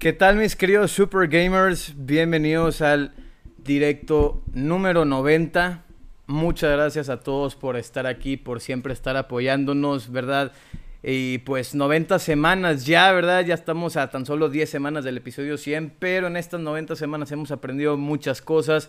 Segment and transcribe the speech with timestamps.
[0.00, 1.92] ¿Qué tal mis queridos Super Gamers?
[1.94, 3.12] Bienvenidos al
[3.58, 5.84] directo número 90.
[6.26, 10.52] Muchas gracias a todos por estar aquí, por siempre estar apoyándonos, ¿verdad?
[11.02, 13.44] Y pues 90 semanas ya, ¿verdad?
[13.44, 17.30] Ya estamos a tan solo 10 semanas del episodio 100, pero en estas 90 semanas
[17.30, 18.88] hemos aprendido muchas cosas.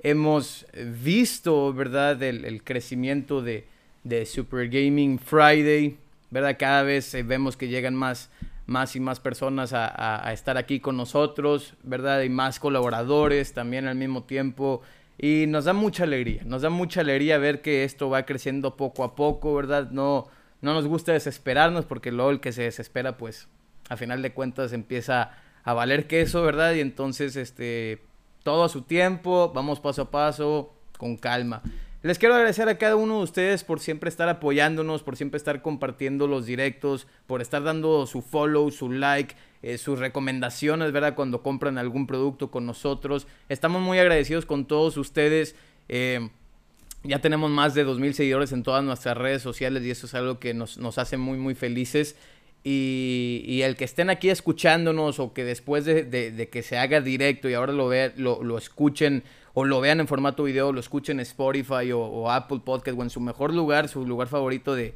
[0.00, 0.66] Hemos
[1.04, 2.20] visto, ¿verdad?
[2.20, 3.64] El, crecimiento de,
[4.02, 5.98] de Super Gaming Friday,
[6.32, 6.56] ¿verdad?
[6.58, 8.28] Cada vez eh, vemos que llegan más
[8.68, 12.20] más y más personas a, estar aquí con nosotros, ¿verdad?
[12.20, 14.82] Y más colaboradores también al mismo tiempo.
[15.16, 19.04] Y nos da mucha alegría, nos da mucha alegría ver que esto va creciendo poco
[19.04, 19.90] a poco, ¿verdad?
[19.90, 20.26] No,
[20.60, 23.48] no nos gusta desesperarnos porque luego el que se desespera, pues,
[23.88, 25.32] a final de cuentas empieza
[25.64, 26.74] a valer queso, ¿verdad?
[26.74, 28.02] Y entonces, este,
[28.42, 31.62] todo a su tiempo, vamos paso a paso, con calma.
[32.00, 35.62] Les quiero agradecer a cada uno de ustedes por siempre estar apoyándonos, por siempre estar
[35.62, 41.16] compartiendo los directos, por estar dando su follow, su like, eh, sus recomendaciones, ¿verdad?
[41.16, 43.26] Cuando compran algún producto con nosotros.
[43.48, 45.56] Estamos muy agradecidos con todos ustedes.
[45.88, 46.28] Eh,
[47.02, 50.38] ya tenemos más de 2.000 seguidores en todas nuestras redes sociales y eso es algo
[50.38, 52.14] que nos, hace muy, muy felices.
[52.62, 57.54] Y, el que estén aquí escuchándonos o que después de, que se haga directo y
[57.54, 61.22] ahora lo, ve, lo, lo escuchen o lo vean en formato video, lo escuchen en
[61.22, 64.94] Spotify o, Apple Podcast o en su mejor lugar, su lugar favorito de,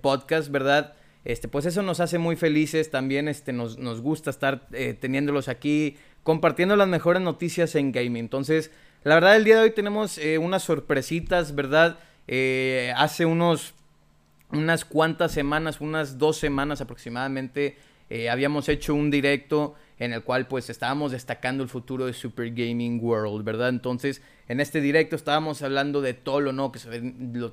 [0.00, 0.94] podcast, ¿verdad?
[1.24, 5.48] Este, pues eso nos hace muy felices, también este, nos, nos gusta estar eh, teniéndolos
[5.48, 8.24] aquí, compartiendo las mejores noticias en gaming.
[8.24, 8.70] Entonces,
[9.04, 11.98] la verdad, el día de hoy tenemos eh, unas sorpresitas, ¿verdad?
[12.28, 13.74] Eh, hace unos,
[14.50, 17.76] unas cuantas semanas, unas dos semanas aproximadamente,
[18.30, 22.98] habíamos hecho un directo en el cual pues estábamos destacando el futuro de Super Gaming
[23.00, 23.68] World, ¿verdad?
[23.68, 27.00] Entonces, en este directo estábamos hablando de todo lo nuevo que se,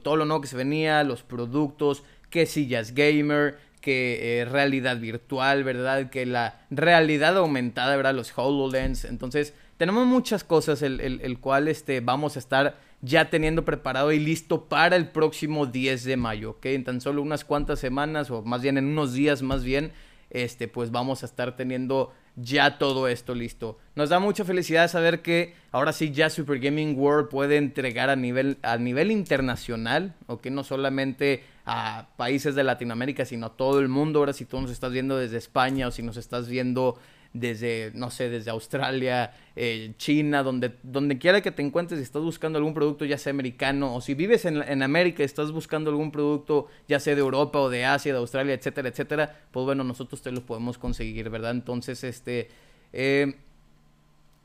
[0.01, 5.63] todo lo nuevo que se venía, los productos, qué sillas gamer, que eh, realidad virtual,
[5.63, 6.09] ¿verdad?
[6.09, 8.15] Que la realidad aumentada, ¿verdad?
[8.15, 9.05] Los HoloLens.
[9.05, 14.17] Entonces, tenemos muchas cosas el, el, cual este, vamos a estar ya teniendo preparado y
[14.17, 16.65] listo para el próximo 10 de mayo, ¿ok?
[16.65, 19.91] En tan solo unas cuantas semanas, o más bien en unos días más bien,
[20.29, 23.77] este, pues vamos a estar teniendo ya todo esto listo.
[23.95, 28.15] Nos da mucha felicidad saber que ahora sí ya Super Gaming World puede entregar a
[28.15, 33.79] nivel, a nivel internacional, o que no solamente a países de Latinoamérica, sino a todo
[33.79, 34.19] el mundo.
[34.19, 36.97] Ahora si tú nos estás viendo desde España o si nos estás viendo
[37.33, 42.23] desde, no sé, desde Australia, eh, China, donde, donde quiera que te encuentres y estás
[42.23, 45.91] buscando algún producto, ya sea americano, o si vives en, en América y estás buscando
[45.91, 49.83] algún producto, ya sea de Europa o de Asia, de Australia, etcétera, etcétera, pues bueno,
[49.83, 51.51] nosotros te lo podemos conseguir, ¿verdad?
[51.51, 52.49] Entonces, este,
[52.93, 53.35] eh,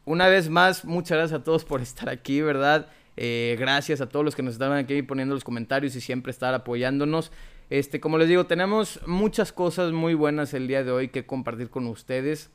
[0.05, 2.89] una vez más, muchas gracias a todos por estar aquí, ¿verdad?
[3.16, 6.53] Eh, gracias a todos los que nos estaban aquí poniendo los comentarios y siempre estar
[6.53, 7.33] apoyándonos.
[7.71, 11.71] Este, como les digo, tenemos muchas cosas muy buenas el día de hoy que compartir
[11.71, 12.51] con ustedes.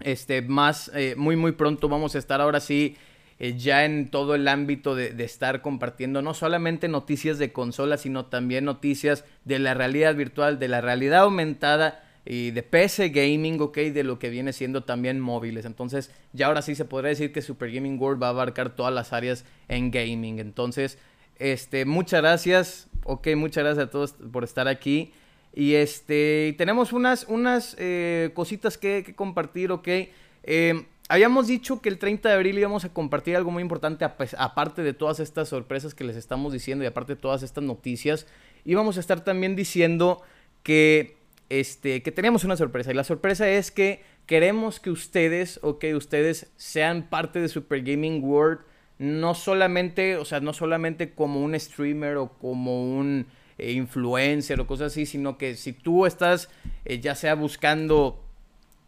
[0.00, 2.96] Este, más, eh, muy, muy pronto vamos a estar ahora sí
[3.38, 8.26] eh, ya en todo el ámbito de, estar compartiendo no solamente noticias de consolas, sino
[8.26, 13.76] también noticias de la realidad virtual, de la realidad aumentada y de PC gaming, ok,
[13.76, 15.66] de lo que viene siendo también móviles.
[15.66, 18.92] Entonces, ya ahora sí se podría decir que Super Gaming World va a abarcar todas
[18.92, 20.38] las áreas en gaming.
[20.38, 20.98] Entonces,
[21.38, 25.12] este, muchas gracias, ok, muchas gracias a todos por estar aquí.
[25.56, 29.88] Y este, tenemos unas, unas eh, cositas que, compartir, ¿ok?
[30.42, 34.82] Eh, habíamos dicho que el 30 de abril íbamos a compartir algo muy importante, aparte
[34.82, 38.26] de todas estas sorpresas que les estamos diciendo y aparte de todas estas noticias.
[38.66, 40.20] Íbamos a estar también diciendo
[40.62, 41.16] que,
[41.48, 42.90] este, que teníamos una sorpresa.
[42.90, 48.22] Y la sorpresa es que queremos que ustedes, ok, ustedes sean parte de Super Gaming
[48.22, 48.58] World.
[48.98, 53.26] No solamente, o sea, no solamente como un streamer o como un
[53.58, 56.48] eh, influencer o cosas así, sino que si tú estás
[56.84, 58.22] eh, ya sea buscando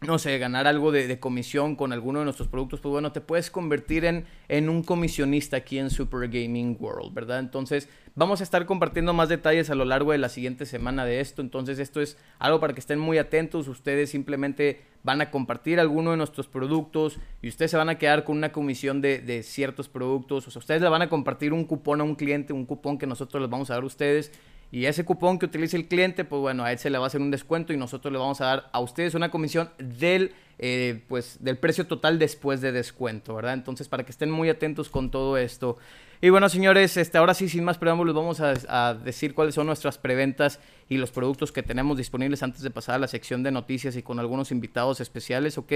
[0.00, 3.50] no sé, ganar algo de, comisión con alguno de nuestros productos, pues bueno, te puedes
[3.50, 7.40] convertir en, en un comisionista aquí en Super Gaming World, ¿verdad?
[7.40, 11.20] Entonces, vamos a estar compartiendo más detalles a lo largo de la siguiente semana de
[11.20, 11.42] esto.
[11.42, 13.66] Entonces, esto es algo para que estén muy atentos.
[13.66, 18.22] Ustedes simplemente van a compartir alguno de nuestros productos y ustedes se van a quedar
[18.22, 20.46] con una comisión de, de ciertos productos.
[20.46, 23.06] O sea, ustedes le van a compartir un cupón a un cliente, un cupón que
[23.08, 24.30] nosotros les vamos a dar a ustedes
[24.70, 27.06] y ese cupón que utilice el cliente, pues bueno, a él se le va a
[27.06, 31.02] hacer un descuento y nosotros le vamos a dar a ustedes una comisión del, eh,
[31.08, 33.54] pues, del precio total después de descuento, ¿verdad?
[33.54, 35.78] Entonces, para que estén muy atentos con todo esto.
[36.20, 39.66] Y bueno, señores, este, ahora sí, sin más preámbulos, vamos a, a, decir cuáles son
[39.66, 43.52] nuestras preventas y los productos que tenemos disponibles antes de pasar a la sección de
[43.52, 45.72] noticias y con algunos invitados especiales, ¿ok?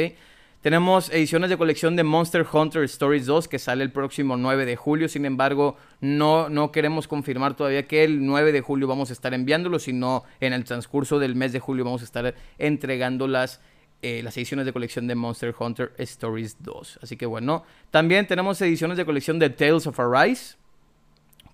[0.63, 4.77] Tenemos ediciones de colección de Monster Hunter Stories 2 que sale el próximo 9 de
[4.77, 5.09] julio.
[5.09, 9.35] Sin embargo, no, no queremos confirmar todavía que el 9 de julio vamos a estar
[9.35, 13.61] enviándolo, sino en el transcurso del mes de julio vamos a estar entregándolas
[14.03, 17.01] eh, las ediciones de colección de Monster Hunter Stories 2.
[17.03, 20.55] Así que bueno, también tenemos ediciones de colección de Tales of Arise.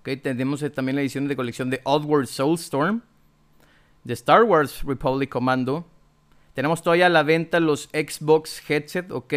[0.01, 3.01] Okay, tenemos eh, también la edición de colección de Oddworld Soulstorm,
[4.03, 5.87] de Star Wars Republic Commando.
[6.59, 9.33] Tenemos todavía a la venta los Xbox Headset, ok.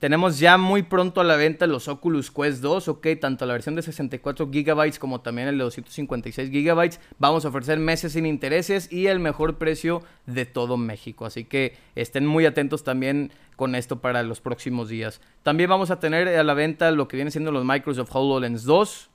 [0.00, 3.76] Tenemos ya muy pronto a la venta los Oculus Quest 2, ok, tanto la versión
[3.76, 6.98] de 64 GB como también el de 256 GB.
[7.20, 11.24] Vamos a ofrecer meses sin intereses y el mejor precio de todo México.
[11.24, 15.20] Así que estén muy atentos también con esto para los próximos días.
[15.44, 19.08] También vamos a tener a la venta lo que viene siendo los Microsoft HoloLens 2,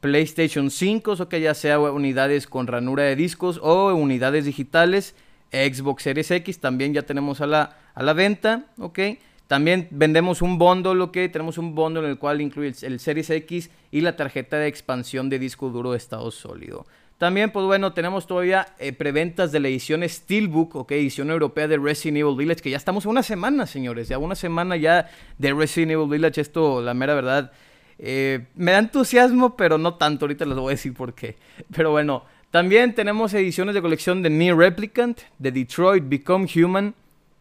[0.00, 5.14] PlayStation 5, o ya sea unidades con ranura de discos o unidades digitales.
[5.54, 8.98] Xbox Series X también ya tenemos a la, a la venta, ok.
[9.46, 11.12] También vendemos un bundle, ¿ok?
[11.30, 15.28] Tenemos un bundle en el cual incluye el, Series X y la tarjeta de expansión
[15.28, 16.86] de disco duro de estado sólido.
[17.18, 21.78] También, pues bueno, tenemos todavía eh, preventas de la edición Steelbook, ok, edición europea de
[21.78, 25.08] Resident Evil Village, que ya estamos una semana, señores, ya una semana ya
[25.38, 26.40] de Resident Evil Village.
[26.40, 27.52] Esto, la mera verdad,
[27.98, 30.24] eh, me da entusiasmo, pero no tanto.
[30.24, 31.36] Ahorita les voy a decir por qué.
[31.74, 32.24] Pero bueno,
[32.54, 36.94] también tenemos ediciones de colección de Near Replicant, de Detroit Become Human,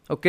[0.08, 0.26] ok.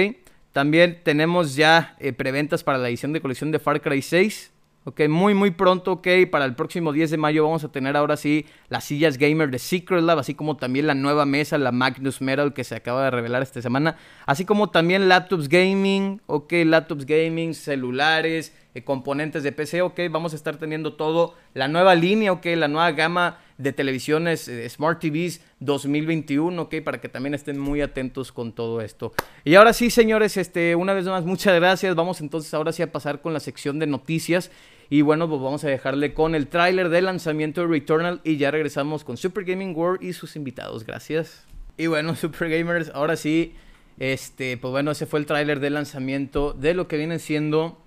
[0.53, 4.53] También tenemos ya eh, preventas para la edición de colección de Far Cry 6.
[4.85, 8.19] Ok, muy muy pronto, ok, para el próximo 10 de mayo vamos a tener ahora
[8.19, 12.21] sí las sillas gamer de Secret Lab, así como también la nueva mesa, la Magnus
[12.21, 13.97] Metal que se acaba de revelar esta semana,
[14.27, 20.35] así como también laptops gaming, ok, laptops gaming, celulares, eh, componentes de PC, ok, vamos
[20.35, 25.01] a estar teniendo todo, la nueva línea, ok, la nueva gama de televisiones eh, Smart
[25.01, 29.13] TVs 2021, ok, para que también estén muy atentos con todo esto.
[29.45, 31.95] Y ahora sí, señores, este, una vez más, muchas gracias.
[31.95, 34.51] Vamos entonces ahora sí a pasar con la sección de noticias.
[34.91, 38.51] Y bueno, pues vamos a dejarle con el tráiler de lanzamiento de Returnal y ya
[38.51, 40.85] regresamos con Super Gaming World y sus invitados.
[40.85, 41.47] Gracias.
[41.77, 43.55] Y bueno, Super Gamers, ahora sí,
[43.99, 47.79] este, pues bueno, ese fue el tráiler de lanzamiento de lo que viene siendo,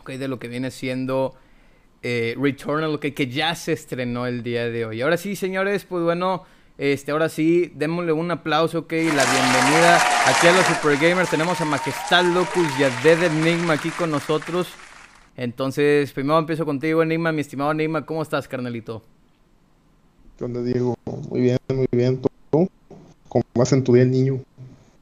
[0.00, 1.34] ok, de lo que viene siendo
[2.02, 5.02] eh, Returnal, que, que ya se estrenó el día de hoy.
[5.02, 6.44] Ahora sí, señores, pues bueno,
[6.78, 9.96] este, ahora sí, démosle un aplauso, ok, la bienvenida
[10.26, 11.28] aquí a los Super Gamers.
[11.28, 14.68] Tenemos a Majestad Locus y a Dead Enigma aquí con nosotros.
[15.36, 19.02] Entonces, primero empiezo contigo, Enigma, mi estimado Enigma, ¿cómo estás, carnalito?
[20.36, 20.94] ¿Qué onda, Diego?
[21.30, 22.20] Muy bien, muy bien.
[22.50, 22.68] ¿Tú?
[23.28, 24.40] ¿Cómo vas en tu día, niño?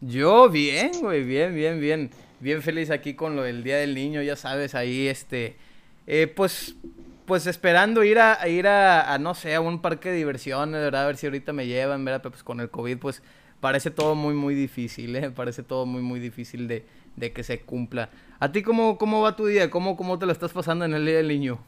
[0.00, 2.10] Yo, bien, güey, bien, bien, bien.
[2.40, 5.56] Bien feliz aquí con lo del Día del Niño, ya sabes, ahí, este
[6.06, 6.76] eh, pues,
[7.24, 11.04] pues esperando ir a, ir a, no sé, a un parque de diversiones, ¿verdad?
[11.04, 12.20] A ver si ahorita me llevan, ¿verdad?
[12.22, 13.22] Pero pues con el COVID, pues
[13.60, 15.30] parece todo muy, muy difícil, ¿eh?
[15.34, 16.84] Parece todo muy, muy difícil de,
[17.16, 18.10] de que se cumpla.
[18.38, 19.70] ¿A ti cómo, cómo va tu día?
[19.70, 21.58] ¿Cómo, ¿Cómo te lo estás pasando en el Día del Niño?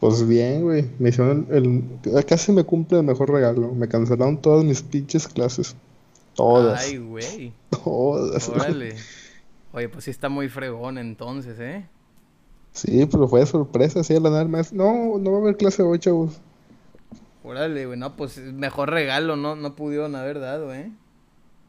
[0.00, 0.86] Pues bien, güey.
[0.98, 3.74] Me hicieron el, Casi me cumple el mejor regalo.
[3.74, 5.76] Me cancelaron todas mis pinches clases.
[6.34, 6.82] Todas.
[6.82, 7.52] Ay, güey.
[7.70, 8.48] Todas.
[8.48, 8.96] Órale.
[9.72, 11.86] Oye, pues sí está muy fregón entonces, ¿eh?
[12.72, 14.72] Sí, pero fue de sorpresa, sí, la nada más.
[14.72, 16.40] No, no va a haber clase hoy, chavos.
[17.42, 20.90] Órale, güey, no, pues mejor regalo, no, no pudieron haber dado, ¿eh?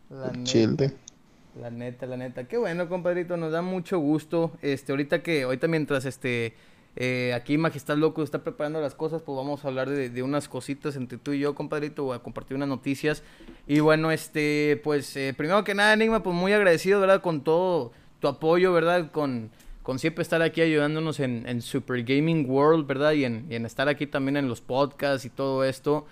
[0.10, 0.94] La neta.
[1.60, 2.44] La neta, la neta.
[2.46, 4.52] Qué bueno, compadrito, nos da mucho gusto.
[4.62, 6.54] Este, ahorita que, ahorita mientras este,
[6.98, 10.50] eh, aquí Majestad Loco está preparando las cosas, pues vamos a hablar de, de, unas
[10.50, 13.24] cositas entre tú y yo, compadrito, voy a compartir unas noticias.
[13.68, 17.22] Y bueno, este, pues, eh, primero que nada, Enigma, pues muy agradecido, ¿verdad?
[17.22, 19.12] Con todo tu apoyo, ¿verdad?
[19.12, 19.50] Con
[19.84, 23.14] con siempre estar aquí ayudándonos en, Super Gaming World, ¿verdad?
[23.14, 26.06] Y en, estar aquí también en los podcasts y todo esto.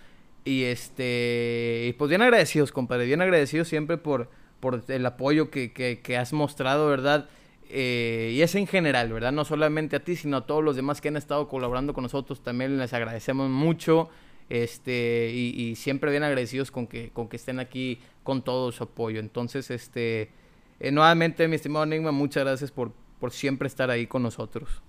[0.46, 6.34] Y este, pues bien agradecidos, compadre, bien agradecidos siempre por, por el apoyo que, has
[6.34, 7.30] mostrado, ¿verdad?
[7.70, 9.32] Eh, y es en general, ¿verdad?
[9.32, 12.42] No solamente a ti, sino a todos los demás que han estado colaborando con nosotros,
[12.42, 14.10] también les agradecemos mucho.
[14.50, 19.20] Este, y, siempre bien agradecidos con que, con que estén aquí con todo su apoyo.
[19.20, 20.32] Entonces, este,
[20.80, 24.82] eh, nuevamente, mi estimado Enigma, muchas gracias por, por siempre estar ahí con nosotros.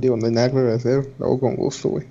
[0.00, 2.06] digo, no hay nada que agradecer, lo hago con gusto, güey.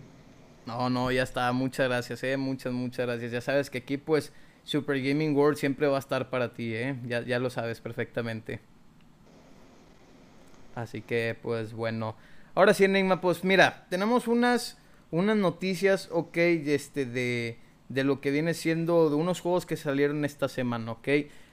[0.66, 3.32] No, no, ya está, muchas gracias, eh, muchas, muchas gracias.
[3.32, 4.34] Ya sabes que aquí, pues,
[4.64, 8.60] Super Gaming World siempre va a estar para ti, eh, ya, ya lo sabes perfectamente.
[10.76, 12.16] Así que, pues, bueno.
[12.56, 14.78] Ahora sí, Enigma, pues, mira, tenemos unas,
[15.12, 17.60] unas noticias, ok, este, de,
[17.90, 21.08] de lo que viene siendo de unos juegos que salieron esta semana, ok.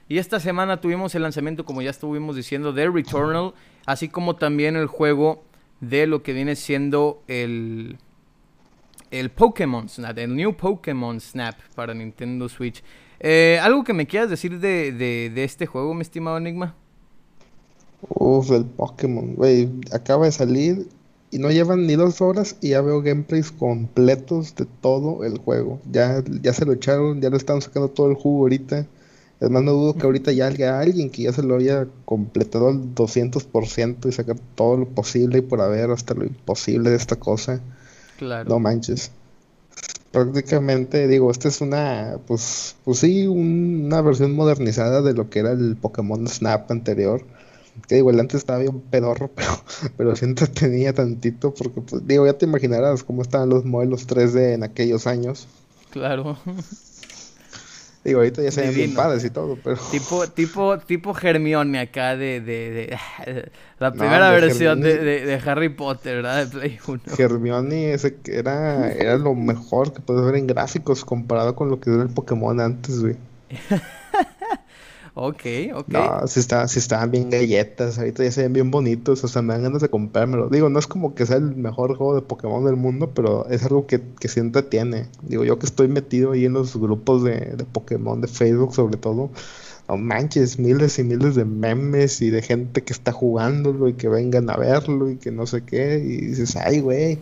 [0.07, 3.53] Y esta semana tuvimos el lanzamiento, como ya estuvimos diciendo, de Returnal,
[3.85, 5.43] así como también el juego
[5.81, 7.97] de lo que viene siendo el,
[9.09, 12.83] el Pokémon Snap, el New Pokémon Snap para Nintendo Switch.
[13.19, 16.75] Eh, ¿Algo que me quieras decir de, de, este juego, mi estimado Enigma?
[18.07, 20.87] Uf, el Pokémon, güey, acaba de salir
[21.31, 25.79] y no llevan ni dos horas y ya veo gameplays completos de todo el juego.
[25.91, 28.85] Ya, ya se lo echaron, ya le están sacando todo el jugo ahorita
[29.39, 32.69] Es más, no dudo que ahorita ya haya alguien que ya se lo haya completado
[32.69, 37.17] al 200% y sacar todo lo posible y por haber hasta lo imposible de esta
[37.17, 37.59] cosa.
[38.17, 38.49] Claro.
[38.49, 39.11] No manches.
[40.11, 45.51] Prácticamente, digo, esta es una, pues, pues sí, una versión modernizada de lo que era
[45.51, 47.21] el Pokémon Snap anterior.
[47.89, 49.49] Que digo, el antes estaba bien pedorro, pero,
[49.97, 54.53] pero sí entretenía tantito, porque, pues, digo, ya te imaginarás cómo estaban los modelos 3D
[54.53, 55.49] en aquellos años.
[55.91, 56.37] Claro.
[58.05, 59.77] Digo, ahorita ya se ven bien padres y todo, pero...
[59.89, 66.17] Tipo, tipo, tipo Hermione acá de, de, de la primera versión de, de, Harry Potter,
[66.17, 66.45] ¿verdad?
[66.45, 67.01] De Play 1.
[67.17, 71.89] Hermione ese era, era lo mejor que puedes ver en gráficos comparado con lo que
[71.89, 73.15] era el Pokémon antes, güey.
[75.17, 75.43] Ok,
[75.73, 75.87] ok.
[75.87, 79.41] No, si, está, si estaban bien galletas, ahorita ya se ven bien bonitos, o sea,
[79.41, 80.49] me dan ganas de comprármelo.
[80.49, 83.63] Digo, no es como que sea el mejor juego de Pokémon del mundo, pero es
[83.63, 85.07] algo que, que sí entretiene.
[85.21, 88.97] Digo, yo que estoy metido ahí en los grupos de, de Pokémon, de Facebook sobre
[88.97, 89.29] todo,
[89.87, 94.09] no manches, miles y miles de memes y de gente que está jugándolo y que
[94.09, 97.19] vengan a verlo y que no sé qué, y dices, ay, güey.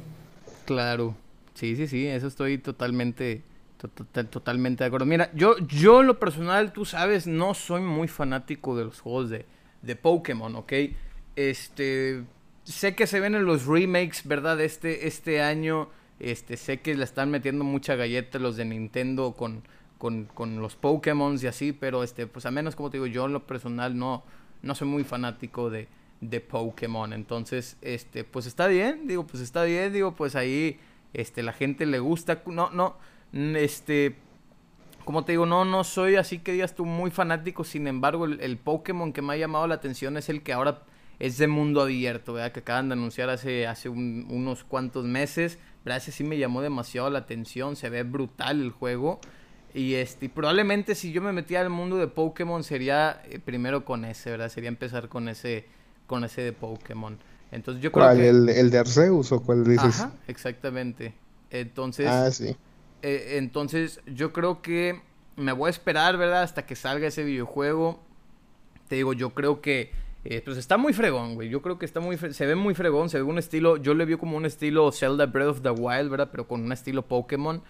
[0.66, 1.14] Claro,
[1.54, 3.44] sí, sí, sí, eso estoy totalmente
[3.88, 5.06] totalmente de acuerdo.
[5.06, 9.46] Mira, yo, yo lo personal, tú sabes, no soy muy fanático de los juegos de,
[9.82, 10.74] de Pokémon, ¿ok?
[11.36, 12.24] Este,
[12.64, 14.60] sé que se ven en los remakes, ¿verdad?
[14.62, 19.64] Este, este año, este, sé que le están metiendo mucha galleta los de Nintendo con,
[19.98, 23.26] con, con los Pokémon y así, pero este, pues a menos como te digo, yo
[23.26, 24.24] en lo personal no,
[24.62, 25.88] no soy muy fanático de,
[26.22, 27.14] de Pokémon.
[27.14, 30.80] Entonces, este, pues está bien, digo, pues está bien, digo, pues ahí,
[31.14, 32.96] este, la gente le gusta, no, no,
[33.34, 34.16] este,
[35.06, 38.58] como te digo, no, no soy así que digas tú muy fanático, sin embargo, el,
[38.58, 40.84] Pokémon que me ha llamado la atención es el que ahora
[41.20, 42.52] es de mundo abierto, ¿verdad?
[42.52, 45.98] Que acaban de anunciar hace, hace unos cuantos meses, ¿verdad?
[45.98, 49.20] Ese sí me llamó demasiado la atención, se ve brutal el juego.
[49.74, 54.06] Y este, probablemente si yo me metía al mundo de Pokémon sería eh, primero con
[54.06, 54.50] ese, ¿verdad?
[54.50, 55.66] Sería empezar con ese,
[56.06, 57.18] con ese de Pokémon.
[57.52, 58.22] Entonces yo creo ¿Cuál?
[58.22, 60.02] ¿El, ¿El de Arceus o cuál dices?
[60.02, 61.14] Ajá, exactamente.
[61.50, 62.08] Entonces...
[62.08, 62.56] Ah, sí.
[63.04, 65.02] Eh, entonces yo creo que
[65.36, 66.42] me voy a esperar, ¿verdad?
[66.42, 68.02] Hasta que salga ese videojuego.
[68.88, 69.92] Te digo, yo creo que...
[70.26, 71.50] Eh, pues está muy fregón, güey.
[71.50, 72.18] Yo creo que está muy...
[72.18, 73.78] Se ve muy fregón, se ve un estilo...
[73.78, 76.30] Yo le vi como un estilo Zelda Breath of the Wild, ¿verdad?
[76.32, 77.62] Pero con un estilo Pokémon,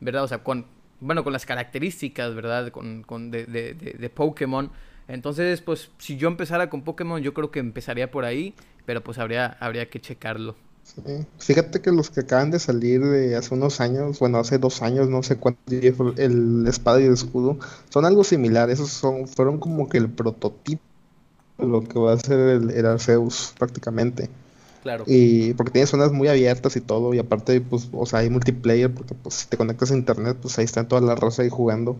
[0.00, 0.22] ¿verdad?
[0.24, 0.66] O sea, con...
[1.00, 2.70] Bueno, con las características, ¿verdad?
[2.70, 4.70] Con, con de, de, de Pokémon.
[5.08, 8.54] Entonces, pues, si yo empezara con Pokémon, yo creo que empezaría por ahí.
[8.84, 10.54] Pero pues habría, habría que checarlo.
[11.38, 15.08] Fíjate que los que acaban de salir de hace unos años, bueno, hace dos años,
[15.08, 17.58] no sé cuánto, el espada y el escudo,
[17.90, 18.70] son algo similar.
[18.70, 20.82] Esos son, fueron como que el prototipo
[21.58, 24.30] de lo que va a ser el, Arceus prácticamente.
[24.82, 25.04] Claro.
[25.06, 28.92] Y porque tiene zonas muy abiertas y todo, y aparte, pues, o sea, hay multiplayer,
[28.92, 31.96] porque pues si te conectas a internet, pues ahí están toda la raza ahí jugando.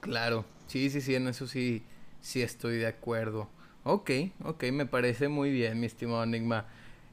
[0.00, 1.82] Claro, sí, sí, sí, en eso sí,
[2.22, 3.48] sí estoy de acuerdo.
[3.84, 4.10] Ok,
[4.44, 6.66] ok, me parece muy bien, mi estimado Enigma.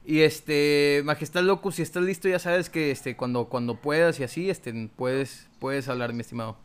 [0.08, 4.24] Y este, Majestad Loco, si estás listo, ya sabes que este, cuando, cuando puedas y
[4.24, 6.56] así, este, puedes, puedes hablar, mi estimado.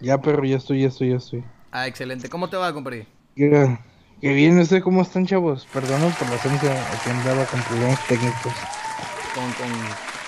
[0.00, 1.44] Ya, perro, ya estoy, ya estoy, ya estoy.
[1.70, 2.28] Ah, excelente.
[2.28, 3.06] ¿Cómo te va, compadre?
[3.36, 3.78] Que,
[4.20, 5.64] bien, no sé cómo están, chavos.
[5.72, 8.52] Perdón por la ausencia, que andaba con problemas técnicos.
[9.32, 9.68] Con, con,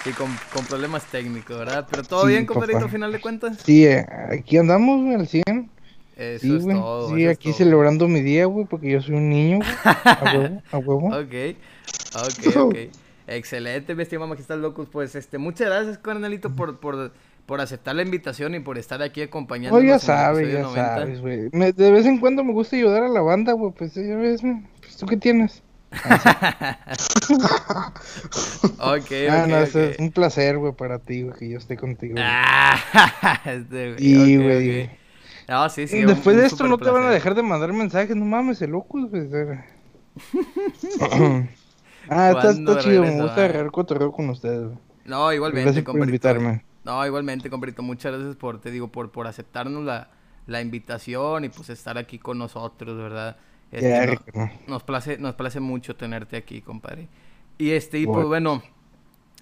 [0.04, 1.88] sí, con, con problemas técnicos, ¿verdad?
[1.90, 3.58] Pero todo bien, compadrito, al final de cuentas.
[3.64, 5.70] Sí, eh, aquí andamos, al 100.
[6.16, 7.16] Eso sí, es todo.
[7.16, 9.70] Sí, aquí celebrando mi día, güey, porque yo soy un niño, güey.
[10.04, 11.06] A huevo, a huevo.
[11.18, 11.56] ok.
[12.14, 12.76] Ok, ok.
[13.26, 14.88] Excelente, mi estimado Magistral Locus.
[14.90, 17.12] Pues este, muchas gracias, carnalito, por, por,
[17.46, 19.82] por aceptar la invitación y por estar aquí acompañándonos.
[19.82, 21.48] No, ya sabes, ya sabes, güey.
[21.50, 23.72] De vez en cuando me gusta ayudar a la banda, güey.
[23.72, 24.42] Pues ya ves,
[24.80, 25.62] pues, ¿tú qué tienes?
[28.78, 32.16] ok, ah, no, Es un placer, güey, para ti, güey, que yo esté contigo.
[32.18, 34.36] Ah, este, güey.
[34.36, 34.90] güey.
[35.48, 36.02] No, sí, sí.
[36.02, 39.10] Después de esto no te van a dejar de mandar mensajes, no mames, el locus,
[39.10, 39.58] güey.
[42.08, 44.70] Ah, está, chido, me gusta agarrar cotorreo con ustedes.
[45.04, 46.64] No, igualmente, gracias por invitarme.
[46.84, 50.10] No, igualmente, compadrito, muchas gracias por, te digo, por, por aceptarnos la,
[50.46, 53.36] la invitación y pues estar aquí con nosotros, ¿verdad?
[53.70, 54.18] Este,
[54.66, 57.08] nos place, nos place mucho tenerte aquí, compadre.
[57.56, 58.62] Y este, y pues bueno,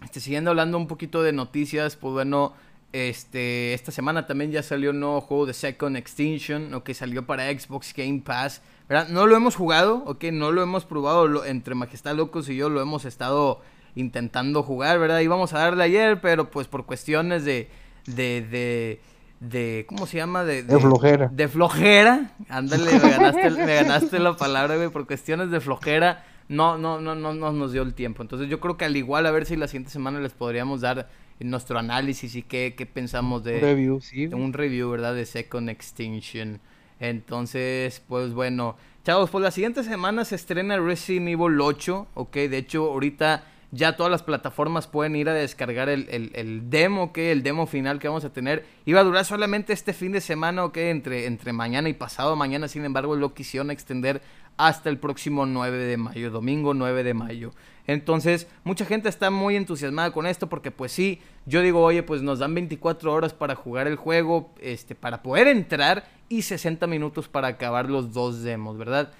[0.04, 2.54] este, siguiendo hablando un poquito de noticias, pues bueno,
[2.92, 6.84] este, esta semana también ya salió un nuevo juego de Second Extinction, ¿no?
[6.84, 8.62] que salió para Xbox Game Pass.
[8.90, 9.08] ¿Verdad?
[9.08, 12.82] No lo hemos jugado, ok, no lo hemos probado, entre Majestad Locos y yo lo
[12.82, 13.60] hemos estado
[13.94, 15.20] intentando jugar, ¿verdad?
[15.20, 17.68] Íbamos a darle ayer, pero pues por cuestiones de,
[18.06, 19.00] de, de,
[19.38, 20.42] de ¿cómo se llama?
[20.42, 21.30] De, de, flojera.
[21.32, 26.76] De flojera, ándale, me ganaste, me ganaste la palabra, güey, por cuestiones de flojera, no,
[26.76, 28.22] no, no, no, no nos dio el tiempo.
[28.22, 31.08] Entonces yo creo que al igual a ver si la siguiente semana les podríamos dar
[31.38, 33.60] nuestro análisis y qué, qué pensamos de...
[33.60, 34.26] Review, sí.
[34.26, 35.14] Un review, ¿verdad?
[35.14, 36.60] De Second Extinction.
[37.00, 38.76] Entonces, pues bueno.
[39.02, 42.34] Chavos, pues la siguiente semana se estrena Resident Evil 8, ¿ok?
[42.34, 47.30] De hecho, ahorita ya todas las plataformas pueden ir a descargar el, el, demo, que
[47.30, 48.66] el demo final que vamos a tener.
[48.84, 52.68] Iba a durar solamente este fin de semana, ok, entre, entre mañana y pasado mañana,
[52.68, 54.22] sin embargo lo quisieron extender
[54.56, 57.52] hasta el próximo 9 de mayo, domingo 9 de mayo.
[57.86, 62.22] Entonces, mucha gente está muy entusiasmada con esto porque pues sí, yo digo, oye, pues
[62.22, 67.26] nos dan 24 horas para jugar el juego, este, para poder entrar y 60 minutos
[67.26, 69.12] para acabar los dos demos, ¿verdad?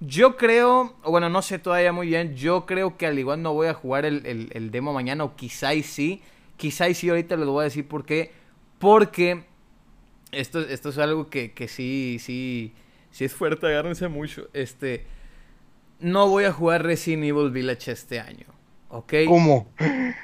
[0.00, 3.68] Yo creo, bueno, no sé todavía muy bien, yo creo que al igual no voy
[3.68, 6.22] a jugar el, demo mañana, o quizá sí,
[6.56, 8.30] quizá sí, ahorita les voy a decir por qué,
[8.78, 9.44] porque
[10.30, 12.74] esto, esto es algo que, que sí, sí,
[13.10, 15.06] sí es fuerte, agárrense mucho, este,
[16.00, 18.46] no voy a jugar Resident Evil Village este año,
[18.88, 19.14] ¿ok?
[19.26, 19.68] ¿Cómo?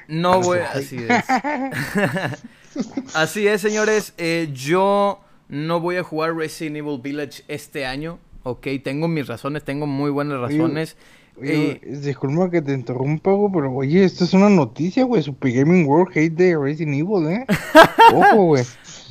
[0.07, 1.25] No voy, así es.
[3.15, 8.67] así es, señores, eh, yo no voy a jugar Resident Evil Village este año, ok,
[8.83, 10.97] tengo mis razones, tengo muy buenas razones.
[11.37, 15.21] Oye, eh, disculpa que te interrumpa, güey, pero oye, esto es una noticia, güey.
[15.21, 17.45] Super Gaming World hate de Resident Evil, ¿eh?
[18.13, 18.63] Ojo, güey.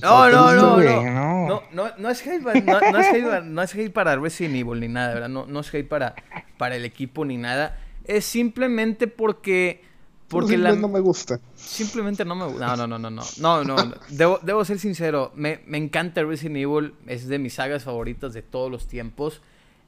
[0.03, 3.93] No, no, no, no, no, no, es hate, no, no, es hate, no es hate
[3.93, 5.29] para Resident Evil ni nada, ¿verdad?
[5.29, 6.15] No, no es hate para,
[6.59, 7.79] para el equipo ni nada.
[8.05, 9.83] Es simplemente porque
[10.29, 10.75] porque la...
[10.75, 11.41] no me gusta.
[11.55, 12.67] Simplemente no me gusta.
[12.67, 13.23] No, no, no, no, no.
[13.39, 13.77] No, no.
[14.09, 15.33] Debo, debo ser sincero.
[15.35, 16.95] Me, me, encanta Resident Evil.
[17.07, 19.43] Es de mis sagas favoritas de todos los tiempos.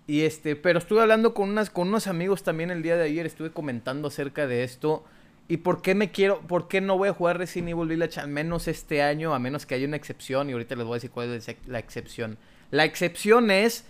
[0.07, 3.27] Y este, pero estuve hablando con unas, con unos amigos también el día de ayer.
[3.27, 5.05] Estuve comentando acerca de esto.
[5.49, 8.29] ¿Y por qué me quiero, por qué no voy a jugar Resident Evil Village al
[8.29, 9.35] menos este año?
[9.35, 10.51] A menos que haya una excepción.
[10.51, 12.39] Y ahorita les voy a decir cuál es la excepción.
[12.71, 13.85] La excepción es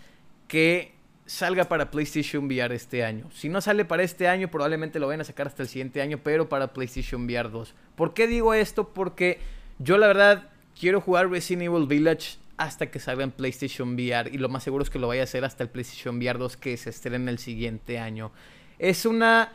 [0.48, 3.30] que salga para PlayStation VR este año.
[3.32, 6.20] Si no sale para este año, probablemente lo vayan a sacar hasta el siguiente año,
[6.22, 7.74] pero para PlayStation VR 2.
[7.96, 8.92] ¿Por qué digo esto?
[8.92, 9.40] Porque
[9.78, 14.38] yo la verdad quiero jugar Resident Evil Village hasta que salga en PlayStation VR y
[14.38, 16.76] lo más seguro es que lo vaya a hacer hasta el PlayStation VR 2 que
[16.76, 18.30] se estrene el siguiente año.
[18.78, 19.52] Es una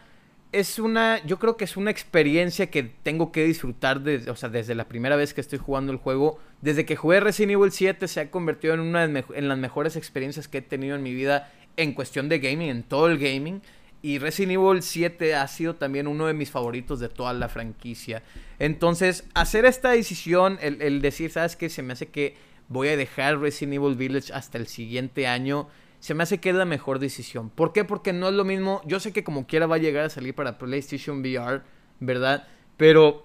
[0.52, 4.50] es una yo creo que es una experiencia que tengo que disfrutar de, o sea,
[4.50, 8.08] desde la primera vez que estoy jugando el juego, desde que jugué Resident Evil 7
[8.08, 11.14] se ha convertido en una de en las mejores experiencias que he tenido en mi
[11.14, 13.62] vida en cuestión de gaming, en todo el gaming.
[14.04, 18.24] Y Resident Evil 7 ha sido también uno de mis favoritos de toda la franquicia.
[18.58, 21.70] Entonces, hacer esta decisión, el, decir, ¿sabes qué?
[21.70, 22.36] Se me hace que
[22.68, 25.68] voy a dejar Resident Evil Village hasta el siguiente año.
[26.02, 27.52] Se me hace que es la mejor decisión.
[27.52, 27.86] ¿Por qué?
[27.86, 28.82] Porque no es lo mismo.
[28.86, 31.62] Yo sé que como quiera va a llegar a salir para PlayStation VR,
[32.00, 32.48] ¿verdad?
[32.76, 33.24] Pero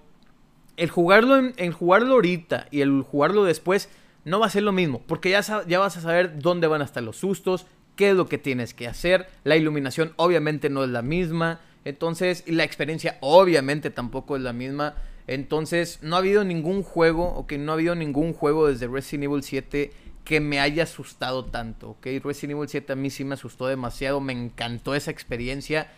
[0.77, 3.89] el jugarlo, en, jugarlo ahorita y el jugarlo después
[4.25, 5.01] no va a ser lo mismo.
[5.07, 8.27] Porque ya, ya vas a saber dónde van a estar los sustos, qué es lo
[8.27, 9.27] que tienes que hacer.
[9.43, 11.59] La iluminación obviamente no es la misma.
[11.83, 14.93] Entonces, la experiencia obviamente tampoco es la misma.
[15.25, 19.41] Entonces, no ha habido ningún juego, ok, no ha habido ningún juego desde Resident Evil
[19.41, 19.91] 7
[20.27, 22.07] que me haya asustado tanto, ok.
[22.21, 25.89] Resident Evil 7 a mí sí me asustó demasiado, me encantó esa experiencia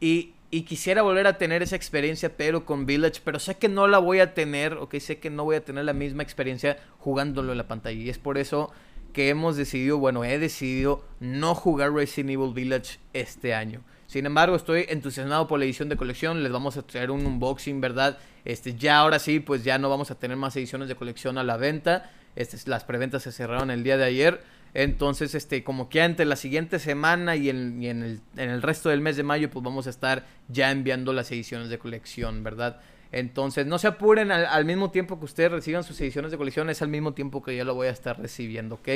[0.00, 0.32] y,
[0.66, 4.18] quisiera volver a tener esa experiencia, pero con Village, pero sé que no la voy
[4.18, 7.68] a tener, ok, sé que no voy a tener la misma experiencia jugándolo en la
[7.68, 8.72] pantalla y es por eso
[9.12, 13.84] que hemos decidido, bueno, he decidido no jugar Resident Evil Village este año.
[14.08, 16.42] Sin embargo, estoy entusiasmado por la edición de colección.
[16.42, 18.18] Les vamos a traer un unboxing, ¿verdad?
[18.44, 21.44] Este, ya ahora sí, pues ya no vamos a tener más ediciones de colección a
[21.44, 22.10] la venta.
[22.36, 24.40] Este, las preventas se cerraron el día de ayer.
[24.74, 29.00] Entonces, este, como que entre la siguiente semana y, en, el, en el resto del
[29.00, 32.80] mes de mayo, pues vamos a estar ya enviando las ediciones de colección, ¿verdad?
[33.12, 36.82] Entonces, no se apuren al, mismo tiempo que ustedes reciban sus ediciones de colección, es
[36.82, 38.88] al mismo tiempo que yo lo voy a estar recibiendo, ¿ok?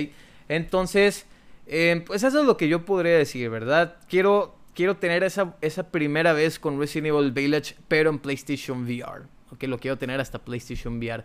[0.49, 1.25] Entonces,
[1.67, 3.97] eh, pues eso es lo que yo podría decir, ¿verdad?
[4.09, 9.23] Quiero, quiero tener esa, esa primera vez con Resident Evil Village, pero en PlayStation VR,
[9.53, 9.63] ¿ok?
[9.63, 11.25] Lo quiero tener hasta PlayStation VR.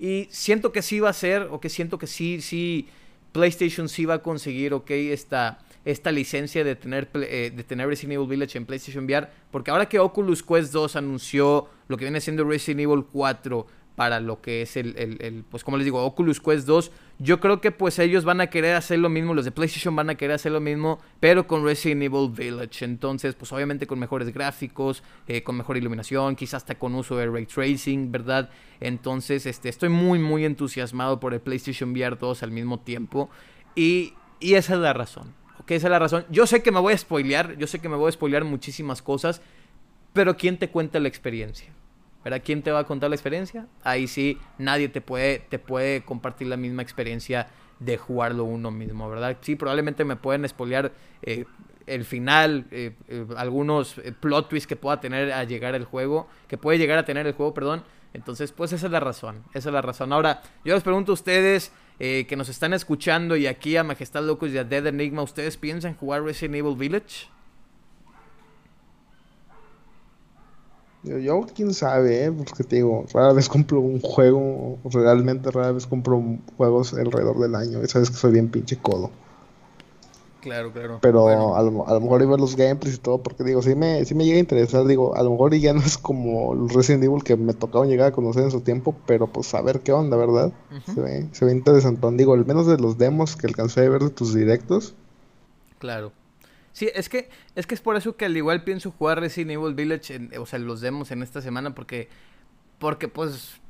[0.00, 2.88] Y siento que sí va a ser, o que siento que sí, sí,
[3.30, 4.90] PlayStation sí va a conseguir, ¿ok?
[4.90, 9.28] Esta esta licencia de tener, eh, de tener Resident Evil Village en PlayStation VR.
[9.50, 14.20] Porque ahora que Oculus Quest 2 anunció lo que viene siendo Resident Evil 4 para
[14.20, 16.90] lo que es el, el, pues como les digo, Oculus Quest 2,
[17.22, 20.08] yo creo que pues ellos van a querer hacer lo mismo, los de PlayStation van
[20.08, 22.84] a querer hacer lo mismo, pero con Resident Evil Village.
[22.84, 27.26] Entonces, pues obviamente con mejores gráficos, eh, con mejor iluminación, quizás hasta con uso de
[27.26, 28.48] ray tracing, ¿verdad?
[28.80, 33.28] Entonces, este, estoy muy, muy entusiasmado por el PlayStation VR 2 al mismo tiempo.
[33.76, 36.24] Y, y esa es la razón que esa es la razón.
[36.30, 39.02] Yo sé que me voy a spoilear, yo sé que me voy a spoilear muchísimas
[39.02, 39.40] cosas,
[40.12, 41.72] pero ¿quién te cuenta la experiencia?
[42.22, 42.42] ¿Verdad?
[42.44, 43.66] ¿Quién te va a contar la experiencia?
[43.82, 47.48] Ahí sí, nadie te puede, te puede compartir la misma experiencia
[47.80, 49.38] de jugarlo uno mismo, ¿verdad?
[49.40, 51.46] Sí, probablemente me pueden spoilear eh,
[51.86, 56.58] el final, eh, eh, algunos plot twists que pueda tener a llegar el juego, que
[56.58, 59.72] puede llegar a tener el juego, perdón, Entonces, pues esa es la razón, esa es
[59.72, 60.12] la razón.
[60.12, 64.50] Ahora, yo les pregunto a ustedes que nos están escuchando y aquí a Majestad Locos
[64.50, 67.28] y a Dead Enigma, ¿ustedes piensan jugar Resident Evil Village?
[71.02, 72.32] Yo, quién sabe, ¿eh?
[72.32, 76.22] porque te digo, rara vez compro un juego, realmente rara vez compro
[76.58, 77.78] juegos alrededor del año.
[77.86, 79.10] Sabes que soy bien pinche codo.
[80.40, 80.98] Claro, claro.
[81.02, 84.04] Pero a, lo, a, lo, mejor iba los gameplays y todo, porque digo, sí me,
[84.04, 87.04] sí me llega a interesar, digo, a lo mejor ya no es como el Resident
[87.04, 89.92] Evil que me tocaba llegar a conocer en su tiempo, pero pues a ver qué
[89.92, 90.52] onda, ¿verdad?
[90.86, 92.06] se, ve, se ve interesante.
[92.12, 94.94] Digo, al menos de los demos que alcancé a ver de tus directos.
[95.78, 96.12] Claro.
[96.72, 99.74] Sí, es que, es que es por eso que al igual pienso jugar Resident Evil
[99.74, 102.08] Village, o sea, los demos en esta semana, porque,
[102.78, 103.60] porque pues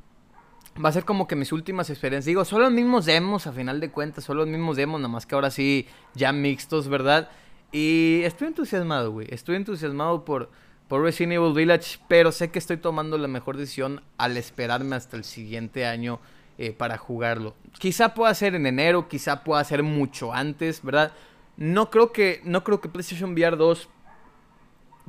[0.82, 2.26] va a ser como que mis últimas experiencias.
[2.26, 5.26] Digo, son los mismos demos, a final de cuentas, son los mismos demos, nada más
[5.26, 7.30] que ahora sí, ya mixtos, ¿verdad?
[7.72, 9.28] Y estoy entusiasmado, güey.
[9.30, 10.50] Estoy entusiasmado por,
[10.88, 15.16] por Resident Evil Village, pero sé que estoy tomando la mejor decisión al esperarme hasta
[15.16, 16.20] el siguiente año
[16.58, 17.54] eh, para jugarlo.
[17.78, 21.12] Quizá pueda ser en enero, quizá pueda ser mucho antes, ¿verdad?
[21.60, 23.88] No creo que, no creo que PlayStation VR 2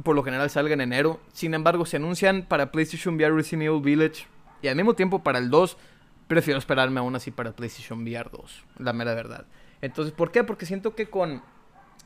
[0.03, 1.21] por lo general salga en enero.
[1.31, 4.25] Sin embargo, se anuncian para PlayStation VR Resident Evil Village
[4.61, 5.77] y al mismo tiempo para el 2,
[6.27, 9.45] prefiero esperarme aún así para PlayStation VR 2, la mera verdad.
[9.81, 10.43] Entonces, ¿por qué?
[10.43, 11.41] Porque siento que con...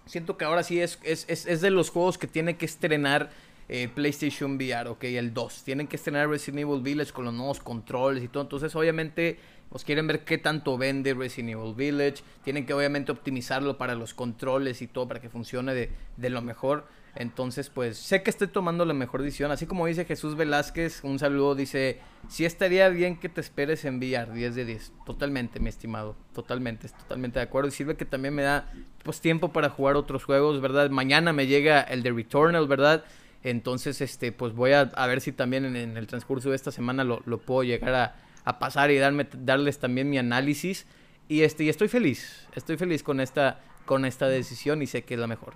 [0.06, 3.32] Siento que ahora sí es, es, es, de los juegos que tiene que estrenar
[3.68, 5.64] eh, PlayStation VR, ok, el 2.
[5.64, 8.44] Tienen que estrenar Resident Evil Village con los nuevos controles y todo.
[8.44, 9.40] Entonces, obviamente,
[9.76, 12.24] pues quieren ver qué tanto vende Resident Evil Village.
[12.46, 16.42] Tienen que, obviamente, optimizarlo para los controles y todo, para que funcione de, de lo
[16.42, 16.88] mejor.
[17.14, 19.52] Entonces, pues sé que estoy tomando la mejor decisión.
[19.52, 24.32] Así como dice Jesús Velázquez, un saludo, dice, sí estaría bien que te esperes enviar
[24.32, 24.94] 10 de 10.
[25.06, 26.16] Totalmente, mi estimado.
[26.34, 27.68] Totalmente, totalmente de acuerdo.
[27.68, 28.72] Y sirve que también me da
[29.04, 30.90] pues tiempo para jugar otros juegos, ¿verdad?
[30.90, 33.04] Mañana me llega el de Returnal, ¿verdad?
[33.44, 37.22] Entonces, este, pues voy a, ver si también en, el transcurso de esta semana lo,
[37.40, 38.16] puedo llegar a,
[38.60, 40.86] pasar y darme, darles también mi análisis.
[41.28, 45.16] Y este, y estoy feliz, estoy feliz con esta, con esta decisión y sé que
[45.16, 45.56] es la mejor.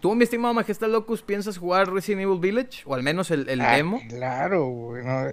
[0.00, 2.82] ¿Tú, mi estimado Majestad Locus, piensas jugar Resident Evil Village?
[2.86, 4.00] O al menos el, el ah, demo.
[4.08, 5.30] Claro, bueno.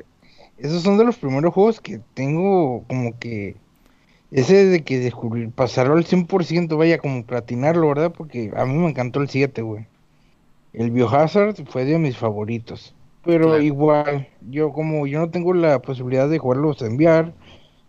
[0.58, 3.56] Esos son de los primeros juegos que tengo como que...
[4.30, 8.12] Ese de que descubrir, pasarlo al 100%, vaya como platinarlo, ¿verdad?
[8.12, 9.88] Porque a mí me encantó el 7, güey.
[10.74, 12.94] El Biohazard fue de mis favoritos.
[13.28, 17.34] Pero igual, yo como yo no tengo la posibilidad de jugarlos a enviar,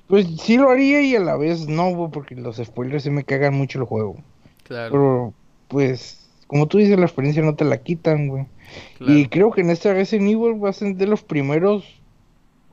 [0.06, 3.54] pues sí lo haría y a la vez no, porque los spoilers se me cagan
[3.54, 4.16] mucho el juego.
[4.64, 4.90] Claro.
[4.90, 5.34] Pero
[5.68, 8.46] pues como tú dices, la experiencia no te la quitan, güey.
[9.00, 12.02] Y creo que en este Resident Evil va a ser de los primeros,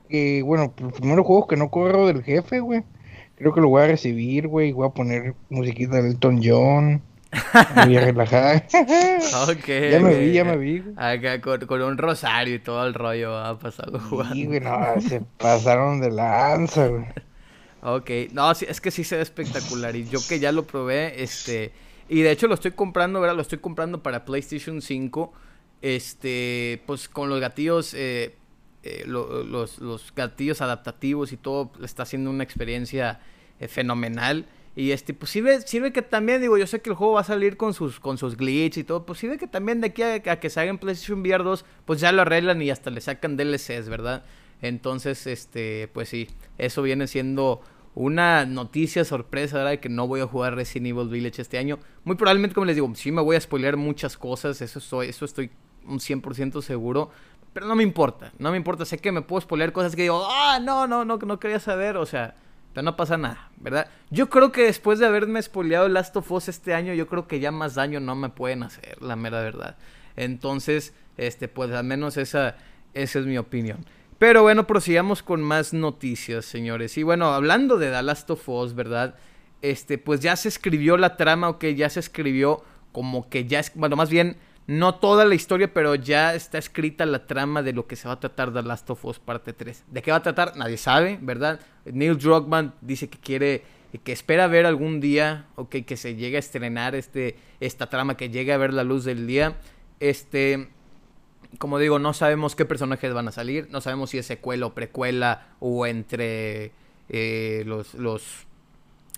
[0.08, 2.82] que, bueno, los primeros juegos que no corro del jefe, güey.
[3.36, 4.72] Creo que lo voy a recibir, güey.
[4.72, 7.02] Voy a poner musiquita de Elton John.
[7.84, 8.66] Voy a relajar.
[9.48, 9.66] ok.
[9.66, 10.82] ya me vi, ya me vi.
[10.96, 14.34] Acá con, un rosario y todo el rollo ha pasado jugando.
[14.34, 17.04] Sí, güey, no, se pasaron de lanza, güey.
[17.82, 19.94] Ok, no, sí, es que sí se ve espectacular.
[19.94, 21.72] Y yo que ya lo probé, este
[22.08, 23.36] y de hecho lo estoy comprando, ¿verdad?
[23.36, 25.32] Lo estoy comprando para PlayStation 5.
[25.82, 28.34] Este, pues con los gatillos, eh,
[28.82, 33.20] eh, los, los, gatillos adaptativos y todo, está haciendo una experiencia
[33.60, 34.46] eh, fenomenal.
[34.76, 37.24] Y este, pues sirve, sirve que también, digo, yo sé que el juego va a
[37.24, 40.20] salir con sus, con sus glitches y todo, pues sirve que también de aquí a,
[40.20, 43.88] que salga en PlayStation VR 2, pues ya lo arreglan y hasta le sacan DLCs,
[43.88, 44.22] ¿verdad?
[44.60, 47.62] Entonces, este, pues sí, eso viene siendo
[47.94, 49.70] una noticia sorpresa, ¿verdad?
[49.70, 51.78] De que no voy a jugar Resident Evil Village este año.
[52.04, 55.24] Muy probablemente, como les digo, sí me voy a spoilear muchas cosas, eso estoy, eso
[55.24, 55.50] estoy
[55.86, 57.10] un 100% seguro.
[57.54, 58.84] Pero no me importa, no me importa.
[58.84, 61.96] Sé que me puedo spoilear cosas que digo, ah, no, no, no, no quería saber,
[61.96, 62.34] o sea,
[62.82, 63.88] no pasa nada, ¿verdad?
[64.10, 67.40] Yo creo que después de haberme spoileado Last of Us este año, yo creo que
[67.40, 69.76] ya más daño no me pueden hacer, la mera verdad.
[70.16, 72.56] Entonces, este, pues al menos esa,
[72.94, 73.84] esa es mi opinión.
[74.18, 76.96] Pero bueno, prosigamos con más noticias, señores.
[76.96, 79.14] Y bueno, hablando de The Last of Us, ¿verdad?
[79.60, 82.62] Este, pues ya se escribió la trama, ok, ya se escribió
[82.92, 87.06] como que ya es, bueno, más bien, no toda la historia, pero ya está escrita
[87.06, 89.84] la trama de lo que se va a tratar The Last of Us parte 3.
[89.90, 90.56] ¿De qué va a tratar?
[90.56, 91.60] Nadie sabe, ¿verdad?
[91.84, 93.62] Neil Druckmann dice que quiere,
[94.02, 98.30] que espera ver algún día, ok, que se llegue a estrenar este, esta trama, que
[98.30, 99.56] llegue a ver la luz del día.
[100.00, 100.68] Este,
[101.58, 104.74] como digo, no sabemos qué personajes van a salir, no sabemos si es secuela o
[104.74, 106.72] precuela o entre
[107.08, 108.46] eh, los, los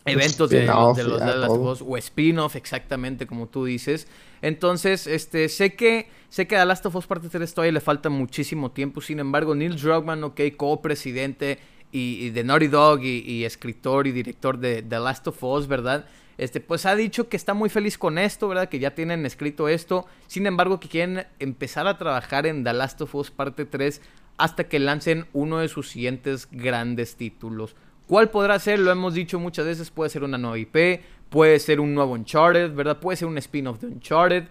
[0.04, 4.08] eventos de, los de los o spin-off, exactamente como tú dices.
[4.42, 8.08] Entonces, este, sé que, sé que a Last of Us Parte 3 todavía le falta
[8.08, 11.58] muchísimo tiempo, sin embargo, Neil Druckmann, ok, co-presidente
[11.92, 16.06] y, de Naughty Dog y, y, escritor y director de The Last of Us, ¿verdad?
[16.38, 18.68] este, pues ha dicho que está muy feliz con esto, ¿verdad?
[18.68, 20.06] Que ya tienen escrito esto.
[20.28, 24.00] Sin embargo, que quieren empezar a trabajar en The Last of Us parte 3
[24.38, 27.74] hasta que lancen uno de sus siguientes grandes títulos.
[28.08, 28.78] ¿Cuál podrá ser?
[28.78, 32.72] Lo hemos dicho muchas veces, puede ser una nueva IP, puede ser un nuevo Uncharted,
[32.72, 33.00] ¿verdad?
[33.00, 34.44] Puede ser un spin-off de Uncharted.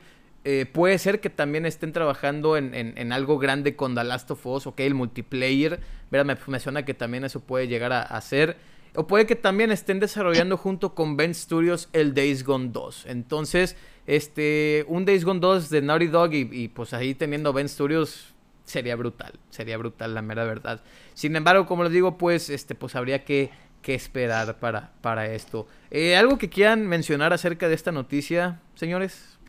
[0.46, 4.68] Eh, puede ser que también estén trabajando en, algo grande con The Last of Us,
[4.68, 5.80] ok, el multiplayer,
[6.12, 6.38] ¿verdad?
[6.48, 8.58] Me, suena que también eso puede llegar a, ser.
[8.94, 13.08] O puede que también estén desarrollando junto con Ben Studios el Days Gone 2.
[13.08, 18.36] Entonces, este, un Days Gone 2 de Naughty Dog y, pues ahí teniendo Ben Studios
[18.68, 20.82] sería brutal, sería brutal la mera verdad.
[21.16, 23.50] Sin embargo, como les digo, pues, este, pues habría que,
[23.82, 25.68] que esperar para, para esto.
[25.90, 29.40] Eh, ¿Algo que quieran mencionar acerca de esta noticia, señores?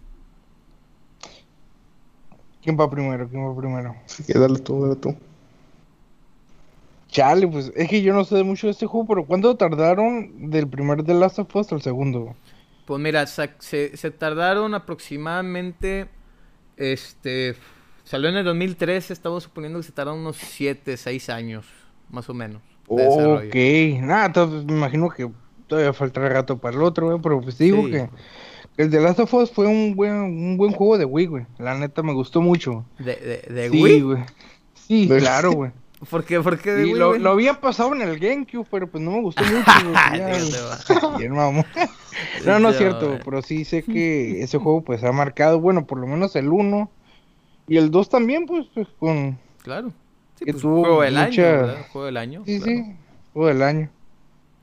[2.62, 3.28] ¿Quién va primero?
[3.28, 3.96] ¿Quién va primero?
[4.07, 5.14] Sí, que dale tú, dale tú.
[7.09, 10.68] Chale, pues es que yo no sé mucho de este juego, pero ¿cuánto tardaron del
[10.68, 12.37] primer The Last of Us al segundo?
[12.87, 16.09] Pues mira, se, se, tardaron aproximadamente,
[16.76, 17.57] este,
[18.08, 21.66] salió en el 2013, estamos suponiendo que se tardaron unos 7, 6 años,
[22.10, 22.62] más o menos.
[22.86, 23.54] ok,
[24.00, 25.30] nada, me imagino que
[25.66, 28.08] todavía falta rato para el otro, pero pues digo que
[28.78, 31.46] el The Last of Us fue un buen, un buen juego de Wii, güey.
[31.58, 32.86] La neta me gustó mucho.
[32.98, 34.00] ¿De, de, de sí, Wii?
[34.00, 34.22] güey.
[34.72, 35.72] Sí, claro, güey.
[36.10, 36.40] ¿Por qué?
[36.40, 39.20] ¿Por qué de Wii, lo, lo, había pasado en el GameCube, pero pues no me
[39.20, 39.58] gustó mucho.
[41.18, 41.66] Bien, vamos.
[42.46, 45.98] no, no es cierto, pero sí sé que ese juego pues ha marcado, bueno, por
[45.98, 46.90] lo menos el 1
[47.68, 49.38] y el 2 también, pues, pues con...
[49.62, 49.92] Claro.
[50.37, 51.87] Sí, que pues, tuvo juego del año, ¿verdad?
[51.92, 52.42] Juego del año.
[52.46, 52.96] Sí, sí,
[53.33, 53.90] juego del año.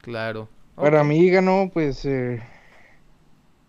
[0.01, 0.49] Claro.
[0.75, 2.05] Para mí ganó, pues...
[2.05, 2.41] Eh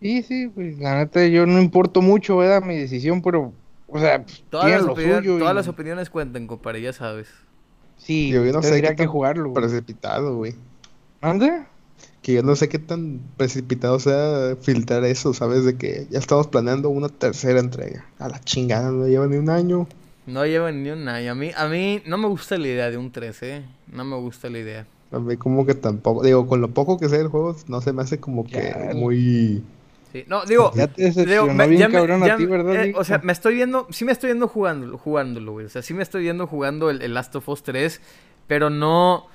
[0.01, 2.61] Sí, sí, pues la neta yo no importo mucho, ¿verdad?
[2.61, 3.51] Mi decisión, pero,
[3.87, 7.27] o sea, todas, las, todas las opiniones cuentan, compadre, ya sabes.
[7.97, 9.53] Sí, yo no sé qué que jugarlo.
[9.53, 10.53] Precipitado, güey.
[11.19, 11.63] ¿Dónde?
[12.27, 15.63] Que yo no sé qué tan precipitado sea filtrar eso, ¿sabes?
[15.63, 18.03] De que ya estamos planeando una tercera entrega.
[18.19, 19.87] A la chingada, no lleva ni un año.
[20.25, 21.31] No lleva ni un año.
[21.31, 23.65] A mí, a mí no me gusta la idea de un 13, ¿eh?
[23.93, 24.85] No me gusta la idea.
[25.13, 27.93] A mí como que tampoco, digo, con lo poco que sé del juego, no se
[27.93, 29.63] me hace como que muy
[30.25, 32.85] no, digo, ya te digo, bien cabrón a ti, ¿verdad?
[32.85, 35.65] Eh, o sea, me estoy viendo, sí me estoy viendo jugando, jugándolo, güey.
[35.65, 38.01] O sea, sí me estoy viendo jugando el, Last of Us 3,
[38.47, 39.27] pero no,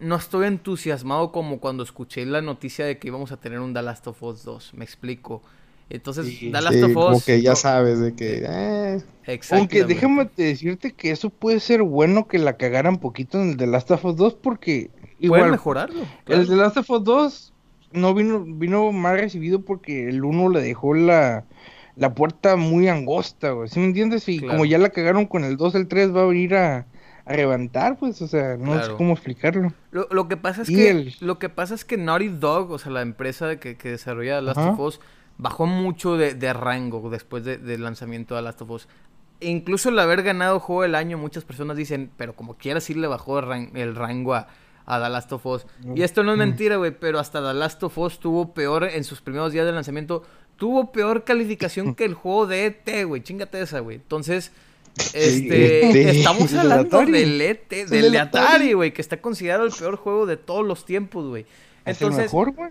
[0.00, 3.82] no estoy entusiasmado como cuando escuché la noticia de que íbamos a tener un The
[3.82, 4.74] Last of Us 2.
[4.74, 5.42] Me explico.
[5.90, 6.94] Entonces, The Last of Us.
[6.94, 8.44] Como que ya sabes de que.
[8.46, 9.02] Eh.
[9.52, 13.66] Aunque déjame decirte que eso puede ser bueno que la cagaran poquito en el The
[13.66, 14.90] Last of Us 2 porque.
[15.18, 16.02] Igual, Pueden mejorarlo.
[16.26, 17.52] El The Last of Us 2
[17.92, 21.44] no vino, vino mal recibido porque el uno le dejó la,
[21.96, 23.68] la puerta muy angosta, güey.
[23.68, 24.28] ¿Sí me entiendes?
[24.28, 26.86] Y como ya la cagaron con el 2, el 3 va a venir a,
[27.28, 29.72] a levantar, pues, o sea, no sé cómo explicarlo.
[29.90, 32.90] Lo, lo, que pasa es que lo que pasa es que Naughty Dog, o sea,
[32.92, 35.00] la empresa que, que desarrolla Last of Us,
[35.36, 38.88] bajó mucho de, de rango después del lanzamiento de Last of Us.
[39.40, 43.06] incluso el haber ganado juego del año, muchas personas dicen, pero como quiera sí le
[43.06, 44.48] bajó el rango a
[44.88, 45.66] a The Last of Us.
[45.94, 49.04] Y esto no es mentira, güey, pero hasta The Last of Us tuvo peor en
[49.04, 50.22] sus primeros días de lanzamiento,
[50.56, 53.22] tuvo peor calificación que el juego de ET, güey.
[53.22, 53.96] Chingate esa, güey.
[53.96, 54.50] Entonces,
[55.14, 60.26] este, estamos hablando del ET, del de Atari, güey, que está considerado el peor juego
[60.26, 61.46] de todos los tiempos, güey.
[61.84, 62.70] Entonces, ¿Es el mejor, güey?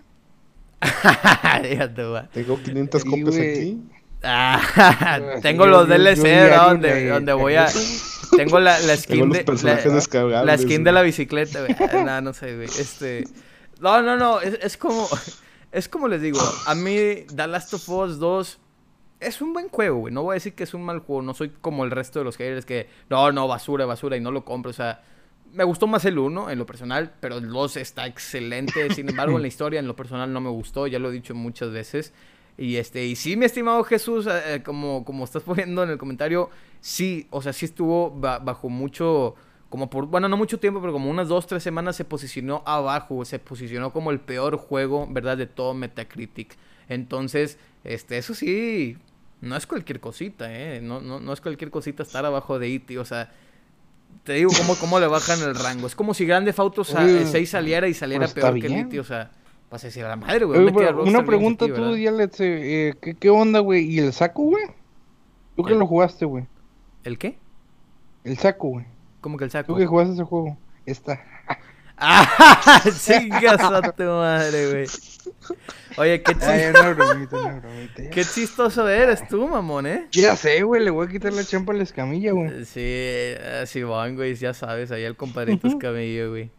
[2.32, 3.82] Tengo 500 copias aquí.
[4.22, 7.68] Ah, tengo los DLC donde, donde voy a
[8.36, 11.76] tengo la, la skin de la, la, skin de la bicicleta, güey.
[12.04, 12.66] no, no sé, güey.
[12.66, 13.24] Este
[13.80, 15.08] No, no, no, es, es, como
[15.70, 18.58] es como les digo, a mí The Last of Us 2
[19.20, 20.14] es un buen juego, güey.
[20.14, 22.24] No voy a decir que es un mal juego, no soy como el resto de
[22.24, 25.02] los haters que no, no, basura, basura y no lo compro, o sea,
[25.52, 28.92] me gustó más el 1 en lo personal, pero el 2 está excelente.
[28.94, 30.86] Sin embargo, en la historia, en lo personal, no me gustó.
[30.86, 32.12] Ya lo he dicho muchas veces.
[32.56, 35.98] Y este, y sí, mi estimado Jesús, eh, eh, como, como estás poniendo en el
[35.98, 36.50] comentario,
[36.80, 39.36] sí, o sea, sí estuvo bajo mucho,
[39.68, 43.24] como por, bueno, no mucho tiempo, pero como unas dos, tres semanas se posicionó abajo,
[43.24, 45.36] se posicionó como el peor juego, ¿verdad?
[45.36, 46.56] De todo Metacritic.
[46.88, 48.96] Entonces, este, eso sí,
[49.40, 50.80] no es cualquier cosita, ¿eh?
[50.80, 53.30] No, no, no es cualquier cosita estar abajo de IT, e o sea,
[54.24, 55.86] te digo cómo, cómo le bajan el rango.
[55.86, 59.00] Es como si Grande Auto 6 saliera y saliera pues peor que el IT, e
[59.00, 59.30] o sea...
[59.70, 60.60] Vas a decir a la madre, güey.
[60.60, 63.84] una pregunta tú, Dialex, eh, ¿qué, ¿qué, onda, güey?
[63.84, 64.64] ¿Y el saco, güey?
[65.56, 66.46] ¿Tú qué lo jugaste, güey?
[67.04, 67.38] ¿El qué?
[68.24, 68.86] El saco, güey.
[69.20, 69.74] ¿Cómo que el saco?
[69.74, 70.56] ¿Tú que jugaste ese juego?
[70.86, 71.22] Esta.
[71.98, 72.80] ¡Ah!
[72.98, 74.86] ¡Chingas a tu madre, güey!
[75.98, 76.96] Oye, qué chistoso.
[78.10, 80.06] Qué chistoso eres tú, mamón, ¿eh?
[80.12, 82.64] Ya sé, güey, le voy a quitar la champa a la escamilla, güey.
[82.64, 86.50] Sí, así van, güey, ya sabes, ahí el compadrito escamilla, güey.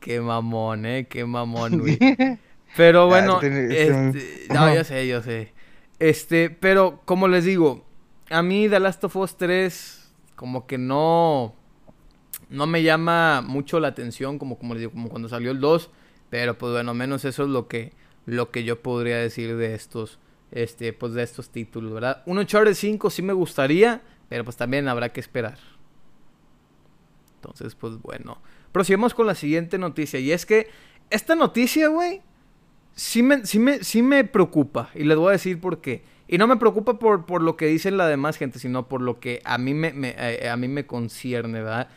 [0.00, 1.98] Qué mamón, eh, qué mamón, güey.
[2.76, 5.52] Pero bueno, este, no, yo sé, yo sé.
[5.98, 7.84] Este, pero como les digo,
[8.30, 11.54] a mí The Last of Us 3 como que no
[12.52, 15.90] no me llama mucho la atención como, como les digo, como cuando salió el 2.
[16.28, 17.92] Pero pues bueno, menos eso es lo que,
[18.26, 20.18] lo que yo podría decir de estos,
[20.50, 22.22] este, pues de estos títulos, ¿verdad?
[22.26, 25.58] Un Uncharted 5 sí me gustaría, pero pues también habrá que esperar.
[27.36, 28.38] Entonces, pues bueno.
[28.70, 30.18] Prosigamos con la siguiente noticia.
[30.18, 30.68] Y es que
[31.10, 32.22] esta noticia, güey,
[32.94, 34.90] sí me, sí, me, sí me preocupa.
[34.94, 36.04] Y les voy a decir por qué.
[36.28, 39.20] Y no me preocupa por, por lo que dicen la demás gente, sino por lo
[39.20, 41.90] que a mí me, me eh, a mí me concierne, ¿verdad?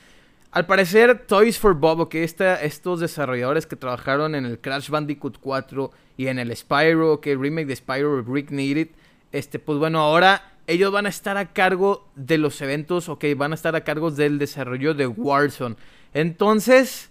[0.56, 5.38] Al parecer, Toys for Bob, que esta, estos desarrolladores que trabajaron en el Crash Bandicoot
[5.41, 8.88] 4 y en el Spyro, que remake de Spyro Rick Needed,
[9.34, 13.52] este, pues bueno, ahora ellos van a estar a cargo de los eventos, ok, van
[13.52, 15.76] a estar a cargo del desarrollo de Warzone.
[16.13, 17.10] Entonces,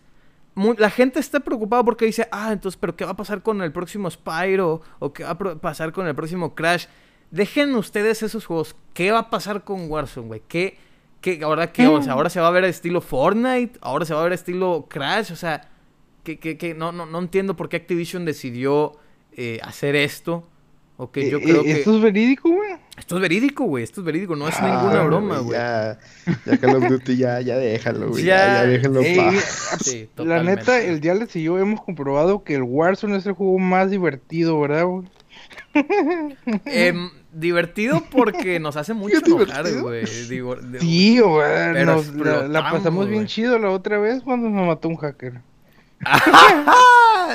[0.78, 3.72] la gente está preocupada porque dice, ah, entonces, pero ¿qué va a pasar con el
[3.72, 4.80] próximo Spyro?
[5.00, 6.86] ¿O qué va a pasar con el próximo Crash?
[7.30, 8.74] Dejen ustedes esos juegos.
[8.94, 10.42] ¿Qué va a pasar con Warzone, güey?
[10.48, 10.78] ¿Qué,
[11.24, 11.86] qué, ahora qué?
[11.86, 14.86] O sea, ahora se va a ver estilo Fortnite, ahora se va a ver estilo
[14.90, 15.70] Crash, o sea,
[16.22, 18.92] que, que, no, no, no entiendo por qué Activision decidió
[19.32, 20.46] eh, hacer esto.
[20.96, 21.72] Ok, yo Eh, creo eh, que...
[21.72, 22.76] ¿Esto es verídico, güey?
[22.96, 23.82] Esto es verídico, güey.
[23.82, 24.36] Esto es verídico.
[24.36, 25.58] No es Ah, ninguna broma, güey.
[25.58, 25.98] Ya,
[26.46, 28.22] ya Call of Duty, ya, ya déjalo, güey.
[28.24, 29.32] Ya, Ya, ya déjenlo Ey, pa.
[29.80, 33.58] Sí, La neta, el Diales y yo hemos comprobado que el Warzone es el juego
[33.58, 35.08] más divertido, ¿verdad, güey?
[36.66, 40.04] Em, divertido porque nos hace mucho enojar, güey.
[40.28, 41.72] Digo, Sí, güey.
[41.72, 42.14] Pero nos-
[42.48, 45.40] la, pasamos bien chido la otra vez cuando nos mató un hacker.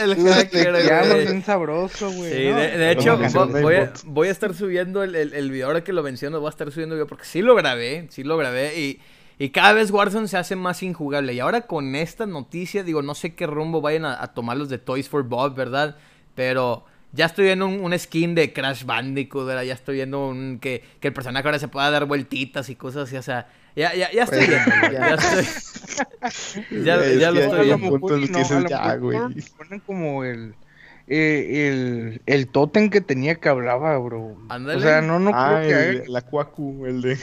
[0.03, 1.25] El hacker, güey.
[1.25, 2.31] bien sabroso, güey.
[2.31, 2.57] Sí, ¿no?
[2.57, 4.03] de, de hecho, voy, a, bot.
[4.05, 6.71] voy a estar subiendo el, el, el video ahora que lo menciono, voy a estar
[6.71, 8.99] subiendo video porque sí lo grabé, sí lo grabé y,
[9.39, 11.33] y cada vez Warzone se hace más injugable.
[11.33, 14.69] Y ahora con esta noticia, digo, no sé qué rumbo vayan a, a tomar los
[14.69, 15.97] de Toys for Bob, ¿verdad?
[16.35, 19.63] Pero ya estoy viendo un, un skin de Crash Bandicoot, ¿verdad?
[19.63, 23.07] Ya estoy viendo un, que, que el personaje ahora se pueda dar vueltitas y cosas
[23.07, 25.07] así, o sea, ya, ya, ya estoy Pues, viendo, ya.
[25.07, 25.45] ya estoy...
[26.85, 27.97] Ya, Es ya lo que estoy viendo.
[29.35, 29.41] que.
[29.57, 30.55] Ponen como el,
[31.07, 34.37] eh, el, el tótem que tenía que hablaba, bro.
[34.49, 34.77] Ándale.
[34.77, 37.17] O sea, no, no Ah, creo que el, haga- la Cuacu, el de.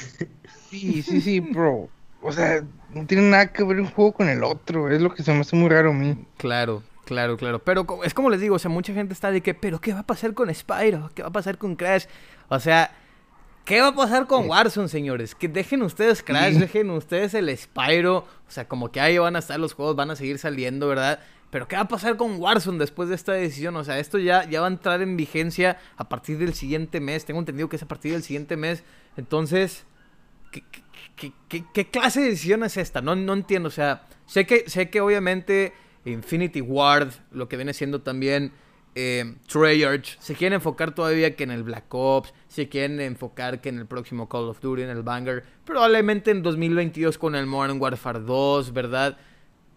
[0.70, 1.90] Sí, sí, sí, bro.
[2.22, 4.90] O sea, no tiene nada que ver un juego con el otro.
[4.90, 6.16] Es lo que se me hace muy raro a mí.
[6.38, 7.59] Claro, claro, claro.
[7.61, 10.01] Pero es como les digo, o sea, mucha gente está de que, pero ¿qué va
[10.01, 11.11] a pasar con Spyro?
[11.14, 12.05] ¿Qué va a pasar con Crash?
[12.49, 12.90] O sea,
[13.64, 15.35] ¿qué va a pasar con Warzone, señores?
[15.35, 18.19] Que dejen ustedes Crash, dejen ustedes el Spyro.
[18.19, 21.21] O sea, como que ahí van a estar los juegos, van a seguir saliendo, ¿verdad?
[21.51, 23.77] Pero ¿qué va a pasar con Warzone después de esta decisión?
[23.77, 27.25] O sea, esto ya, ya va a entrar en vigencia a partir del siguiente mes.
[27.25, 28.83] Tengo entendido que es a partir del siguiente mes.
[29.16, 29.85] Entonces,
[30.51, 30.83] ¿qué, qué-
[31.16, 33.01] qué- qué- qué clase de decisión es esta?
[33.01, 33.69] No, no entiendo.
[33.69, 35.73] O sea, sé que, sé que obviamente
[36.11, 38.53] Infinity Ward, lo que viene siendo también
[38.95, 43.69] eh, Treyarch, se quieren enfocar todavía que en el Black Ops, se quieren enfocar que
[43.69, 47.81] en el próximo Call of Duty, en el Banger, probablemente en 2022 con el Modern
[47.81, 49.19] Warfare 2, ¿verdad?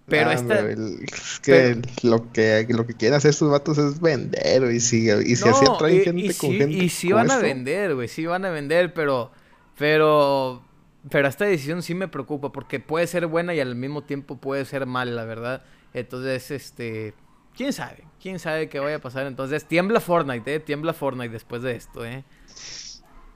[0.08, 0.60] Pero Ah, esta...
[0.62, 5.10] el- es que lo que lo que quieren hacer estos vatos es vender, y si,
[5.12, 6.78] y si así atraen y, gente y con sí, gente.
[6.78, 9.32] y sí van a vender, güey, sí van a vender, pero,
[9.78, 10.64] pero,
[11.10, 14.66] pero esta decisión sí me preocupa porque puede ser buena y al mismo tiempo puede
[14.66, 15.64] ser mala, la verdad.
[15.94, 17.14] Entonces, este,
[17.56, 19.26] quién sabe, quién sabe qué vaya a pasar.
[19.28, 22.24] Entonces, tiembla Fortnite, eh, tiembla Fortnite después de esto, eh.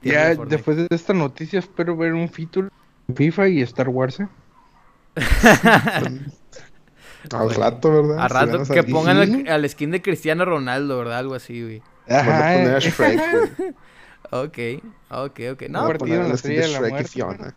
[0.00, 0.56] Tiembla Ya Fortnite.
[0.56, 2.68] después de esta noticia espero ver un feature
[3.14, 4.20] FIFA y Star Wars.
[4.20, 4.28] ¿eh?
[7.32, 8.18] Al rato, ¿verdad?
[8.24, 8.92] A Si rato que salir.
[8.92, 11.18] pongan al, al skin de Cristiano Ronaldo, ¿verdad?
[11.18, 11.82] Algo así, güey.
[12.08, 12.78] Ajá, poner a.
[12.80, 13.74] Shrek, güey.
[14.30, 14.58] Ok,
[15.10, 15.62] ok, ok.
[15.70, 17.54] No, Partido en la la Estrella de la Muerte.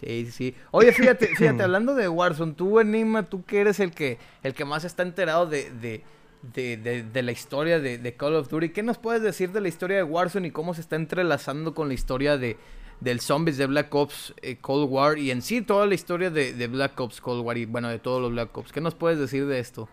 [0.00, 0.56] Sí, sí, sí.
[0.70, 4.64] Oye, fíjate, fíjate, hablando de Warzone, tú, Enigma, tú que eres el que, el que
[4.64, 6.04] más está enterado de, de,
[6.42, 9.60] de, de- de la historia de, de Call of Duty, ¿qué nos puedes decir de
[9.60, 12.58] la historia de Warzone y cómo se está entrelazando con la historia de,
[13.00, 16.52] del Zombies de Black Ops eh, Cold War y en sí toda la historia de,
[16.52, 18.70] de Black Ops Cold War y bueno, de todos los Black Ops?
[18.72, 19.88] ¿Qué nos puedes decir de esto?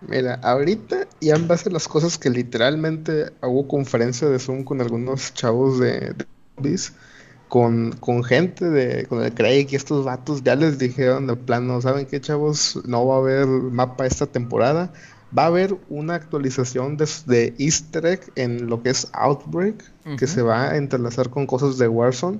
[0.00, 4.80] Mira, ahorita y en base a las cosas que literalmente hubo conferencia de Zoom con
[4.80, 6.94] algunos chavos de, de zombies,
[7.50, 11.82] con, con gente de, con el Craig y estos vatos, ya les dijeron de plano,
[11.82, 12.78] ¿saben qué chavos?
[12.86, 14.92] No va a haber mapa esta temporada,
[15.36, 19.82] va a haber una actualización de, de Easter egg en lo que es Outbreak,
[20.16, 22.38] que se va a entrelazar con cosas de Warzone.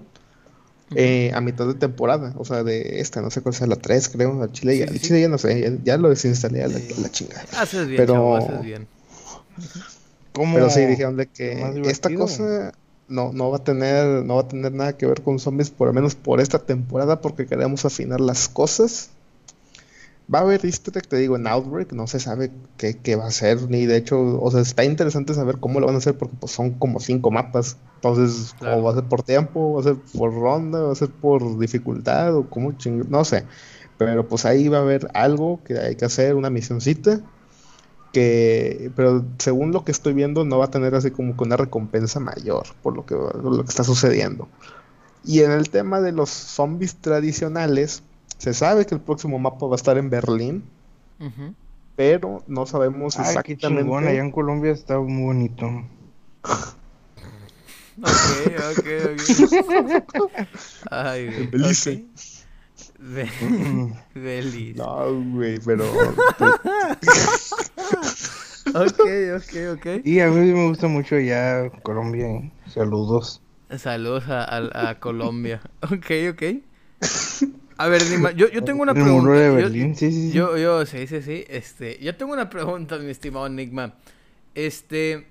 [0.94, 4.08] eh, a mitad de temporada, o sea, de esta, no sé cuál sea la 3,
[4.10, 5.06] creo, al Chile, Sí, ya, sí, al sí.
[5.06, 7.44] Chile ya no sé, ya, ya lo desinstalé a la, la chingada.
[7.58, 8.86] Haces bien, Pero- chavo, haces bien.
[10.32, 10.54] ¿Cómo?
[10.54, 12.72] Pero sí dijeron de que esta cosa
[13.10, 15.88] no, no va a tener, no va a tener nada que ver con zombies, por
[15.88, 19.10] lo menos por esta temporada, porque queremos afinar las cosas.
[20.32, 23.26] Va a haber easter egg, te digo, en Outbreak, no se sabe qué, qué va
[23.26, 26.16] a ser, ni de hecho, o sea, está interesante saber cómo lo van a hacer,
[26.16, 27.76] porque pues son como cinco mapas.
[27.96, 28.78] Entonces, Claro.
[28.78, 31.58] o va a ser por tiempo, va a ser por ronda, va a ser por
[31.58, 33.10] dificultad, o cómo ching...
[33.10, 33.44] no sé.
[33.98, 37.20] Pero pues ahí va a haber algo que hay que hacer, una misioncita.
[38.12, 41.56] Que, pero según lo que estoy viendo, no va a tener así como que una
[41.56, 44.48] recompensa mayor por lo que, lo que está sucediendo.
[45.24, 48.02] Y en el tema de los zombies tradicionales,
[48.38, 50.64] se sabe que el próximo mapa va a estar en Berlín,
[51.94, 53.82] pero no sabemos Ay, qué exactamente.
[53.82, 55.70] chingón, allá en Colombia está muy bonito.
[58.02, 58.08] Ok,
[58.78, 59.20] ok, ok.
[60.90, 61.42] Ay, güey.
[61.42, 62.04] En Belice.
[62.98, 63.28] Be-
[64.14, 64.78] Belice.
[64.78, 65.84] No, güey, pero
[68.74, 69.00] Ok,
[69.36, 69.86] ok, ok.
[70.04, 72.26] Y a mí me gusta mucho allá Colombia.
[72.28, 72.52] ¿eh?
[72.66, 73.40] Saludos.
[73.76, 75.60] Saludos a, a- a Colombia.
[75.82, 76.42] Ok, ok.
[77.76, 79.32] A ver, Nima, yo, yo tengo una El muro pregunta.
[79.32, 80.32] de Yo- Berlín, sí, sí, sí.
[80.32, 81.44] Yo, yo, sí, sí, sí.
[81.48, 83.94] Este, yo tengo una pregunta, mi estimado Enigma.
[84.54, 85.26] Este,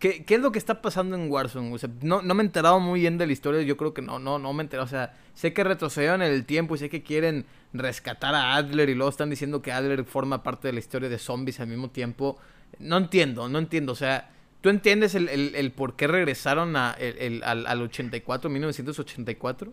[0.00, 1.72] ¿qué, qué es lo que está pasando en Warzone?
[1.72, 3.62] O sea, no, no me he enterado muy bien de la historia.
[3.62, 4.86] Yo creo que no, no, no me he enterado.
[4.86, 8.88] O sea, sé que retrocedieron en el tiempo y sé que quieren rescatar a Adler
[8.88, 11.90] y luego están diciendo que Adler forma parte de la historia de zombies al mismo
[11.90, 12.38] tiempo.
[12.78, 13.92] No entiendo, no entiendo.
[13.92, 17.82] O sea, ¿tú entiendes el, el, el por qué regresaron a, el, el- al, al
[17.82, 19.72] 84, 1984?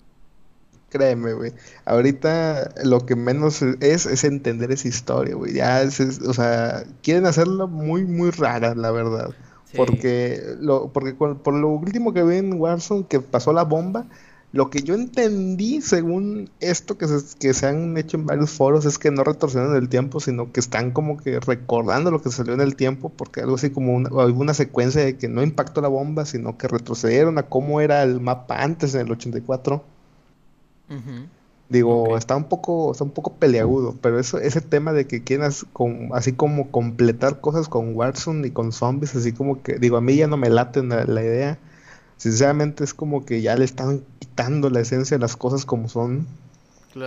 [0.90, 1.52] créeme, güey.
[1.86, 5.54] Ahorita lo que menos es es entender esa historia, güey.
[5.54, 9.36] Ya es, es- o sea, quieren hacerla muy, muy rara, la verdad.
[9.66, 9.78] Sí.
[9.78, 14.06] Porque, lo, porque con- por lo último que vi en Warzone, que pasó la bomba,
[14.52, 18.86] lo que yo entendí, según esto que se, que se han hecho en varios foros,
[18.86, 22.54] es que no retroceden el tiempo, sino que están como que recordando lo que salió
[22.54, 25.90] en el tiempo, porque algo así como una, alguna secuencia de que no impactó la
[25.90, 29.84] bomba, sino que retrocedieron a cómo era el mapa antes en el 84.
[30.90, 31.30] Ujú.
[31.68, 32.18] Digo, Ok.
[32.18, 36.10] está un poco, está un poco peleagudo, pero eso, ese tema de que quieras con,
[36.14, 40.16] así como completar cosas con Warzone y con zombies, así como que, digo, a mí
[40.16, 41.58] ya no me late la, la idea.
[42.18, 44.04] Sinceramente es como que ya le están
[44.36, 46.28] quitando la esencia de las cosas como son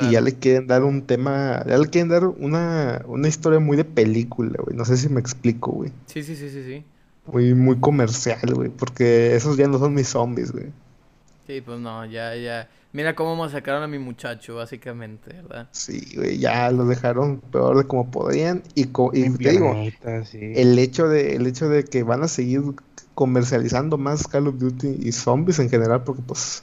[0.00, 3.76] y ya le quieren dar un tema, ya le quieren dar una, una historia muy
[3.76, 4.76] de película, güey.
[4.76, 5.92] No sé si me explico, güey.
[6.06, 6.84] Sí, sí, sí, sí, sí.
[7.30, 10.66] Muy, muy comercial, güey, porque esos ya no son mis zombies, güey.
[11.46, 12.68] Sí, pues no, ya, ya.
[12.92, 15.68] Mira cómo masacaron a mi muchacho, básicamente, ¿verdad?
[15.72, 19.76] Sí, güey, ya los dejaron peor de como podían y, co- y te digo,
[20.24, 20.38] sí.
[20.54, 22.62] el hecho de el hecho de que van a seguir
[23.14, 26.62] comercializando más Call of Duty y zombies en general porque pues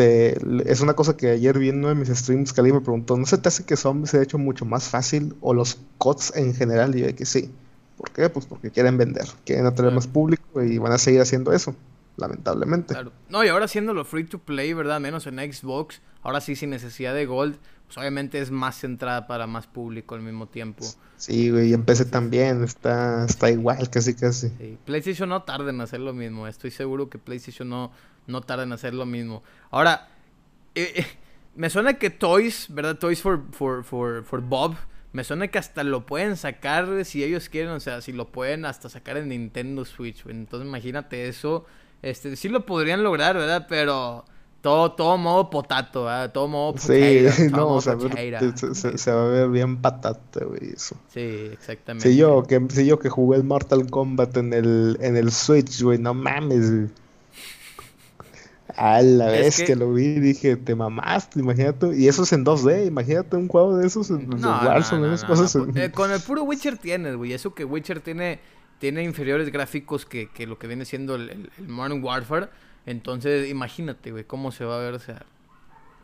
[0.00, 3.16] te es una cosa que ayer vi en uno de mis streams Cali me preguntó
[3.16, 6.32] ¿no se te hace que zombies se ha hecho mucho más fácil o los CODs
[6.36, 6.96] en general?
[6.96, 7.50] y yo que sí
[7.96, 8.28] ¿por qué?
[8.30, 11.74] pues porque quieren vender quieren atraer más público y van a seguir haciendo eso
[12.16, 13.12] lamentablemente Claro.
[13.28, 15.00] No, y ahora haciéndolo free to play, ¿verdad?
[15.00, 19.46] Menos en Xbox, ahora sí sin necesidad de Gold, pues obviamente es más centrada para
[19.46, 20.84] más público al mismo tiempo.
[21.16, 24.78] sí güey y en PC también está está igual casi casi Sí.
[24.84, 27.90] PlayStation no tarda en hacer lo mismo, estoy seguro que PlayStation no,
[28.26, 29.42] no tarda en hacer lo mismo.
[29.70, 30.08] Ahora,
[30.74, 31.06] eh, eh,
[31.54, 32.96] me suena que Toys, ¿verdad?
[32.98, 34.76] Toys for, for, for, for Bob,
[35.12, 38.64] me suena que hasta lo pueden sacar si ellos quieren, o sea, si lo pueden
[38.64, 40.24] hasta sacar en Nintendo Switch.
[40.26, 41.66] Entonces imagínate eso,
[42.02, 43.66] este, sí lo podrían lograr, ¿verdad?
[43.68, 44.24] Pero
[44.60, 46.30] todo, todo modo potato, ¿verdad?
[46.32, 47.96] Todo modo sí potato, todo no o sea,
[48.56, 52.08] se, se- se va a ver bien patata güey eso Sí, exactamente.
[52.08, 55.82] Sí, yo que, sí, yo que jugué el Mortal Kombat en el, en el Switch,
[55.82, 56.90] güey, no mames, güey.
[58.82, 59.76] A la Es vez que- que...
[59.76, 61.94] lo vi, dije, te mamaste, imagínate.
[61.96, 65.26] Y eso es en 2D, imagínate un juego de esos en, No, Warzone, no, no,
[65.26, 65.54] cosas.
[65.54, 67.32] en- eh, con el puro Witcher tienes, güey.
[67.34, 68.40] Eso que Witcher tiene,
[68.78, 72.48] tiene inferiores gráficos que, que lo que viene siendo el, el- el Modern Warfare.
[72.86, 75.24] Entonces, imagínate, güey, cómo se va a ver, o sea,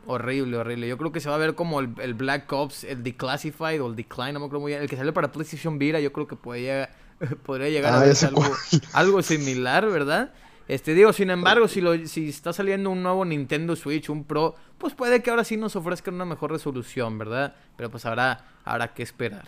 [0.05, 0.87] horrible, horrible.
[0.87, 3.87] Yo creo que se va a ver como el, el Black Ops, el Declassified o
[3.87, 4.81] el Decline, no me acuerdo muy bien.
[4.81, 6.89] El que salió para PlayStation Vita, yo creo que podría,
[7.45, 8.81] podría llegar Ah, a algo, cuál.
[8.93, 10.31] algo similar, ¿verdad?
[10.67, 14.55] Este, digo, sin embargo, si, lo, si está saliendo un nuevo Nintendo Switch, un Pro,
[14.77, 17.55] pues puede que ahora sí nos ofrezcan una mejor resolución, ¿verdad?
[17.77, 19.45] Pero pues habrá, habrá que esperar.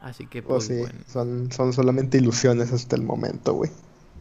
[0.00, 1.00] Así que, Pues pues sí, bueno.
[1.06, 3.70] son, son solamente ilusiones hasta el momento, güey.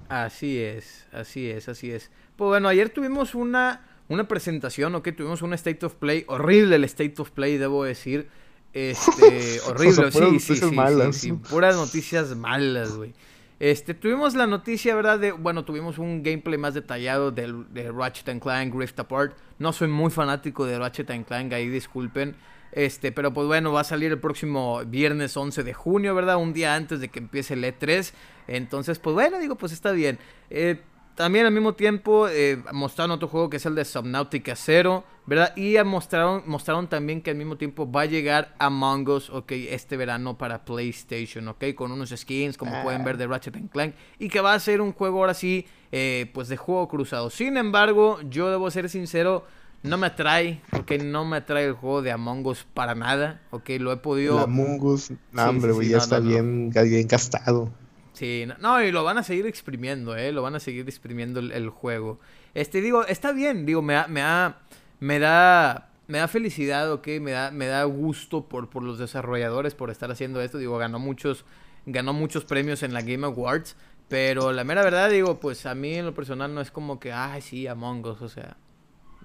[0.09, 2.11] Así es, así es, así es.
[2.35, 5.09] Pues bueno, ayer tuvimos una, una presentación, ¿ok?
[5.15, 8.29] Tuvimos un State of Play, horrible el State of Play, debo decir.
[8.73, 11.15] Este, horrible, O sea, puras sí, sí, noticias sí, malas.
[11.15, 13.13] sí, sí, puras noticias malas, güey.
[13.61, 15.19] Este, tuvimos la noticia, ¿verdad?
[15.19, 19.37] De, bueno, tuvimos un gameplay más detallado del, de Ratchet Clank Rift Apart.
[19.59, 22.35] No soy muy fanático de Ratchet Clank, ahí disculpen.
[22.71, 26.37] Este, pero pues bueno, va a salir el próximo viernes 11 de junio, ¿verdad?
[26.37, 28.11] Un día antes de que empiece el E3.
[28.47, 30.17] Entonces, pues bueno, digo, pues está bien.
[30.49, 30.81] Eh,
[31.13, 35.55] también al mismo tiempo eh, mostraron otro juego que es el de Subnautica 0, ¿verdad?
[35.55, 39.95] Y mostraron, mostraron también que al mismo tiempo va a llegar Among Us, ok, este
[39.95, 42.83] verano para PlayStation, ok, con unos skins, como Ah.
[42.83, 43.95] pueden ver, de Ratchet and Clank.
[44.19, 47.29] Y que va a ser un juego ahora sí, eh, pues de juego cruzado.
[47.29, 49.45] Sin embargo, yo debo ser sincero,
[49.83, 53.69] no me atrae, ok, no me atrae el juego de Among Us para nada, ok,
[53.79, 54.35] lo he podido...
[54.39, 56.29] El Among Us, no, Sí, hombre, sí, güey, sí, ya no, está no, no.
[56.29, 57.71] bien, bien gastado.
[58.11, 60.33] Sí, no, no, y lo van a seguir exprimiendo, ¿eh?
[60.33, 62.19] Lo van a seguir exprimiendo el, el juego.
[62.53, 64.59] Este, digo, está bien, digo, me da, me da,
[65.01, 67.07] me da, me da felicidad, ¿ok?
[67.19, 70.59] Me da, me da gusto por, por los desarrolladores por estar haciendo esto.
[70.59, 71.43] Digo, ganó muchos,
[71.85, 73.75] ganó muchos premios en la Game Awards.
[74.07, 77.11] Pero la mera verdad, digo, pues a mí en lo personal no es como que,
[77.11, 78.57] ay, sí, Among Us, o sea,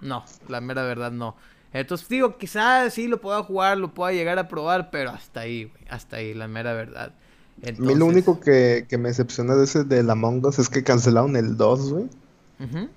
[0.01, 1.37] no, la mera verdad no.
[1.73, 5.65] Entonces, digo, quizás sí lo pueda jugar, lo pueda llegar a probar, pero hasta ahí,
[5.65, 7.13] güey, hasta ahí, la mera verdad.
[7.67, 10.85] A mí lo único que, que me decepciona de ese del Among Us es que
[10.85, 12.09] cancelaron el 2, güey.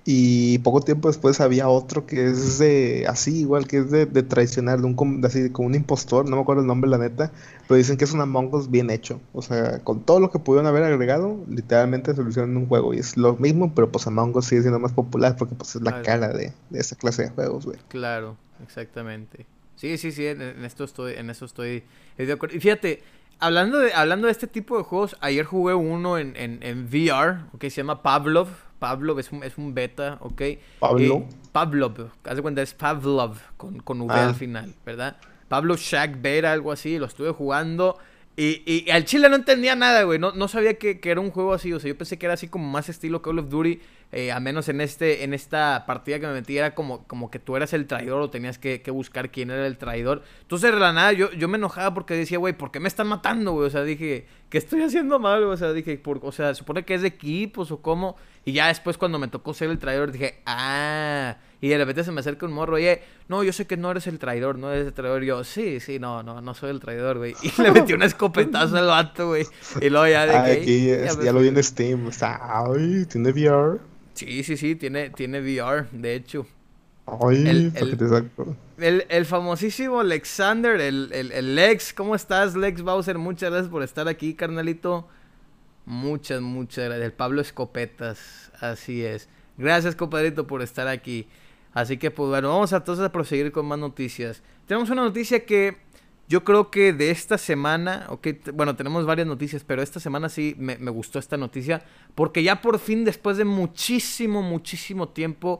[0.04, 4.22] Y poco tiempo después había otro que es de así, igual que es de, de
[4.22, 7.30] traicionar, de un de así como un impostor, no me acuerdo el nombre la neta,
[7.68, 9.20] pero dicen que es un Among Us bien hecho.
[9.32, 12.94] O sea, con todo lo que pudieron haber agregado, literalmente en un juego.
[12.94, 15.82] Y es lo mismo, pero pues Among Us sigue siendo más popular porque pues es
[15.82, 17.78] la cara de, de esa clase de juegos, güey.
[17.88, 19.46] Claro, exactamente.
[19.76, 21.84] Sí, sí, sí, en, en esto estoy, en eso estoy,
[22.16, 22.56] de acuerdo.
[22.56, 23.02] Y fíjate,
[23.38, 27.44] hablando de, hablando de este tipo de juegos, ayer jugué uno en, en, en VR,
[27.52, 28.48] ok, se llama Pavlov.
[28.80, 30.42] Pavlov es un, es un beta, ok.
[30.80, 31.14] Pablo.
[31.18, 34.28] Eh, Pavlov, haz de cuenta, es Pavlov con, con V Ah.
[34.28, 35.16] al final, ¿verdad?
[35.48, 37.96] Pablo Shack Beta, algo así, lo estuve jugando.
[38.36, 40.18] Y, y al chile no entendía nada, güey.
[40.18, 41.72] No, no sabía que, que era un juego así.
[41.74, 43.80] O sea, yo pensé que era así como más estilo Call of Duty.
[44.12, 47.38] eh, a menos en este en esta partida que me metí era como, como que
[47.38, 50.22] tú eras el traidor o tenías que, que buscar quién era el traidor.
[50.42, 53.08] Entonces, de la nada, yo, yo me enojaba porque decía, güey, ¿por qué me están
[53.08, 53.66] matando, güey?
[53.66, 55.42] O sea, dije, ¿qué estoy haciendo mal?
[55.42, 58.16] O sea, dije, por, o sea, supone que es de equipos o cómo.
[58.44, 61.36] Y ya después, cuando me tocó ser el traidor, dije, ah.
[61.60, 64.06] Y de repente se me acerca un morro, oye, no, yo sé que no eres
[64.06, 65.22] el traidor, no eres el traidor.
[65.22, 67.34] Y yo, sí, sí, no, no, no soy el traidor, güey.
[67.42, 69.44] Y le metí un escopetazo al vato, güey.
[69.82, 70.52] Y luego ya de Ah, que.
[70.52, 72.08] aquí ya lo vi en Steam.
[72.08, 73.78] Está, ay, tiene VR.
[74.14, 76.46] Sí, sí, sí, tiene, tiene VR, de hecho.
[77.06, 78.56] Ay, El- el- te saco.
[78.78, 83.18] El, el famosísimo Alexander, el, el, el Lex, ¿cómo estás, Lex Bowser?
[83.18, 85.06] Muchas gracias por estar aquí, carnalito.
[85.90, 87.10] Muchas, muchas gracias.
[87.10, 89.28] Pablo Escopetas, así es.
[89.58, 91.26] Gracias, compadrito, por estar aquí.
[91.74, 94.40] Así que, pues bueno, vamos a, entonces a proseguir con más noticias.
[94.66, 95.78] Tenemos una noticia que
[96.28, 100.28] yo creo que de esta semana, ok, t- bueno, tenemos varias noticias, pero esta semana
[100.28, 101.82] sí me, me gustó esta noticia,
[102.14, 105.58] porque ya por fin, después de muchísimo, muchísimo tiempo,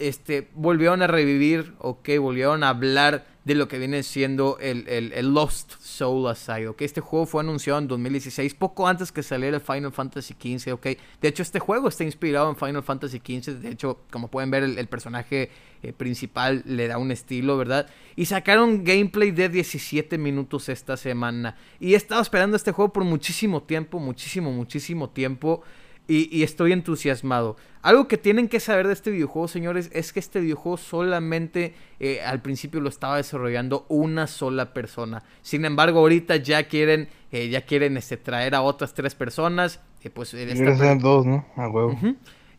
[0.00, 5.12] este, volvieron a revivir, ok, volvieron a hablar de lo que viene siendo el, el,
[5.12, 6.82] el Lost Soul Aside, ok.
[6.82, 10.86] Este juego fue anunciado en 2016, poco antes que saliera el Final Fantasy XV, ok.
[11.20, 14.62] De hecho, este juego está inspirado en Final Fantasy XV, de hecho, como pueden ver,
[14.62, 15.50] el, el personaje
[15.82, 17.88] eh, principal le da un estilo, ¿verdad?
[18.14, 21.56] Y sacaron gameplay de 17 minutos esta semana.
[21.78, 25.62] Y he estado esperando este juego por muchísimo tiempo, muchísimo, muchísimo tiempo.
[26.10, 27.56] Y, y estoy entusiasmado.
[27.82, 32.20] Algo que tienen que saber de este videojuego, señores, es que este videojuego solamente eh,
[32.22, 35.22] al principio lo estaba desarrollando una sola persona.
[35.42, 39.80] Sin embargo, ahorita ya quieren, eh, ya quieren este, traer a otras tres personas.
[40.02, 41.46] eh, pues, esta dos, ¿no?
[41.56, 41.96] A huevo.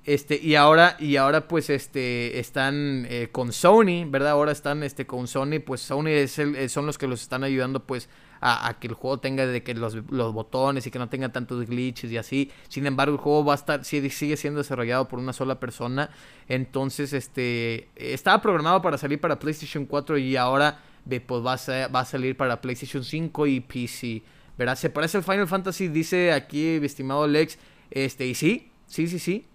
[0.04, 4.32] Este, y ahora, y ahora pues este, están eh, con Sony, ¿verdad?
[4.32, 7.44] Ahora están este, con Sony, pues Sony es el- eh, son los que los están
[7.44, 8.10] ayudando pues
[8.42, 11.66] a, que el juego tenga de que los, los botones y que no tenga tantos
[11.68, 12.52] glitches y así.
[12.70, 16.10] Sin embargo, el juego va a estar, sigue, siendo desarrollado por una sola persona.
[16.48, 20.80] Entonces, este, estaba programado para salir para PlayStation 4 y ahora
[21.28, 24.24] pues va a, va a salir para PlayStation 5 y PC.
[24.58, 24.76] ¿Verdad?
[24.76, 27.60] Se parece al Final Fantasy, dice aquí, estimado Lex.
[27.92, 29.46] Este, y sí, sí, sí, sí.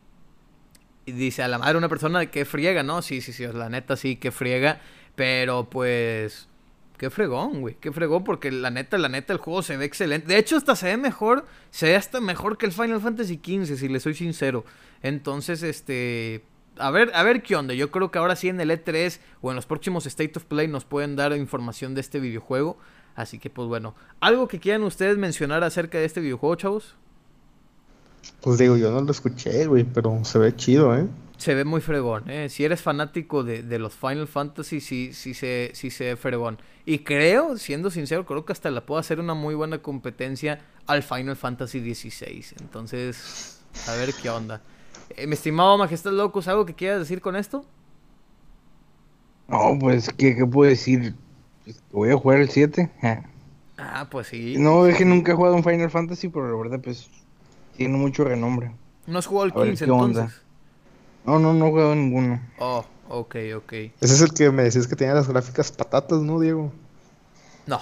[1.07, 3.03] Y dice a la madre una persona que friega, ¿no?
[3.03, 4.81] Sí, sí, sí, la neta sí, que friega.
[5.17, 6.49] Pero pues.
[6.97, 7.77] Qué fregón, güey.
[7.79, 10.29] Qué fregón, porque la neta, la neta, el juego se ve excelente.
[10.29, 11.45] De hecho, hasta se ve mejor.
[11.71, 14.65] Se ve hasta mejor que el Final Fantasy XV, si le soy sincero.
[15.03, 16.43] Entonces, este.
[16.79, 17.75] A ver, a ver qué onda.
[17.75, 20.69] Yo creo que ahora sí en el E3 o en los próximos State of Play
[20.69, 22.79] nos pueden dar información de este videojuego.
[23.15, 23.95] Así que, pues bueno.
[24.21, 26.97] ¿Algo que quieran ustedes mencionar acerca de este videojuego, chavos?
[28.41, 31.07] Pues digo, yo no lo escuché, güey, pero se ve chido, ¿eh?
[31.39, 32.49] Se ve muy fregón, ¿eh?
[32.49, 36.59] Si eres fanático de, de los Final Fantasy, sí, sí, se, sí se ve fregón.
[36.87, 41.03] Y creo, siendo sincero, creo que hasta la puedo hacer una muy buena competencia al
[41.03, 42.57] Final Fantasy XVI.
[42.61, 44.63] Entonces, a ver qué onda.
[45.11, 47.67] Eh, mi estimado Majestad Locos, ¿algo que quieras decir con esto?
[49.49, 51.15] No, pues, ¿qué, qué puedo decir?
[51.65, 52.91] Pues, Voy a jugar el 7.
[53.01, 53.25] ja.
[53.79, 54.59] Ah, pues sí.
[54.59, 57.11] No, es que nunca he jugado un Final Fantasy, pero la verdad, pues,
[57.77, 58.73] tiene mucho renombre.
[59.07, 60.33] ¿No has jugado el A ver, 15 ¿qué onda?
[61.27, 62.41] No, no, no he jugado ninguno.
[62.59, 63.73] Oh, ok, ok.
[63.73, 66.73] Ese es el que me decías que tenía las gráficas patatas, ¿no, Diego?
[67.67, 67.81] No.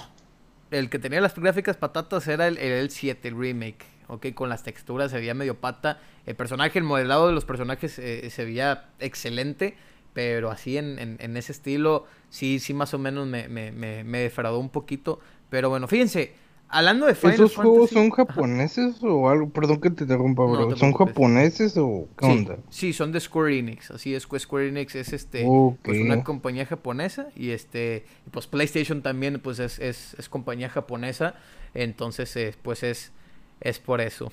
[0.70, 3.84] El que tenía las gráficas patatas era el, el 7, el remake.
[4.08, 6.00] Ok, con las texturas se veía medio pata.
[6.24, 9.76] El personaje, el modelado de los personajes eh, se veía excelente.
[10.14, 14.20] Pero así en, en, ese estilo, sí, sí más o menos me, me, me, me
[14.20, 15.18] defraudó un poquito.
[15.50, 16.34] Pero bueno, fíjense,
[16.74, 19.48] Hablando de Final ¿Esos juegos son japoneses o algo?
[19.48, 20.76] Perdón que te interrumpa, bro.
[20.76, 22.56] ¿Son japoneses o qué onda?
[22.68, 23.92] Sí, son de Square Enix.
[23.92, 25.46] Así es, Square Enix es este
[25.84, 31.36] pues una compañía japonesa y este pues PlayStation también pues es, es, es compañía japonesa.
[31.74, 33.12] Entonces, eh, pues es
[33.60, 34.32] es por eso.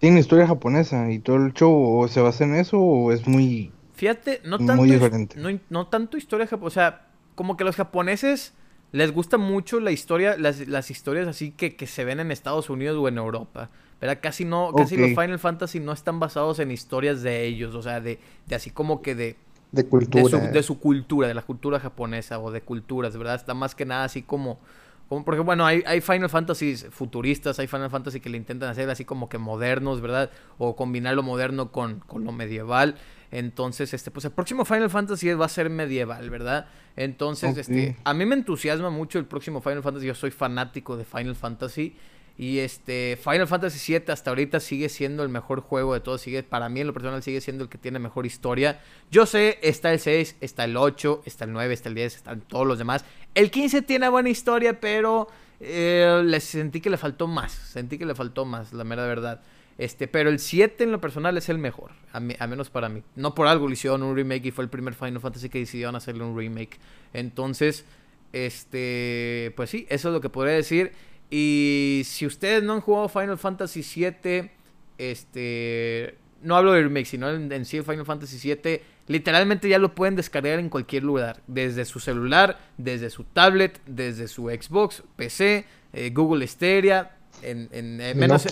[0.00, 3.70] ¿Tiene historia japonesa y todo el show o se basa en eso o es muy
[3.94, 5.38] Fíjate, no tanto muy diferente.
[5.38, 8.54] No, no tanto historia japonesa, o sea, como que los japoneses
[8.94, 12.70] les gusta mucho la historia, las, las historias así que, que, se ven en Estados
[12.70, 13.68] Unidos o en Europa.
[14.00, 14.20] ¿Verdad?
[14.22, 18.00] Casi no, casi los Final Fantasy no están basados en historias de ellos, o sea,
[18.00, 19.36] de, de así como que de,
[19.72, 20.38] de cultura.
[20.38, 23.34] De su, cultura, de la cultura japonesa o de culturas, ¿verdad?
[23.34, 24.60] Está más que nada así como,
[25.08, 28.88] como porque bueno, hay, hay Final Fantasy futuristas, hay Final Fantasy que le intentan hacer
[28.90, 30.30] así como que modernos, ¿verdad?
[30.56, 32.94] O combinar lo moderno con, con lo medieval.
[33.34, 36.68] Entonces, este, pues el próximo Final Fantasy va a ser medieval, ¿verdad?
[36.94, 40.06] Entonces, este, a mí me entusiasma mucho el próximo Final Fantasy.
[40.06, 41.96] Yo soy fanático de Final Fantasy.
[42.38, 46.20] Y este, Final Fantasy VII hasta ahorita sigue siendo el mejor juego de todos.
[46.20, 48.80] Sigue, para mí en lo personal sigue siendo el que tiene mejor historia.
[49.10, 52.40] Yo sé, está el 6, está el 8, está el 9, está el 10, están
[52.42, 53.04] todos los demás.
[53.34, 55.26] El 15 tiene buena historia, pero
[55.58, 57.50] eh, le sentí que le faltó más.
[57.50, 59.42] Sentí que le faltó más, la mera verdad.
[59.76, 63.02] Este, pero el 7 en lo personal es el mejor, a, menos para mí.
[63.16, 65.96] No por algo le hicieron un remake y fue el primer Final Fantasy que decidieron
[65.96, 66.78] hacerle un remake.
[67.12, 67.84] Entonces,
[68.32, 70.92] este, pues sí, eso es lo que podría decir.
[71.28, 74.50] Y si ustedes no han jugado Final Fantasy 7,
[74.98, 80.14] este, no hablo de remake, sino en, sí Final Fantasy 7, literalmente ya lo pueden
[80.14, 86.10] descargar en cualquier lugar, desde su celular, desde su tablet, desde su Xbox, PC, eh,
[86.10, 88.46] Google Stadia, en, en eh, menos,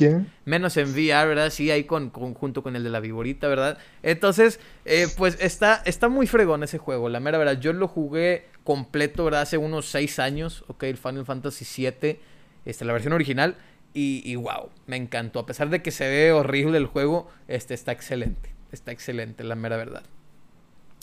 [0.44, 1.50] menos en VR, ¿verdad?
[1.50, 3.78] Sí, ahí con, junto con el de la viborita, ¿verdad?
[4.02, 7.58] Entonces, eh, pues está, está muy fregón ese juego, la mera verdad.
[7.60, 9.42] Yo lo jugué completo, ¿verdad?
[9.42, 12.18] Hace unos 6 años, ok, el Final Fantasy VII,
[12.64, 13.56] este, la versión original.
[13.94, 15.38] Y, y, wow, me encantó.
[15.38, 18.54] A pesar de que se ve horrible el juego, este está excelente.
[18.72, 20.02] Está excelente, la mera verdad.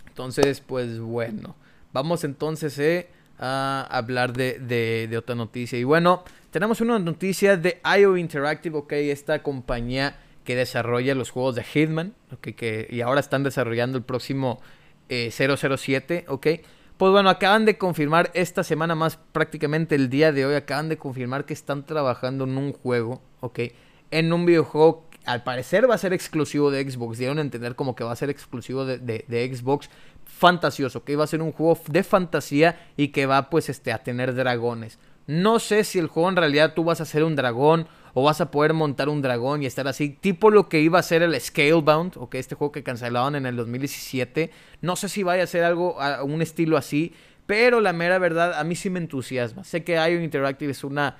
[0.07, 1.55] Entonces, pues bueno.
[1.91, 3.09] Vamos entonces eh,
[3.39, 5.79] a hablar de, de, otra noticia.
[5.79, 11.55] Y bueno, tenemos una noticia de IO Interactive, ok, esta compañía que desarrolla los juegos
[11.55, 14.59] de Hitman, ok, que, y ahora están desarrollando el próximo
[15.07, 16.47] 007, eh, ok.
[16.97, 20.97] Pues bueno, acaban de confirmar esta semana más prácticamente el día de hoy, acaban de
[20.97, 23.59] confirmar que están trabajando en un juego, ok,
[24.11, 27.17] en un videojuego al parecer va a ser exclusivo de Xbox.
[27.17, 29.89] Dieron a entender como que va a ser exclusivo de, Xbox.
[30.25, 34.03] Fantasioso, que va a ser un juego de fantasía y que va pues este, a
[34.03, 34.99] tener dragones.
[35.27, 38.41] No sé si el juego en realidad tú vas a ser un dragón o vas
[38.41, 41.39] a poder montar un dragón y estar así, tipo lo que iba a ser el
[41.39, 44.51] Scalebound, este juego que cancelaron en el 2017.
[44.81, 47.13] No sé si vaya a ser algo, a un estilo así,
[47.45, 49.63] pero la mera verdad a mí sí me entusiasma.
[49.63, 51.17] Sé que IO Interactive es una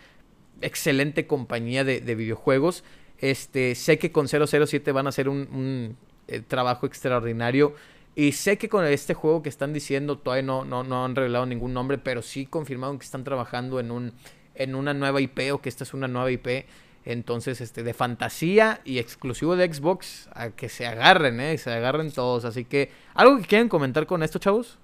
[0.62, 2.84] excelente compañía de, videojuegos.
[3.22, 5.98] Este, sé que con 007 van a hacer un,
[6.28, 7.76] eh, trabajo extraordinario.
[8.16, 11.46] Y sé que con este juego que están diciendo todavía no, no, no han revelado
[11.46, 14.14] ningún nombre, pero sí confirmaron que están trabajando en, un,
[14.56, 16.66] en una nueva IP o que esta es una nueva IP.
[17.06, 21.58] Entonces, este, de fantasía y exclusivo de Xbox, a que se agarren, ¿eh?
[21.58, 22.46] Se agarren todos.
[22.46, 24.78] Así que, ¿algo que quieran comentar con esto, chavos?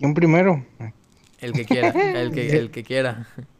[0.00, 0.64] Un primero?
[1.40, 1.90] El que quiera,
[2.20, 3.28] el que, el que quiera.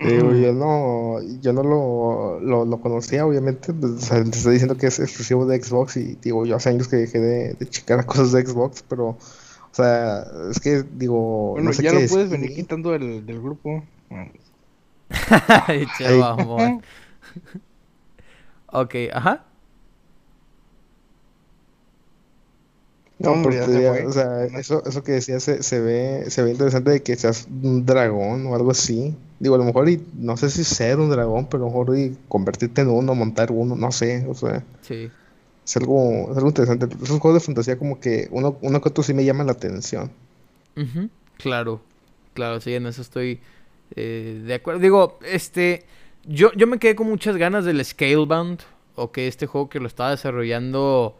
[0.00, 3.74] Digo, yo no, yo no lo, lo, conocía, obviamente.
[3.74, 6.96] Pues, te estoy diciendo que es exclusivo de Xbox y digo, yo hace años que
[6.96, 9.18] dejé de, de checar cosas de Xbox, pero, o
[9.72, 11.52] sea, es que digo.
[11.52, 13.84] Bueno, ya lo puedes venir quitando del, del grupo.
[18.72, 19.44] ok, ajá.
[23.18, 27.02] No, hombre, o sea, eso, eso que decías se, se, ve, se ve interesante de
[27.02, 29.14] que seas un dragón o algo así.
[29.40, 31.98] Digo, a lo mejor, y no sé si ser un dragón, pero a lo mejor
[31.98, 34.64] y convertirte en uno, montar uno, no sé, o sea.
[34.82, 35.10] Sí.
[35.64, 36.86] Es algo, es algo interesante.
[37.02, 40.10] Esos juegos de fantasía como que uno, uno que otro sí me llama la atención.
[41.36, 41.80] Claro,
[42.34, 43.40] claro, sí, en eso estoy
[43.96, 44.80] eh, de acuerdo.
[44.80, 45.84] Digo, este,
[46.24, 48.60] yo, yo me quedé con muchas ganas del Scalebound,
[48.94, 51.16] o que este juego que lo estaba desarrollando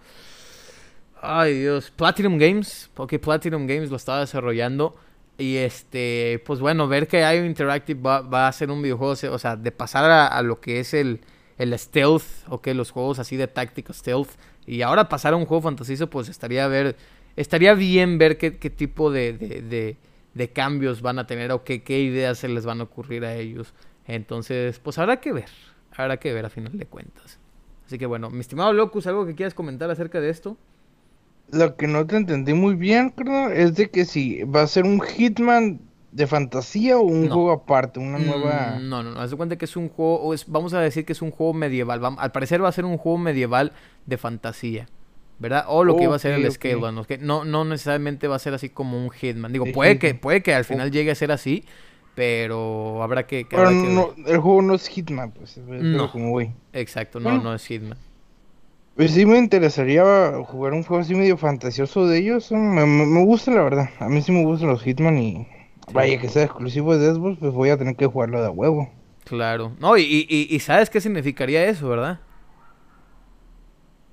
[1.22, 1.90] Ay, Dios.
[1.90, 2.90] Platinum Games.
[2.94, 4.96] Porque Platinum Games lo estaba desarrollando.
[5.40, 9.38] Y este, pues bueno, ver que IO Interactive va, va a ser un videojuego, o
[9.38, 11.20] sea, de pasar a, lo que es el,
[11.56, 14.28] el stealth, o que los juegos así de táctica stealth,
[14.66, 16.94] y ahora pasar a un juego fantasioso, pues estaría ver,
[17.36, 19.96] estaría bien ver qué, qué tipo de, de,
[20.34, 23.34] de, cambios van a tener o qué, qué ideas se les van a ocurrir a
[23.34, 23.72] ellos.
[24.06, 25.48] Entonces, pues habrá que ver,
[25.96, 27.38] habrá que ver a final de cuentas.
[27.86, 30.58] Así que bueno, mi estimado Locus, ¿algo que quieras comentar acerca de esto?
[31.52, 34.84] Lo que no te entendí muy bien, creo, es de que si va a ser
[34.84, 35.80] un Hitman
[36.12, 37.34] de fantasía o un No.
[37.34, 38.76] juego aparte, una nueva...
[38.80, 39.20] Mm, No, no, no.
[39.20, 41.30] Haz de cuenta que es un juego, o es, vamos a decir que es un
[41.30, 42.00] juego medieval.
[42.18, 43.72] al parecer va a ser un juego medieval
[44.06, 44.86] de fantasía.
[45.38, 45.64] ¿Verdad?
[45.68, 46.52] O lo que iba a ser el ok.
[46.52, 47.00] Scale One.
[47.00, 47.12] ¿ok?
[47.20, 49.50] No, no necesariamente va a ser así como un Hitman.
[49.52, 51.64] Digo, De puede que, puede que al final llegue a ser así,
[52.14, 53.94] pero habrá que, que- Pero habrá que ver.
[53.94, 56.10] no, el juego no es Hitman, pues, es es No.
[56.12, 56.50] como voy.
[56.74, 57.42] Exacto, no, Bueno.
[57.44, 57.96] no es Hitman.
[59.00, 60.04] Pues sí me interesaría
[60.44, 62.52] jugar un juego así medio fantasioso de ellos.
[62.52, 63.88] Me, me, me gusta la verdad.
[63.98, 65.48] A mí sí me gustan los Hitman y
[65.92, 68.90] vaya que sea exclusivo de Xbox, pues voy a tener que jugarlo de huevo.
[69.24, 69.72] Claro.
[69.78, 72.20] No, y, y, y- ¿sabes qué significaría eso, verdad?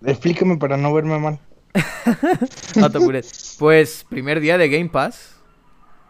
[0.06, 1.40] Explícame para no verme mal.
[2.76, 3.56] No te apures.
[3.60, 5.36] Pues, primer día de Game Pass.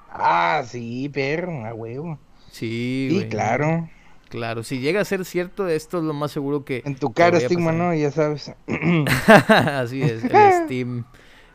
[0.10, 2.20] Ah, sí, perro, a huevo.
[2.52, 3.30] Sí, Sí, güey.
[3.30, 3.90] claro.
[4.30, 6.82] Claro, si llega a ser cierto, esto es lo más seguro que...
[6.86, 7.72] En tu cara, estigma.
[7.72, 7.94] ¿no?
[7.94, 8.54] Ya sabes.
[9.48, 10.32] Así es, el
[10.66, 11.06] Steam.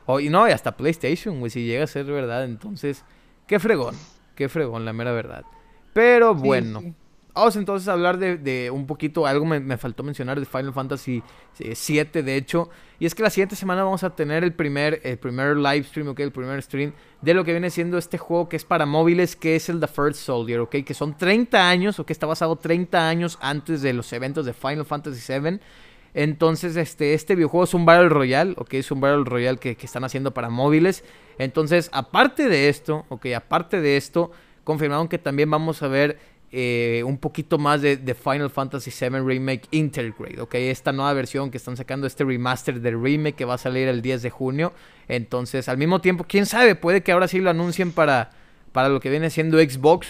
[0.07, 2.45] Oh, y no, y hasta PlayStation, güey, si llega a ser verdad.
[2.45, 3.05] Entonces,
[3.47, 3.95] qué fregón,
[4.35, 5.45] qué fregón, la mera verdad.
[5.93, 6.95] Pero Sí, bueno, sí.
[7.35, 10.73] Vamos entonces a hablar de, de un poquito, algo me, me faltó mencionar de Final
[10.73, 11.23] Fantasy
[11.59, 12.71] VII, de hecho.
[12.99, 16.09] Y es que la siguiente semana vamos a tener el primer, el primer live stream,
[16.09, 19.35] ok, el primer stream de lo que viene siendo este juego que es para móviles,
[19.35, 22.57] que es el The First Soldier, ok, que son 30 años, o que está basado
[22.57, 25.61] 30 años antes de los eventos de Final Fantasy VII.
[26.15, 29.87] Entonces, este, este videojuego es un Battle Royale, ok, es un Battle Royale que, que
[29.87, 31.05] están haciendo para móviles.
[31.39, 34.31] Entonces, aparte de esto, ok, aparte de esto,
[34.65, 36.19] confirmaron que también vamos a ver
[36.55, 41.51] eh, un poquito más de, de Final Fantasy VII Remake Intergrade, ok, esta nueva versión
[41.51, 44.75] que están sacando, este remaster del remake que va a salir el 10 de junio.
[45.09, 48.33] Entonces, al mismo tiempo, quién sabe, puede que ahora sí lo anuncien para,
[48.73, 50.09] para lo que viene siendo Xbox.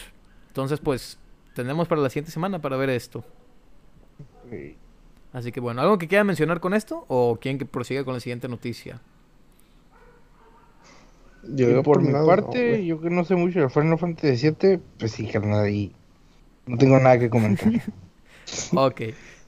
[0.49, 1.16] Entonces, pues,
[1.55, 3.24] tenemos para la siguiente semana para ver esto.
[5.32, 7.05] Así que bueno, ¿algo que quiera mencionar con esto?
[7.07, 9.01] ¿O quieren que prosiga con la siguiente noticia?
[11.45, 14.51] Yo Y por mi lado, parte, no, yo que no sé mucho de Final Fantasy
[14.51, 15.93] VII, pues sí, carnal, ahí
[16.67, 17.71] no tengo nada que comentar.
[18.75, 19.01] Ok,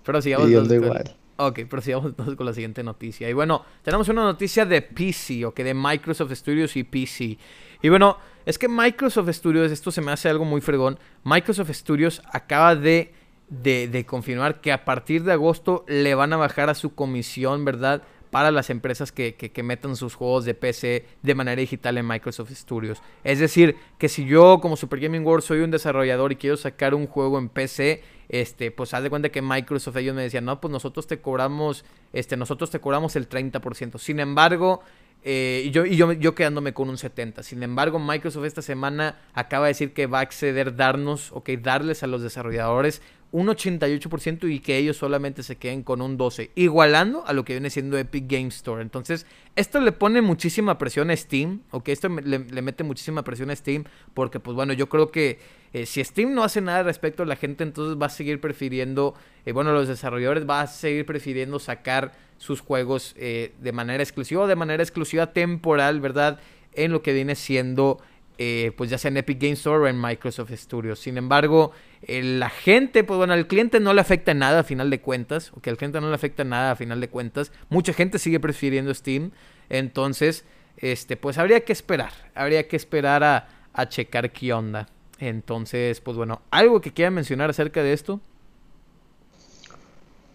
[0.05, 1.17] pero sigamos Y ando con- igual.
[1.37, 3.29] Ok, prosigamos entonces con la siguiente noticia.
[3.29, 7.37] Y bueno, tenemos una noticia de PC, ok, de Microsoft Studios y PC.
[7.83, 10.97] Y bueno, es que Microsoft Studios, esto se me hace algo muy fregón.
[11.25, 13.13] Microsoft Studios acaba de,
[13.49, 17.65] de, de confirmar que a partir de agosto le van a bajar a su comisión,
[17.65, 18.03] ¿verdad?
[18.35, 23.01] Para las empresas que, metan sus juegos de PC de manera digital en Microsoft Studios.
[23.23, 26.97] Es decir, que si yo como Super Gaming World soy un desarrollador y quiero sacar
[26.97, 30.61] un juego en PC, este, pues haz de cuenta que Microsoft ellos me decían, no,
[30.61, 33.99] pues nosotros te cobramos, este, nosotros te cobramos el 30%.
[34.01, 34.83] Sin embargo,
[35.23, 37.45] eh, y yo quedándome con un 70%.
[37.45, 42.03] Sin embargo, Microsoft esta semana acaba de decir que va a acceder darnos, ok, darles
[42.03, 43.01] a los desarrolladores
[43.35, 47.55] un 88% y que ellos solamente se queden con un 12%, igualando a lo que
[47.55, 48.81] viene siendo Epic Game Store.
[48.81, 49.27] Entonces,
[49.57, 53.87] esto le pone muchísima presión a Steam, ok, esto le, mete muchísima presión a Steam,
[54.15, 55.41] porque pues bueno, yo creo que
[55.73, 59.15] eh, si Steam no hace nada al respecto, la gente entonces va a seguir prefiriendo,
[59.47, 64.43] eh, bueno, los desarrolladores va a seguir prefiriendo sacar sus juegos eh, de manera exclusiva
[64.43, 66.39] o de manera exclusiva temporal, ¿verdad?
[66.73, 67.99] En lo que viene siendo,
[68.39, 70.99] eh, pues ya sea en Epic Games Store o en Microsoft Studios.
[70.99, 71.73] Sin embargo,
[72.07, 75.61] la gente, pues bueno, al cliente no le afecta nada a final de cuentas, o
[75.61, 77.53] que al cliente no le afecta nada a final de cuentas.
[77.69, 79.31] Mucha gente sigue prefiriendo Steam,
[79.69, 80.45] entonces,
[80.77, 84.89] este, pues habría que esperar, habría que esperar a, a checar qué onda.
[85.19, 88.21] Entonces, pues bueno, ¿algo que quieran mencionar acerca de esto?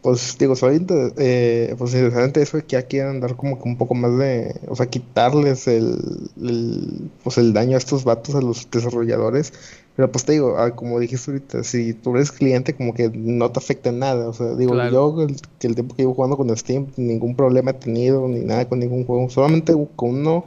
[0.02, 0.86] Pues digo, soy
[1.18, 4.56] eh, pues interesante eso de que ya quieran dar como que un poco más de,
[4.70, 9.52] o sea, quitarles el, el, pues el daño a estos vatos, a los desarrolladores.
[9.98, 13.52] Pero pues te digo, ah, como dijiste ahorita, si tú eres cliente, como que no
[13.52, 14.30] te afecta en nada.
[14.30, 15.14] O sea, digo, Claro.
[15.14, 18.40] yo el, que el tiempo que llevo jugando con Steam, ningún problema he tenido, ni
[18.40, 19.30] nada con ningún juego.
[19.30, 20.46] Solamente con uno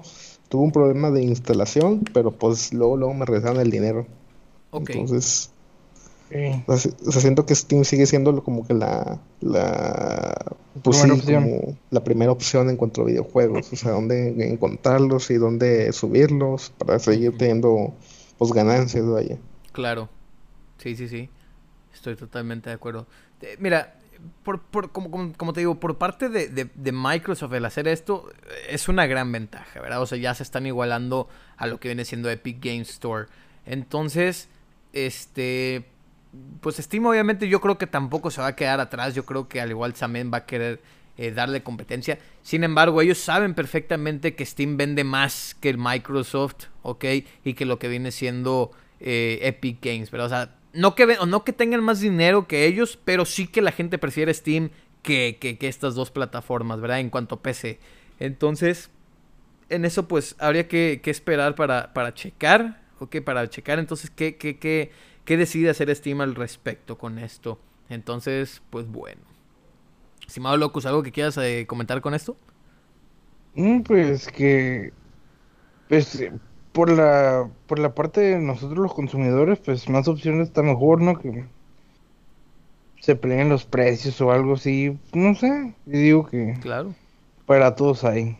[0.48, 4.06] tuve un problema de instalación, pero pues luego, luego me regresaron el dinero.
[4.70, 4.88] Ok.
[4.90, 5.51] Entonces,
[6.32, 6.64] Sí.
[6.66, 10.34] o sea, o sea, siento que Steam sigue siendo como que la, la,
[10.82, 11.44] pues Primera sí, opción.
[11.44, 16.70] como la primera opción en cuanto a videojuegos, o sea, dónde encontrarlos y dónde subirlos
[16.78, 17.92] para seguir teniendo,
[18.38, 19.36] pues, ganancias, vaya.
[19.72, 20.08] Claro.
[20.78, 21.28] Sí, sí, sí.
[21.92, 23.06] Estoy totalmente de acuerdo.
[23.42, 23.94] Eh, mira,
[24.42, 27.86] por, por- como, como, como te digo, por parte de, de- de Microsoft el hacer
[27.88, 30.00] esto eh, es una gran ventaja, ¿verdad?
[30.00, 31.28] O sea, ya se están igualando
[31.58, 33.26] a lo que viene siendo Epic Games Store.
[33.66, 34.48] Entonces,
[34.92, 35.84] este,
[36.60, 39.14] pues Steam obviamente yo creo que tampoco se va a quedar atrás.
[39.14, 40.80] Yo creo que al igual también va a querer
[41.18, 42.18] eh, darle competencia.
[42.42, 47.04] Sin embargo, ellos saben perfectamente que Steam vende más que Microsoft, ¿ok?
[47.44, 48.70] Y que lo que viene siendo
[49.00, 50.26] eh, Epic Games, ¿verdad?
[50.26, 53.60] O sea, no que, o no que tengan más dinero que ellos, pero sí que
[53.60, 54.70] la gente prefiere Steam
[55.02, 57.00] que, que, estas dos plataformas, ¿verdad?
[57.00, 57.78] En cuanto a PC.
[58.18, 58.90] Entonces,
[59.68, 64.36] en eso pues habría que, que esperar para, para checar, ok, para checar entonces qué,
[64.36, 64.92] qué, qué,
[65.24, 67.60] qué decide hacer Steam al respecto con esto.
[67.88, 69.22] Entonces, pues bueno.
[70.26, 72.36] Estimado Locus, ¿algo que quieras eh, comentar con esto?
[73.54, 74.92] Mm, pues que,
[75.88, 76.24] pues
[76.72, 81.18] por la, por la parte de nosotros los consumidores, pues más opciones está mejor, ¿no?
[81.18, 81.46] Que
[83.00, 86.94] se peleen los precios o algo así, no sé, yo digo que Claro.
[87.46, 88.38] para todos hay.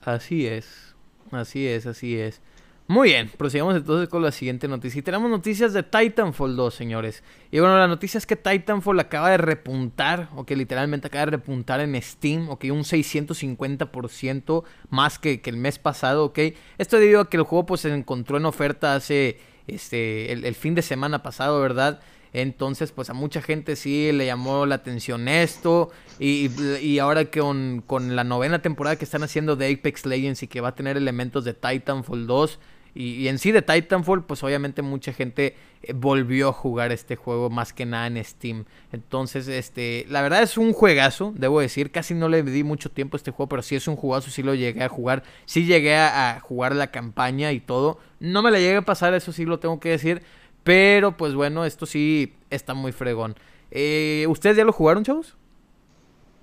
[0.00, 0.94] Así es,
[1.30, 2.40] así es, así es.
[2.88, 5.00] Muy bien, prosigamos entonces con la siguiente noticia.
[5.00, 7.24] Y tenemos noticias de Titanfall 2, señores.
[7.50, 11.32] Y bueno, la noticia es que Titanfall acaba de repuntar, o que literalmente acaba de
[11.32, 16.38] repuntar en Steam, ok, un 650% más que, que el mes pasado, ok.
[16.78, 20.76] Esto debido a que el juego pues se encontró en oferta hace, este, el, fin
[20.76, 22.00] de semana pasado, ¿verdad?
[22.32, 25.90] Entonces, pues a mucha gente sí le llamó la atención esto.
[26.20, 30.44] Y, y ahora que con, con la novena temporada que están haciendo de Apex Legends
[30.44, 32.60] y que va a tener elementos de Titanfall 2
[32.96, 37.50] y, en sí de Titanfall, pues obviamente mucha gente eh, volvió a jugar este juego
[37.50, 38.64] más que nada en Steam.
[38.92, 41.90] Entonces, este, la verdad es un juegazo, debo decir.
[41.90, 44.42] Casi no le di mucho tiempo a este juego, pero sí es un jugazo, sí
[44.42, 45.22] lo llegué a jugar.
[45.44, 47.98] Sí llegué a, a jugar la campaña y todo.
[48.18, 50.22] No me la llegué a pasar, eso sí lo tengo que decir.
[50.64, 53.36] Pero pues bueno, esto sí está muy fregón.
[53.70, 55.36] Eh, ¿Ustedes ya lo jugaron, chavos?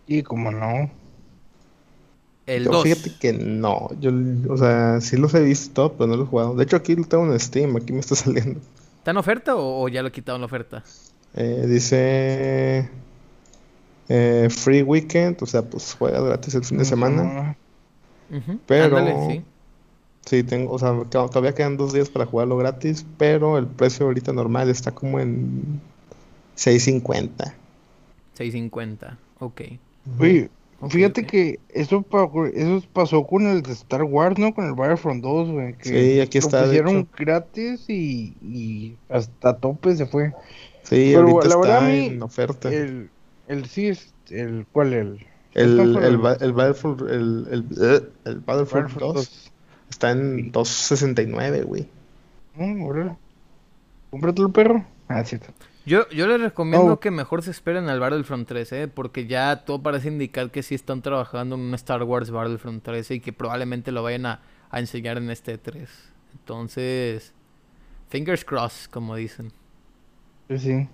[0.07, 0.91] Y como no,
[2.45, 2.83] El Yo 2.
[2.83, 4.11] fíjate que no, yo,
[4.49, 6.55] o sea, sí los he visto, pero no los he jugado.
[6.55, 8.59] De hecho, aquí lo tengo en Steam, aquí me está saliendo.
[8.97, 10.83] ¿Está en oferta o, o ya lo quitaron la oferta?
[11.35, 12.89] Eh, dice
[14.09, 17.55] eh, Free Weekend, o sea, pues juega gratis el fin de semana.
[18.67, 19.43] Pero- ándale, sí.
[20.25, 24.31] Sí, tengo, o sea, todavía quedan dos días para jugarlo gratis, pero el precio ahorita
[24.31, 25.81] normal está como en
[26.55, 27.53] 6.50.
[28.35, 29.17] 650.
[29.39, 29.61] Ok.
[30.17, 30.49] Oye,
[30.85, 31.27] Ok, fíjate ok.
[31.27, 32.05] que eso,
[32.53, 34.53] eso pasó con el de Star Wars, ¿no?
[34.53, 35.77] Con el Battlefront 2, güey.
[35.77, 37.09] que Sí, aquí lo está, pusieron hecho.
[37.17, 40.33] gratis y, y hasta tope se fue.
[40.83, 42.69] Sí, Pero ahorita la verdad está mí, en oferta.
[42.73, 43.09] El,
[43.47, 44.93] el sí es, el, ¿cuál?
[44.93, 49.51] El, El, Battlefront, el, el Battlefield, el, el, eh, el Battlefront Battlefront 2
[49.89, 51.87] está en 2.69, güey.
[52.55, 53.17] Mm, órale.
[54.09, 54.85] Cómpratelo, perro.
[55.07, 55.53] Ah, cierto.
[55.85, 56.99] Yo, yo les recomiendo No.
[56.99, 58.87] que mejor se esperen al Battlefront 3, ¿eh?
[58.87, 63.11] Porque ya todo parece indicar que sí están trabajando en un Star Wars Battlefront 3
[63.11, 65.89] y que probablemente lo vayan a, a enseñar en este 3.
[66.33, 67.33] Entonces,
[68.09, 69.51] fingers crossed, como dicen.
[70.49, 70.89] Sí, sí.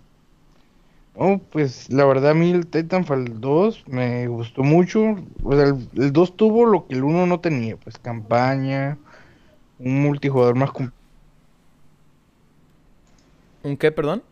[1.15, 5.15] Oh, pues la verdad a mí el Titanfall 2 me gustó mucho.
[5.43, 8.97] O sea, el, el 2 tuvo lo que el 1 no tenía, pues campaña,
[9.79, 10.71] un multijugador más
[13.63, 14.23] ¿Un qué, perdón?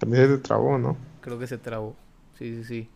[0.00, 0.96] También se trabó, ¿no?
[1.20, 1.94] Creo que se trabó.
[2.36, 2.88] Sí, sí, sí.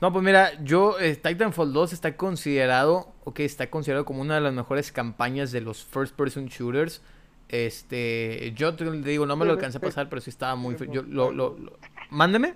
[0.00, 4.40] No, pues mira, yo, eh, Titanfall 2 está considerado, ok, está considerado como una de
[4.40, 7.00] las mejores campañas de los first person shooters.
[7.48, 11.02] Este, yo te digo, no me lo alcancé a pasar, pero sí estaba muy Yo
[11.02, 11.78] lo, lo, lo-
[12.10, 12.54] Mándeme.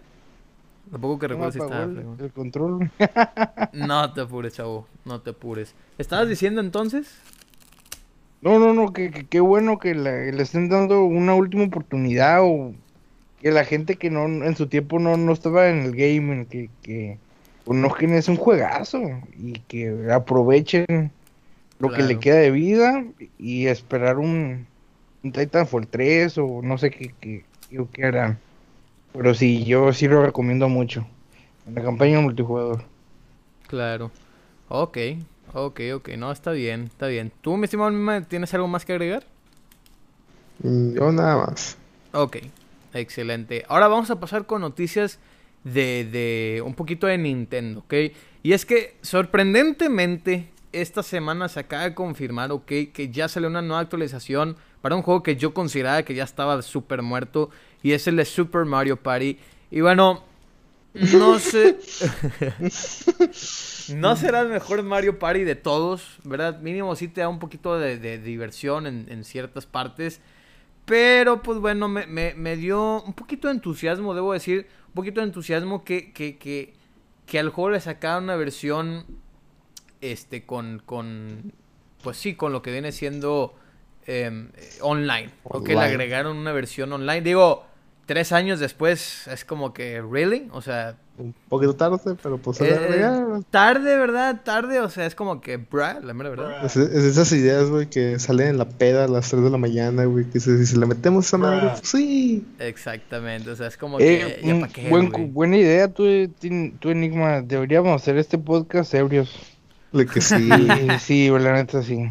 [0.90, 2.90] Tampoco que recuerdo si estaba el, el control.
[3.72, 4.88] No te apures, chavo.
[5.04, 5.74] No te apures.
[5.98, 7.16] ¿Estabas diciendo entonces?
[8.42, 12.40] No, no, no, que, que- qué bueno que la- le estén dando una última oportunidad
[12.42, 12.74] o
[13.40, 16.68] que la gente que no en su tiempo no, no estaba en el gaming, que,
[16.82, 17.18] que
[17.64, 19.00] conozcan es un juegazo
[19.38, 21.10] y que aprovechen
[21.78, 23.04] lo que le queda de vida
[23.38, 24.66] y esperar un,
[25.24, 28.38] un Titanfall 3 o no sé qué, qué, qué, qué harán.
[29.12, 31.06] Pero sí, yo sí lo recomiendo mucho.
[31.66, 32.84] En la campaña multijugador.
[33.66, 34.10] Claro.
[34.68, 34.98] Ok,
[35.54, 36.08] ok, ok.
[36.18, 37.32] No, está bien, está bien.
[37.40, 39.24] ¿Tú, mi estimado, tienes algo más que agregar?
[40.62, 41.78] Yo nada más.
[42.12, 42.38] Ok,
[42.94, 43.64] excelente.
[43.68, 45.18] Ahora vamos a pasar con noticias
[45.64, 47.94] de, de un poquito de Nintendo, ¿ok?
[48.42, 52.72] Y es que sorprendentemente esta semana se acaba de confirmar, ¿ok?
[52.92, 56.62] Que ya salió una nueva actualización para un juego que yo consideraba que ya estaba
[56.62, 57.50] súper muerto
[57.82, 59.38] y es el de Super Mario Party.
[59.70, 60.24] Y bueno,
[60.94, 61.78] no sé...
[63.94, 66.60] No será el mejor Mario Party de todos, ¿verdad?
[66.60, 70.20] Mínimo sí te da un poquito de, diversión en ciertas partes.
[70.90, 74.66] Pero pues bueno, me, me- me dio un poquito de entusiasmo, debo decir.
[74.88, 76.74] Un poquito de entusiasmo que, que, que,
[77.26, 79.06] que al juego le sacaron una versión
[80.00, 81.52] este con, con
[82.02, 83.54] pues sí, con lo que viene siendo
[84.06, 85.30] em, eh, online.
[85.44, 85.92] O que le Online.
[85.94, 87.20] agregaron una versión online.
[87.22, 87.66] Digo,
[88.10, 90.48] tres años después es como que, ¿really?
[90.50, 92.60] O sea, Un poquito tarde, pero pues...
[92.60, 94.40] eh, ya, tarde, ¿verdad?
[94.42, 96.64] Tarde, o sea, es como que, bruh, la mera verdad.
[96.64, 99.58] Es, es esas ideas, güey, que salen en la peda a las 3 de la
[99.58, 102.44] mañana, güey, que si, si le metemos esa madre, pues sí.
[102.58, 105.26] Exactamente, o sea, es como que, Eh, ya pa' qué, buen- güey.
[105.26, 106.02] buena idea, tú,
[106.80, 107.42] tú, Enigma.
[107.42, 109.38] Deberíamos hacer este podcast ebrios.
[109.92, 110.48] Le que sí.
[110.98, 112.10] Sí, la neta sí.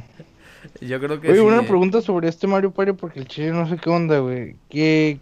[0.79, 1.65] Yo creo que Oye, sí, una eh.
[1.67, 4.55] pregunta sobre este Mario Party, porque el chile no sé qué onda, güey.
[4.69, 5.19] ¿Qué,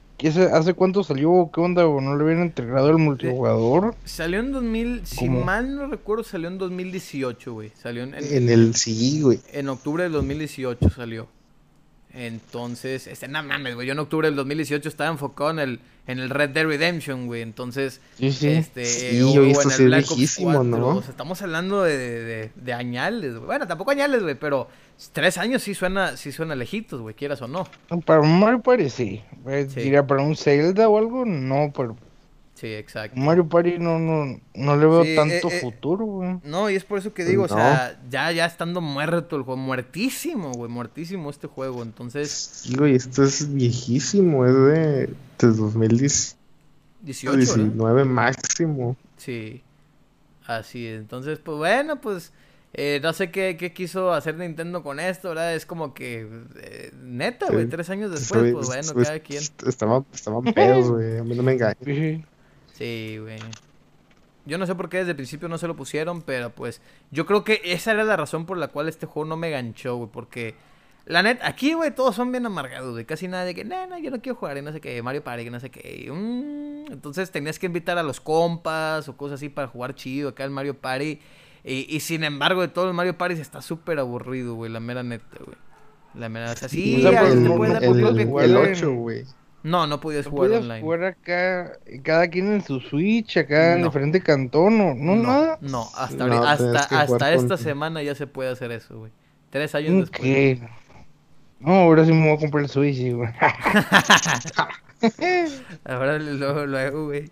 [0.53, 3.93] ¿Hace cuánto salió qué onda, o no le habían entregado el multijugador?
[4.03, 5.43] Salió en 2000, si ¿Cómo?
[5.43, 7.72] mal no recuerdo, salió en 2018, güey.
[7.80, 9.39] Salió en, en, En el sí, güey.
[9.53, 11.28] en octubre del 2018 salió.
[12.13, 13.86] Entonces, este, no mames, güey.
[13.86, 17.43] Yo en octubre del 2018 estaba enfocado en el, en el Red Dead Redemption, güey.
[17.43, 18.47] Entonces, Sí, sí.
[18.47, 20.63] este, Sí, o- esto en el es Black Ops viejísimo, 4.
[20.63, 20.88] ¿no?
[20.97, 23.45] O sea, estamos hablando de, de, de- de añales, güey.
[23.45, 24.68] Bueno, tampoco añales, güey, pero
[25.13, 27.67] tres años sí suena, sí suena lejitos, güey, quieras o no.
[28.05, 29.23] Para un Mario Party sí.
[29.45, 29.81] Sí.
[29.81, 31.95] Diría para un Zelda o algo, no, pero
[32.57, 33.19] Sí, exacto.
[33.19, 36.39] Mario Party no, no, no le veo Sí, tanto eh, eh, futuro, güey.
[36.43, 39.61] No, y es por eso que digo, o sea, ya, ya estando muerto el juego,
[39.61, 41.83] muertísimo, güey, muertísimo este juego.
[41.83, 46.35] Entonces, Sí, güey, esto es viejísimo, es de, de 2019
[47.03, 48.05] 18, ¿verdad?
[48.05, 48.97] máximo.
[49.17, 49.61] Sí,
[50.47, 50.99] así es.
[50.99, 52.33] Entonces, pues bueno, pues
[52.74, 55.55] eh, no sé qué, qué quiso hacer Nintendo con esto, ¿verdad?
[55.55, 56.28] Es como que,
[56.61, 57.70] eh, neta, güey, Sí.
[57.70, 59.43] tres años después, Estoy- pues bueno, estoy- cada quien.
[59.65, 62.26] Estaban, estaban pedos, güey, a mí no me engañan.
[62.74, 63.18] Sí.
[63.18, 63.39] Güey.
[64.45, 66.80] Yo no sé por qué desde el principio no se lo pusieron, pero pues
[67.11, 69.97] yo creo que esa era la razón por la cual este juego no me ganchó,
[69.97, 70.55] güey, porque
[71.05, 73.97] la net, aquí, güey, todos son bien amargados, güey, casi nada de que, no, no,
[73.99, 76.09] yo no quiero jugar, y no sé qué, Mario Party, que no sé qué, y,
[76.09, 80.45] mm, entonces tenías que invitar a los compas o cosas así para jugar chido acá
[80.45, 81.20] el Mario Party,
[81.68, 85.03] y, y sin embargo de todos los Mario Party está súper aburrido, güey, la mera
[85.03, 85.57] neta, güey.
[86.15, 88.45] La mera, o sea, sí, O sea, pues, te no- puedes no dar propia jugar
[88.45, 89.26] el en- 8, güey.
[89.63, 90.82] No, no podías ¿No jugar podías online.
[90.82, 91.72] jugar acá,
[92.03, 93.88] cada quien en su Switch, acá en No.
[93.88, 95.57] diferente cantón, o no, nada?
[95.61, 99.11] No, hasta, No, hasta, hasta esta con- semana ya se puede hacer eso, güey.
[99.49, 100.22] Tres años Mm, después.
[100.22, 100.61] ¿Qué?
[101.59, 103.30] No, ahora sí me voy a comprar el Switch, güey.
[105.86, 107.30] Ahora luego, luego, güey.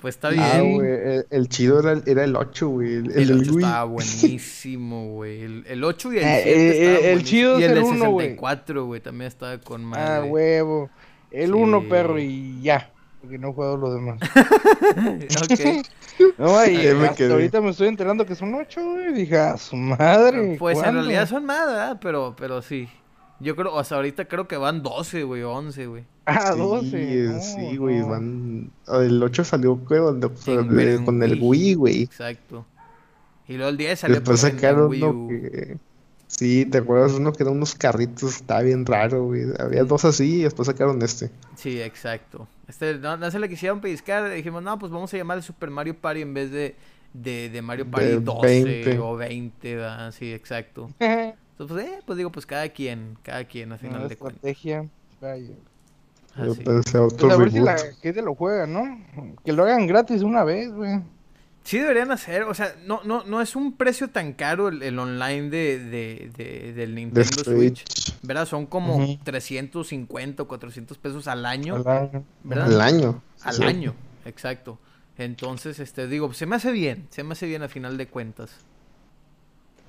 [0.00, 0.74] Pues está Ah, bien.
[0.76, 2.94] güey, el, el chido era el, era el 8, güey.
[2.94, 3.64] El, el el del 8 Wii.
[3.64, 3.84] estaba
[4.30, 5.42] buenísimo, güey.
[5.42, 7.74] El, el 8 y el Eh, 7 eh, estaban eh, el chido Y es el
[7.74, 8.26] de uno, güey.
[8.28, 10.28] 64, güey, también estaba con Ah, madre.
[10.30, 10.90] huevo.
[11.30, 11.52] El Sí.
[11.52, 12.90] uno, perro, y ya.
[13.20, 14.18] Porque no juego los demás.
[15.42, 15.86] ok.
[16.38, 19.12] No, y Ahí hasta ahorita me estoy enterando que son ocho, güey.
[19.12, 20.56] Dije, a su madre.
[20.58, 21.00] Pues en ¿cuándo?
[21.02, 21.98] realidad son más, ¿verdad?
[22.00, 22.88] Pero, pero sí.
[23.40, 26.04] Yo creo, o sea, ahorita creo que van 12, güey, o 11, güey.
[26.26, 27.24] Ah, Sí, 12.
[27.24, 28.08] no, sí, güey, no.
[28.08, 28.70] van...
[28.88, 31.40] El 8 salió, güey, En- de- en con el Wii.
[31.42, 32.02] Wii, güey.
[32.02, 32.66] Exacto.
[33.48, 35.28] Y luego el 10 salió Después en sacaron Wii uno U.
[35.28, 35.76] que...
[36.28, 37.12] Sí, ¿te acuerdas?
[37.14, 39.46] Uno que eran unos carritos, estaba bien raro, güey.
[39.58, 41.30] Había dos así y después sacaron este.
[41.56, 42.46] Sí, exacto.
[42.68, 44.30] Este, no, no se le quisieron pellizcar.
[44.30, 46.76] Dijimos, no, pues vamos a llamar Super Mario Party en vez de,
[47.14, 48.98] de, de Mario Party De 12 20.
[49.00, 50.12] o 20, ¿verdad?
[50.12, 50.88] Sí, exacto.
[51.60, 54.36] Entonces, pues, eh, pues digo, pues cada quien, cada quien, a final de cuentas.
[54.36, 54.88] estrategia.
[55.20, 55.54] Vaya.
[56.64, 58.82] Pues a ver si la gente lo juega, ¿no?
[59.44, 61.00] Que lo hagan gratis una vez, güey.
[61.62, 64.98] Sí deberían hacer, o sea, no, no, no es un precio tan caro el, el
[64.98, 67.84] online de, de, de- del De Nintendo Switch.
[67.86, 68.18] Switch.
[68.22, 68.46] ¿Verdad?
[68.46, 69.18] Son como Ujú.
[69.22, 71.76] 350 o 400 pesos al año.
[71.76, 72.24] Al año.
[72.44, 72.66] ¿Verdad?
[72.72, 73.22] Al año.
[73.42, 73.62] Al Sí.
[73.64, 73.94] año,
[74.24, 74.78] exacto.
[75.18, 78.50] Entonces, este, digo, se me hace bien, se me hace bien a final de cuentas.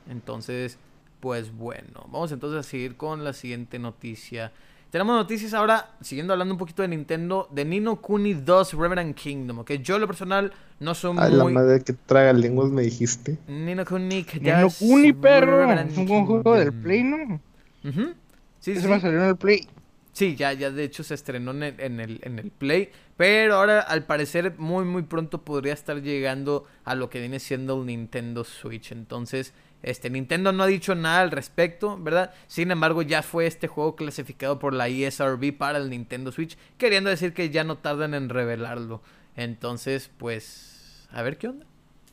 [0.09, 0.78] Entonces,
[1.22, 4.51] pues bueno, vamos entonces a seguir con la siguiente noticia.
[4.89, 9.63] Tenemos noticias ahora, siguiendo hablando un poquito de Nintendo, de Nino Kuni 2 Revenant Kingdom,
[9.63, 10.51] que yo en lo personal
[10.82, 11.53] no soy A la muy...
[11.53, 13.38] madre que traga lenguas me dijiste.
[13.47, 15.72] Nino Kuni Nino 2 Kuni, perro.
[15.72, 16.74] Es un buen juego del.
[16.74, 17.39] Play, ¿no?
[17.86, 18.13] Ujú.
[18.59, 18.88] Sí, sí, Ese sí.
[18.89, 19.67] me salió en el Play.
[20.11, 22.89] Sí, ya, ya de hecho se estrenó en el, en el, en el Play.
[23.15, 27.80] Pero ahora al parecer muy muy pronto podría estar llegando a lo que viene siendo
[27.80, 28.91] el Nintendo Switch.
[28.91, 29.53] Entonces,
[29.84, 32.34] este Nintendo no ha dicho nada al respecto, ¿verdad?
[32.47, 37.09] Sin embargo, ya fue este juego clasificado por la ESRB para el Nintendo Switch, queriendo
[37.09, 39.01] decir que ya no tardan en revelarlo.
[39.36, 41.65] Entonces, pues, a ver qué onda.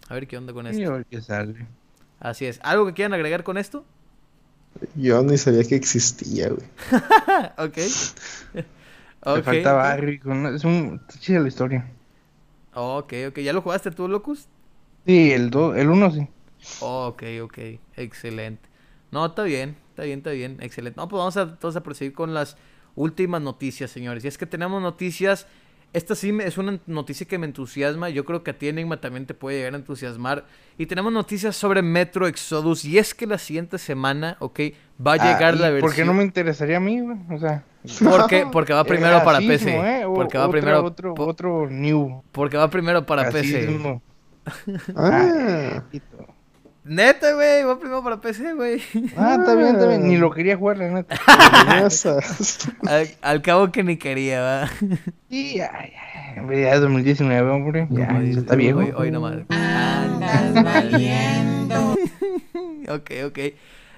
[0.09, 0.85] A ver qué onda con Y esto.
[0.85, 1.67] a ver qué sale.
[2.21, 2.61] Así es.
[2.63, 3.85] ¿Algo que quieran agregar con esto?
[4.95, 6.67] Yo ni sabía que existía, güey.
[7.59, 7.79] ok.
[9.33, 9.73] Me Ok, falta.
[9.75, 10.19] Barry.
[10.19, 11.01] con- Es un...
[11.09, 11.87] Está chida la historia.
[12.73, 13.39] Ok, ok.
[13.41, 14.49] ¿Ya lo jugaste tú, Locus?
[15.07, 16.11] Sí, el 2, el 1
[16.59, 16.79] sí.
[16.81, 17.59] Ok, ok,
[17.97, 18.69] excelente.
[19.11, 20.97] No, está bien, está bien, está bien, excelente.
[21.01, 22.57] No, pues vamos a, entonces a proseguir con las
[22.95, 24.25] últimas noticias, señores.
[24.25, 25.47] Y es que tenemos noticias,
[25.95, 29.25] esta sí es una noticia que me entusiasma, yo creo que a ti, Enigma, también
[29.25, 30.45] te puede llegar a entusiasmar.
[30.77, 34.61] Y tenemos noticias sobre Metro Exodus, y es que la siguiente semana, ok,
[35.05, 35.81] va a llegar Ah, la ¿y versión...
[35.81, 37.17] ¿Por qué no me interesaría a mí, güey?
[37.31, 37.65] O sea,
[38.05, 39.75] Porque, porque va primero para PC.
[40.01, 40.05] ¿eh?
[40.05, 40.85] O- Porque va primero.
[40.85, 42.23] Otro, otro new.
[42.33, 43.67] Porque va primero para PC.
[43.69, 44.03] mismo.
[44.97, 45.83] Ah,
[46.89, 48.81] Neta, güey, va primero para PC, güey.
[49.17, 50.09] Ah, está bien, está bien.
[50.09, 51.17] Ni lo quería jugar, la neta.
[52.87, 54.71] Al, al cabo que ni quería, va.
[55.29, 56.43] Sí, ya, ya.
[56.51, 57.87] Ya es 2019, hombre.
[57.91, 58.79] Ya, ya está viejo.
[58.79, 59.37] Hoy, hoy nomás.
[62.89, 63.39] ok, ok.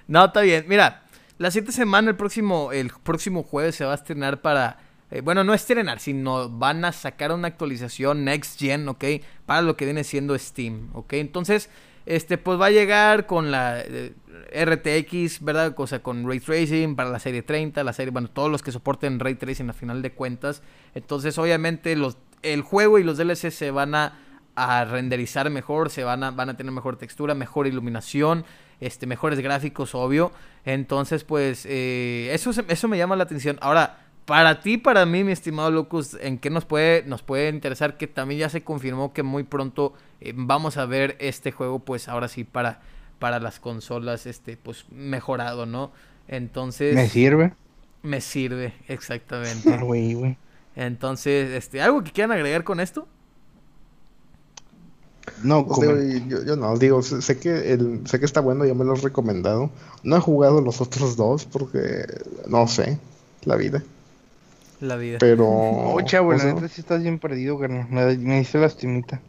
[0.09, 0.64] No, está bien.
[0.68, 1.03] Mira,
[1.38, 4.78] la siguiente semana, el próximo, el próximo jueves se va a estrenar para.
[5.11, 9.05] eh, bueno, no estrenar, sino van a sacar una actualización Next Gen, ¿ok?
[9.47, 11.12] Para lo que viene siendo Steam, ¿ok?
[11.14, 11.70] Entonces,
[12.11, 14.14] este, pues va a llegar con la eh,
[14.52, 15.72] RTX, ¿verdad?
[15.76, 18.72] O sea, con Ray Tracing para la serie 30, la serie, bueno, todos los que
[18.72, 20.61] soporten Ray Tracing a final de cuentas.
[20.96, 24.18] Entonces, obviamente, los, el juego y los DLC se van a,
[24.56, 28.44] a renderizar mejor, se van a, van a tener mejor textura, mejor iluminación,
[28.80, 30.32] este, mejores gráficos, obvio.
[30.64, 33.56] Entonces, pues, eh, eso, eso me llama la atención.
[33.61, 37.97] Ahora, para ti, para mí, mi estimado Locus, ¿en qué nos puede, nos puede interesar?
[37.97, 42.07] Que también ya se confirmó que muy pronto eh, vamos a ver este juego, pues
[42.09, 42.81] ahora sí, para,
[43.18, 45.91] para las consolas, este, pues mejorado, ¿no?
[46.28, 47.55] Entonces, Me sirve.
[48.03, 49.83] me sirve, exactamente.
[50.22, 50.37] Ah.
[50.76, 53.09] Entonces, este, ¿algo que quieran agregar con esto?
[55.43, 55.97] No, Pues digo,
[56.28, 58.95] yo, yo no, digo, sé, sé que el, sé que está bueno, ya me lo
[58.95, 59.70] he recomendado.
[60.03, 62.05] No he jugado los otros dos porque
[62.49, 63.01] no sé,
[63.45, 63.83] la vida.
[64.81, 65.18] La vida.
[65.20, 65.47] Pero.
[65.47, 67.87] Oh, chavo, o la sea, neta sí estás bien perdido, carnal.
[67.91, 69.20] Me, me hice lastimita.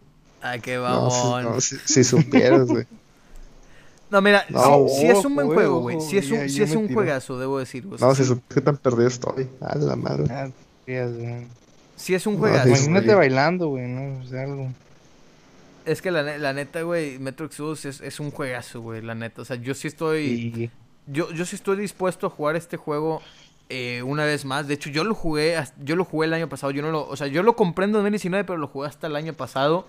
[0.42, 1.14] Ah, qué no, vamos.
[1.14, 2.86] si, No, no, si, si supieras, güey.
[4.22, 6.02] mira, No, sí, sí es un buen ojo, juego, güey.
[6.02, 7.86] Sí es un, ya es un juegazo, debo decir.
[7.98, 9.48] sea, No, si supieras qué tan perdido estoy.
[9.62, 10.26] A la madre.
[10.30, 10.50] Ah,
[10.86, 11.48] güey.
[11.96, 12.68] sí es un No, juegazo.
[12.68, 14.20] Imagínate bailando, güey, ¿no?
[14.20, 14.70] O sea, algo.
[15.86, 19.42] Es que la, la neta, güey, Metro Exodus es, es un juegazo, güey, la neta.
[19.42, 20.70] O sea, yo sí estoy...
[21.08, 23.22] Yo, yo sí estoy dispuesto a jugar este juego
[23.72, 24.68] eh, una vez más.
[24.68, 26.72] De hecho, yo lo jugué, yo lo jugué el año pasado.
[26.72, 29.16] Yo no lo, o sea, yo lo compré en 2019, pero lo jugué hasta el
[29.16, 29.88] año pasado.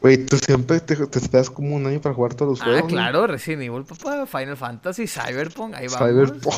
[0.00, 2.82] Güey, tú siempre te, te esperas como un año para jugar todos los Ah, juegos.
[2.82, 2.88] ¿no?
[2.88, 6.08] claro, Resident Evil, papá, Final Fantasy, Cyberpunk, ahí vamos.
[6.08, 6.54] Cyberpunk.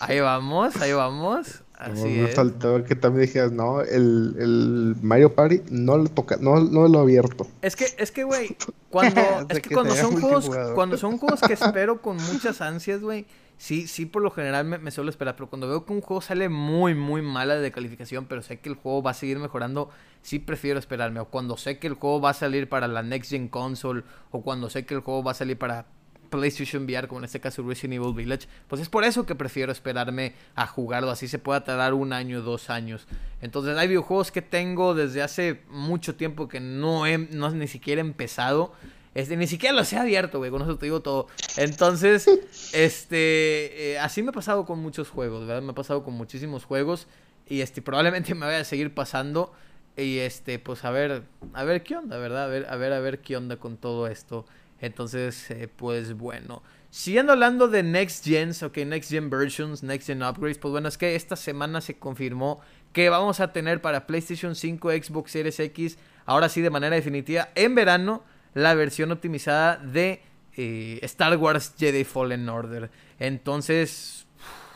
[0.00, 1.62] Ahí vamos, ahí vamos.
[1.74, 2.34] Así es.
[2.34, 6.98] faltaba que también dijeras, no, el, el Mario Party no lo toca, no, no lo
[6.98, 7.46] he abierto.
[7.62, 8.56] Es que, es que, güey,
[8.90, 13.00] cuando, es que que cuando son juegos, cuando son juegos que espero con muchas ansias,
[13.00, 13.26] güey,
[13.58, 16.22] sí, sí, por lo general me, me suelo esperar, pero cuando veo que un juego
[16.22, 19.90] sale muy, muy mala de calificación, pero sé que el juego va a seguir mejorando,
[20.22, 23.30] sí prefiero esperarme, o cuando sé que el juego va a salir para la Next
[23.30, 25.86] Gen Console, o cuando sé que el juego va a salir para
[26.28, 29.72] PlayStation VR, como en este caso Resident Evil Village, pues es por eso que prefiero
[29.72, 33.06] esperarme a jugarlo, así se pueda tardar un año, dos años.
[33.40, 38.00] Entonces hay videojuegos que tengo desde hace mucho tiempo que no he no, ni siquiera
[38.00, 38.72] empezado.
[39.14, 41.28] Este, ni siquiera los he abierto, güey, con eso te digo todo.
[41.56, 42.26] Entonces,
[42.72, 45.62] este, eh, así me ha pasado con muchos juegos, ¿verdad?
[45.62, 47.06] Me ha pasado con muchísimos juegos
[47.46, 49.52] y este, probablemente me vaya a seguir pasando
[49.96, 52.44] y este, pues a ver, a ver qué onda, ¿verdad?
[52.44, 54.46] A ver, a ver, a ver qué onda con todo esto.
[54.80, 56.62] Entonces, eh, pues bueno.
[56.90, 60.96] Siguiendo hablando de Next Gens, ok, Next Gen Versions, Next Gen Upgrades, pues bueno, es
[60.96, 62.60] que esta semana se confirmó
[62.92, 67.50] que vamos a tener para PlayStation 5, Xbox Series X, ahora sí de manera definitiva,
[67.54, 68.22] en verano,
[68.58, 70.20] la versión optimizada de
[70.56, 72.90] eh, Star Wars Jedi Fallen Order.
[73.20, 74.26] Entonces,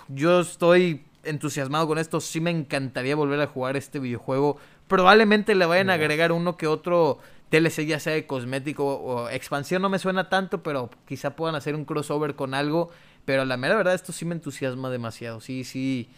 [0.09, 4.57] yo estoy entusiasmado con esto, sí me encantaría volver a jugar este videojuego.
[4.87, 7.19] Probablemente le vayan a agregar uno que otro
[7.51, 11.75] DLC, ya sea de cosmético o expansión, no me suena tanto, pero quizá puedan hacer
[11.75, 12.91] un crossover con algo.
[13.25, 15.41] Pero la mera verdad, esto sí me entusiasma demasiado.
[15.41, 16.09] Sí, sí,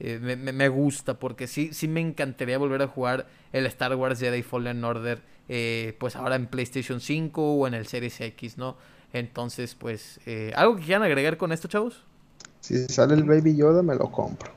[0.00, 3.94] eh, me, me- me gusta, porque sí, sí me encantaría volver a jugar el Star
[3.96, 8.58] Wars Jedi Fallen Order, eh, pues ahora en PlayStation 5 o en el Series X,
[8.58, 8.76] ¿no?
[9.12, 12.02] Entonces, pues, eh, ¿algo que quieran agregar con esto, chavos?
[12.60, 14.50] Si sale el Baby Yoda, me lo compro.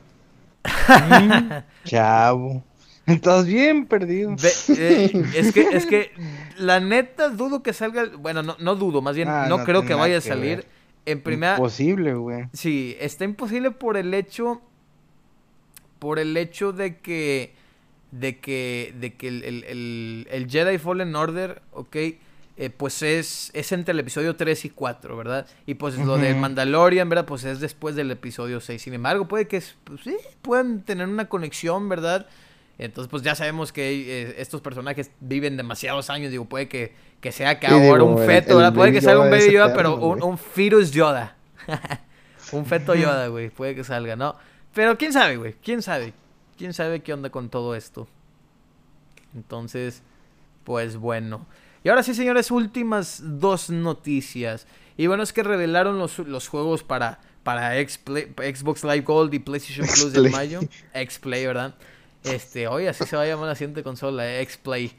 [1.83, 2.63] Chavo.
[3.05, 4.35] Estás bien perdido.
[4.69, 6.11] Eh, es que, es que,
[6.57, 8.05] la neta, dudo que salga.
[8.17, 10.57] Bueno, no, no dudo, más bien, Ah, no, no creo que vaya a salir.
[10.57, 10.67] ver.
[11.05, 11.53] En primera.
[11.55, 12.45] Imposible, güey.
[12.51, 14.61] Sí, está imposible por el hecho.
[15.99, 17.53] Por el hecho de que.
[18.11, 18.93] De que.
[18.99, 21.95] De que el, el- el- el Jedi Fallen Order, ok.
[22.59, 25.45] eh, pues es, es entre el episodio 3 y 4, ¿verdad?
[25.67, 26.41] Y pues lo del Ujú.
[26.41, 27.25] Mandalorian, ¿verdad?
[27.25, 28.81] Pues es después del episodio 6.
[28.81, 32.25] Sin embargo, puede que pues, sí, puedan tener una conexión, ¿verdad?
[32.79, 33.89] Entonces, pues ya sabemos que
[34.21, 36.31] eh, estos personajes viven demasiados años.
[36.31, 38.73] Digo, puede que, que sea que Sí, ahora digo, un feto, el ¿verdad?
[38.73, 40.37] Puede que salga un Baby Yoda, pero un, un
[40.91, 41.35] Yoda.
[42.51, 43.49] un feto Yoda, güey.
[43.49, 44.35] Puede que salga, ¿no?
[44.77, 45.55] Pero quién sabe, güey.
[45.63, 46.13] Quién sabe.
[46.55, 48.07] Quién sabe qué onda con todo esto.
[49.33, 50.03] Entonces,
[50.65, 51.47] pues bueno.
[51.83, 54.67] Y ahora sí, señores, últimas dos noticias.
[54.95, 59.87] Y bueno, es que revelaron los, los juegos para para Xbox Live Gold y PlayStation
[59.87, 60.59] Plus de mayo.
[60.93, 61.73] X-Play, ¿verdad?
[62.23, 64.91] Este, oye, así se va a llamar la siguiente consola, X-Play.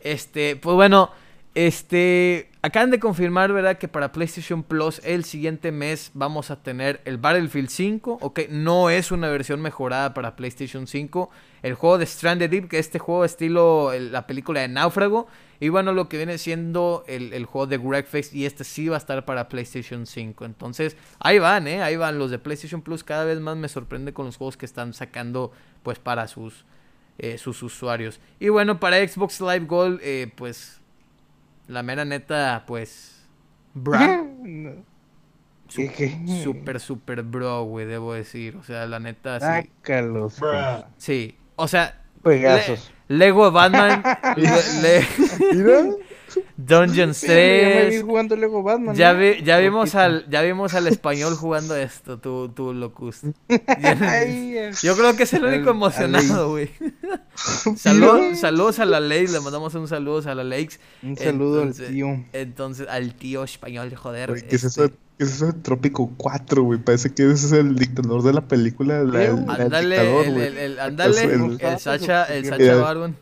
[0.00, 1.12] Este, pues bueno,
[1.54, 3.78] este, acaban de confirmar, ¿verdad?
[3.78, 8.88] Que para PlayStation Plus el siguiente mes vamos a tener el Battlefield 5, ok, no
[8.88, 11.30] es una versión mejorada para PlayStation 5.
[11.62, 15.26] El juego de Stranded Deep, que este juego estilo la película de Náufrago.
[15.58, 18.98] Y bueno, lo que viene siendo el, juego de Wreckfest y este sí va a
[18.98, 20.46] estar para PlayStation 5.
[20.46, 21.82] Entonces, ahí van, ¿eh?
[21.82, 22.18] Ahí van.
[22.18, 25.52] Los de PlayStation Plus cada vez más me sorprende con los juegos que están sacando,
[25.82, 26.64] pues, para sus,
[27.18, 28.20] eh, sus usuarios.
[28.38, 30.79] Y bueno, para Xbox Live Gold, eh, pues,
[31.70, 33.26] la mera neta, pues,
[33.74, 34.24] bra.
[35.68, 38.56] Súper, súper bro, güey, debo decir.
[38.56, 39.70] O sea, la neta, sí.
[40.96, 42.02] Sí, o sea,
[43.06, 44.02] Lego Batman.
[44.36, 45.06] le,
[46.56, 48.04] Dungeon 3.
[48.94, 53.20] Ya, vi, ya, vimos al, ya vimos al español jugando esto, tu, tu locus.
[54.82, 56.70] Yo creo que es el único emocionado, güey.
[57.76, 60.78] saludos a la ley, le mandamos un saludo a la Lakes.
[61.02, 62.24] Un saludo al tío.
[62.32, 64.44] Entonces, al tío español, joder.
[64.46, 64.84] ¿Qué es eso?
[64.84, 64.96] Este.
[65.20, 66.78] ¿Qué es eso de Trópico 4, güey?
[66.78, 69.04] Parece que ese es el dictador de la película.
[69.04, 73.14] La, el, andale, el, el, el, andale, el, Sacha, el Sacha Bardon.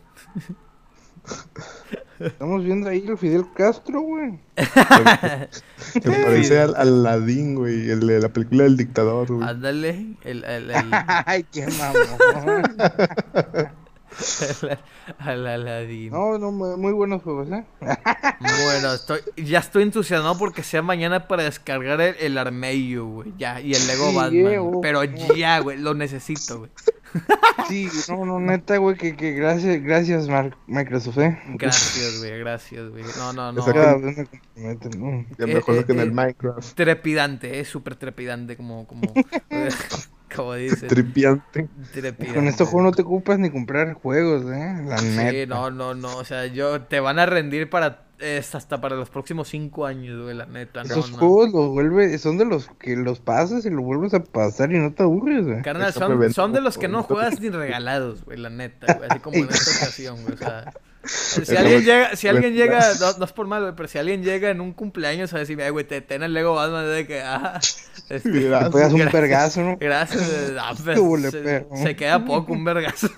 [2.19, 4.39] Estamos viendo ahí el Fidel Castro, güey.
[6.05, 9.47] Me parece al Aladín, güey, el de la película del dictador, güey.
[9.47, 10.71] Ándale, el, el,
[11.25, 12.63] Ay, qué mamón.
[15.19, 16.11] al Aladín.
[16.11, 17.65] No, no, muy buenos juegos, ¿eh?
[17.79, 23.33] bueno, estoy, ya estoy entusiasmado porque sea mañana para descargar el, el Armello, güey.
[23.37, 24.81] Ya, y el Lego Batman.
[24.81, 26.71] pero ya, güey, lo necesito, güey.
[27.67, 30.27] Sí, no, no, neta, güey, que, que gracias, gracias,
[30.67, 31.39] Microsoft, ¿eh?
[31.55, 33.03] Gracias, güey, gracias, güey.
[33.17, 33.65] No, no, no.
[33.65, 36.73] Ya mejor eh, que en el eh, Minecraft.
[36.73, 39.13] Trepidante, es eh, súper trepidante, como, como,
[40.33, 40.87] como dice.
[40.87, 41.69] Tripiante.
[42.33, 44.75] Con estos juegos no te ocupas ni comprar juegos, ¿eh?
[44.85, 48.81] La sí, no, no, no, o sea, yo, te van a rendir para es hasta
[48.81, 50.81] para los próximos cinco años, güey, la neta.
[50.81, 54.71] Esos juegos los vuelve, son de los que los pasas y los vuelves a pasar
[54.71, 55.61] y no te aburres, güey.
[55.61, 59.19] Carnal, son, son, de los que no juegas ni regalados, güey, la neta, güey, así
[59.19, 60.73] como en esta ocasión, güey, o sea.
[61.03, 62.79] Si alguien llega, si alguien llega,
[63.17, 65.85] no, es por mal, güey, pero si alguien llega en un cumpleaños a decirme, güey,
[65.85, 67.59] te ten el Lego Batman de que, ah,
[68.09, 69.77] este, te pegas un vergazo, ¿no?
[69.77, 70.99] Gracias, ah, pues,
[71.31, 73.09] se, se, queda poco un vergazo.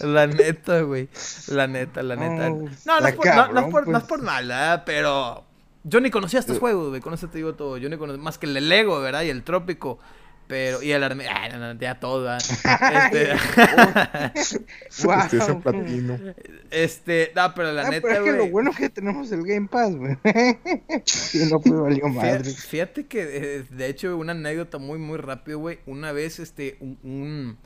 [0.00, 1.08] la neta, güey,
[1.48, 2.50] la neta, la neta.
[2.50, 5.44] No, no, es, por, no, es, por, no es por nada, pero
[5.82, 7.78] yo ni conocía estos juegos, güey, con eso te digo todo.
[7.78, 9.22] Yo ni conocía, más que el Lego, ¿verdad?
[9.22, 9.98] Y el Trópico.
[10.48, 13.36] Pero, y el arme, ah, no, no, ya todo, este,
[15.62, 16.18] platino.
[16.70, 19.42] este, no, pero la ah, neta, pero es que lo bueno es que tenemos el
[19.42, 20.16] Game Pass, güey.
[21.34, 22.50] y no puede valer madre.
[22.50, 25.80] Fíjate, que, eh, de hecho, una anécdota muy, muy rápido, güey.
[25.84, 27.58] Una vez, este, un, un,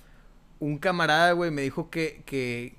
[0.59, 2.75] un camarada, güey, me dijo que, que,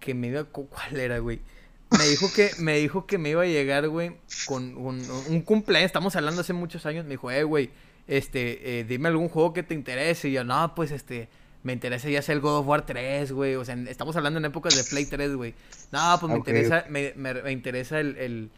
[0.00, 1.42] que me iba, ¿cuál era, güey?
[1.90, 4.16] Me dijo que, me dijo que me iba a llegar, güey,
[4.46, 7.70] con un, un cumpleaños, estamos hablando hace muchos años, me dijo, eh, güey,
[8.06, 10.28] este, eh, dime algún juego que te interese.
[10.28, 11.28] Y yo, no, pues este,
[11.62, 13.54] me interesa ya sea el God of War 3, güey.
[13.56, 15.54] O sea, estamos hablando en épocas de Play 3, güey.
[15.90, 18.50] No, pues me interesa, me, me, interesa el, el,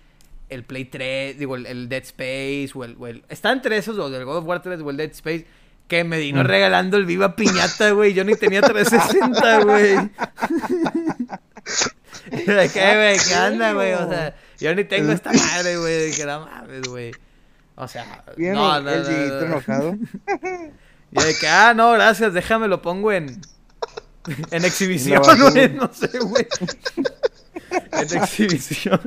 [0.49, 3.25] el, Play 3, digo, el, Dead Space o el, o el...
[3.29, 5.47] Está entre esos dos, el God of War 3 o el Dead Space.
[5.89, 6.47] Que me vino mm.
[6.47, 8.15] regalando el Viva Piñata, güey.
[8.15, 9.97] Yo ni tenía 360, güey.
[12.31, 13.19] ¿Qué, güey?
[13.19, 13.93] ¿Qué anda, güey?
[13.95, 16.13] O sea, yo ni tengo esta madre, güey.
[16.13, 17.13] Que no mames, güey.
[17.77, 19.97] O sea, no, no, el enojado.
[21.17, 23.41] Y de que, ah, no, gracias, déjame lo pongo en.
[24.51, 25.69] En exhibición, güey.
[25.75, 26.47] No, no sé, güey.
[27.93, 29.01] En exhibición.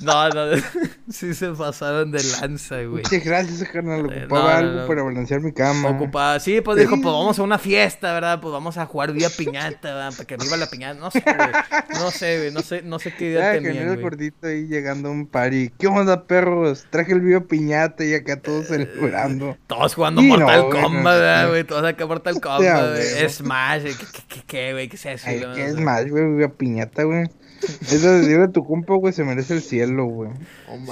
[0.00, 0.56] No, no,
[1.08, 3.02] sí se pasaron de lanza, güey.
[3.02, 4.10] Muchas gracias, carnal.
[4.12, 5.90] Eh, ocupaba algo para balancear mi cama.
[5.90, 8.40] Ocupaba, sí, pues dijo, pues vamos a una fiesta, ¿verdad?
[8.40, 10.12] Pues vamos a jugar vía piñata, ¿verdad?
[10.12, 11.00] Para que viva la piñata.
[11.00, 11.48] No sé, güey.
[11.94, 12.50] No sé, güey.
[12.52, 15.70] No sé, no sé qué idea tenía, que el gordito ahí llegando a un party.
[15.78, 16.86] ¿Qué onda, perros?
[16.90, 19.56] Traje el vía piñata y acá todos eh, celebrando.
[19.66, 21.64] Todos jugando Mortal Kombat, güey.
[21.64, 23.28] Todos acá Mortal Kombat, güey.
[23.28, 23.82] Smash,
[24.28, 24.88] ¿qué, qué, güey?
[24.88, 25.26] ¿Qué es eso?
[25.26, 26.36] ¿Qué es Smash, güey?
[26.36, 27.28] Vía piñata, güey.
[27.62, 30.30] Eso de tu compa, güey, se merece el cielo, güey.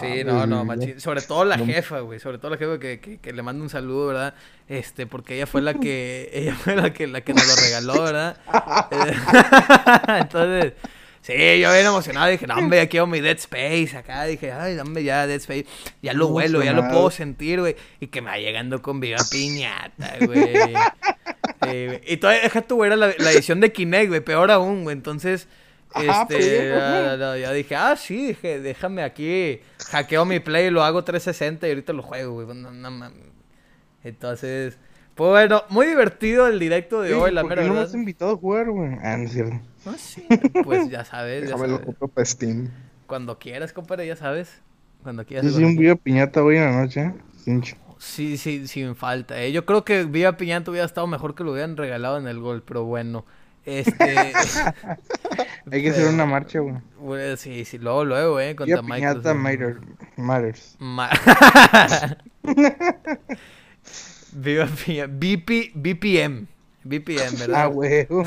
[0.01, 1.01] sí, no, no, machín.
[1.01, 2.21] Sobre todo la jefa, güey.
[2.21, 4.35] Sobre todo la jefa que, que, que, le mando un saludo, ¿verdad?
[4.69, 8.03] Este, porque ella fue la que, ella fue la que, la que nos lo regaló,
[8.03, 8.37] ¿verdad?
[10.21, 10.75] Entonces,
[11.23, 12.31] sí, yo bien emocionado.
[12.31, 14.25] Dije, no, hombre, ya quiero mi Dead Space acá.
[14.25, 15.67] Dije, ay, dame ya Dead Space.
[16.03, 17.77] Ya lo vuelo, ya lo puedo sentir, güey.
[18.01, 20.75] Y que me va llegando con viva piñata, güey.
[21.67, 24.21] Eh, y todavía, deja tu, era la, la edición de Kinect, güey.
[24.21, 24.95] Peor aún, güey.
[24.95, 25.49] Entonces
[25.95, 26.69] este,
[27.41, 29.61] ya, dije, ah, sí, dije, déjame aquí,
[29.91, 32.47] hackeo mi play, lo hago 360 y ahorita lo juego, güey.
[34.03, 34.79] Entonces,
[35.15, 37.89] pues bueno, muy divertido el directo de hoy, la ¿por mera no me verdad.
[37.89, 38.93] has invitado a jugar, güey?
[39.03, 39.57] Ah, no es cierto.
[39.87, 40.27] Ah, sí,
[40.65, 41.87] pues ya sabes, ya lo sabes.
[41.87, 42.69] compro para Steam.
[43.07, 44.63] Cuando quieras, compadre, ya sabes.
[45.03, 45.47] Cuando quieras.
[45.47, 47.15] Yo sí un video piñata hoy en la noche, ¿eh?
[47.99, 49.41] Sí, sí, sin falta.
[49.43, 49.51] eh.
[49.53, 52.63] Yo creo que Vía Piñata hubiera estado mejor que lo hubieran regalado en el gol,
[52.63, 53.25] pero bueno.
[53.69, 54.33] Este.
[55.71, 56.77] Hay que hacer una marcha, güey.
[56.99, 58.55] bueno, sí, sí, luego, luego, eh.
[58.65, 59.77] Vía Contra piñata Microsoft.
[59.77, 59.81] matter-
[60.17, 60.77] matters.
[60.79, 61.11] Ma-
[64.33, 64.67] Viva.
[64.67, 66.47] BP, BPM.
[66.85, 67.63] BPM, ¿verdad?
[67.63, 68.07] Ah, güey.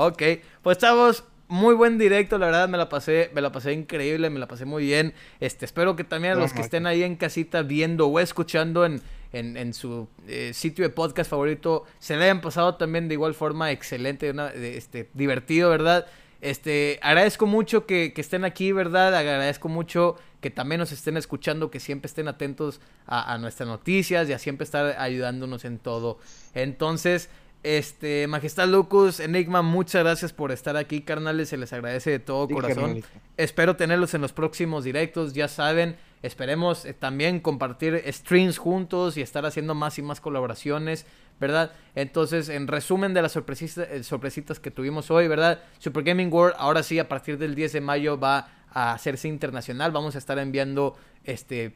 [0.00, 0.22] Ok,
[0.62, 4.38] pues chavos, muy buen directo, la verdad me la pasé, me la pasé increíble, me
[4.38, 5.12] la pasé muy bien.
[5.40, 9.02] Este, espero que también a los que estén ahí en casita viendo o escuchando en,
[9.32, 13.34] en, en su eh, sitio de podcast favorito, se le hayan pasado también de igual
[13.34, 16.06] forma excelente, una- este, divertido, ¿verdad?
[16.40, 19.14] Este, agradezco mucho que, que estén aquí, ¿verdad?
[19.14, 24.28] Agradezco mucho que también nos estén escuchando, que siempre estén atentos a, a nuestras noticias
[24.28, 26.18] y a siempre estar ayudándonos en todo.
[26.54, 27.28] Entonces,
[27.64, 32.46] este, Majestad Lucas, Enigma, muchas gracias por estar aquí, carnales, se les agradece de todo
[32.46, 33.02] Sí, corazón.
[33.36, 35.96] Espero tenerlos en los próximos directos, ya saben.
[36.22, 41.06] Esperemos eh, también compartir streams juntos y estar haciendo más y más colaboraciones,
[41.40, 41.72] ¿verdad?
[41.94, 45.62] Entonces, en resumen de las sorpresitas, eh, sorpresitas que tuvimos hoy, ¿verdad?
[45.78, 49.92] Super Gaming World, ahora sí, a partir del 10 de mayo va a hacerse internacional.
[49.92, 51.74] Vamos a estar enviando este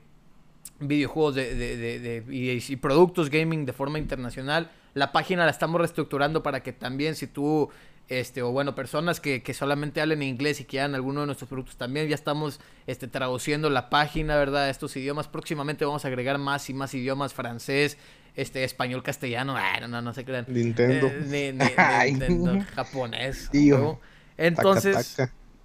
[0.80, 4.70] videojuegos de, de- de- y productos gaming de forma internacional.
[4.94, 7.70] La página la estamos reestructurando para que también si tú,
[8.08, 11.76] este, o bueno, personas que, que solamente hablen inglés y quieran alguno de nuestros productos
[11.76, 14.68] también, ya estamos este, traduciendo la página, ¿verdad?
[14.68, 15.28] Estos idiomas.
[15.28, 17.96] Próximamente vamos a agregar más y más idiomas, francés,
[18.34, 20.46] este, español, castellano, ah, no, no, no se crean.
[20.48, 21.06] Nintendo.
[21.06, 22.10] Eh, ni- ni- ni- Ay.
[22.12, 23.48] Nintendo, japonés.
[23.50, 23.98] Tío.
[24.36, 25.16] Entonces,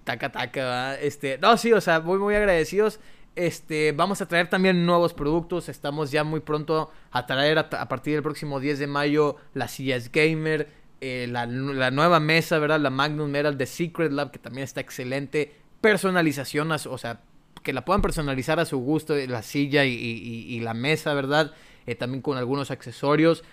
[0.04, 0.94] Taca, taca.
[1.00, 2.98] Este, no, sí, o sea, muy, muy agradecidos.
[3.36, 5.68] Este, vamos a traer también nuevos productos.
[5.68, 9.72] Estamos ya muy pronto a traer a, a partir del próximo 10 de mayo las
[9.72, 10.68] sillas gamer,
[11.00, 12.80] eh, la, la nueva mesa, ¿verdad?
[12.80, 15.54] La Magnum Metal de Secret Lab, que también está excelente.
[15.80, 17.20] Personalización, o sea,
[17.62, 21.52] que la puedan personalizar a su gusto, eh, la silla y, y- la mesa, ¿verdad?
[21.86, 23.44] Eh, también con algunos accesorios.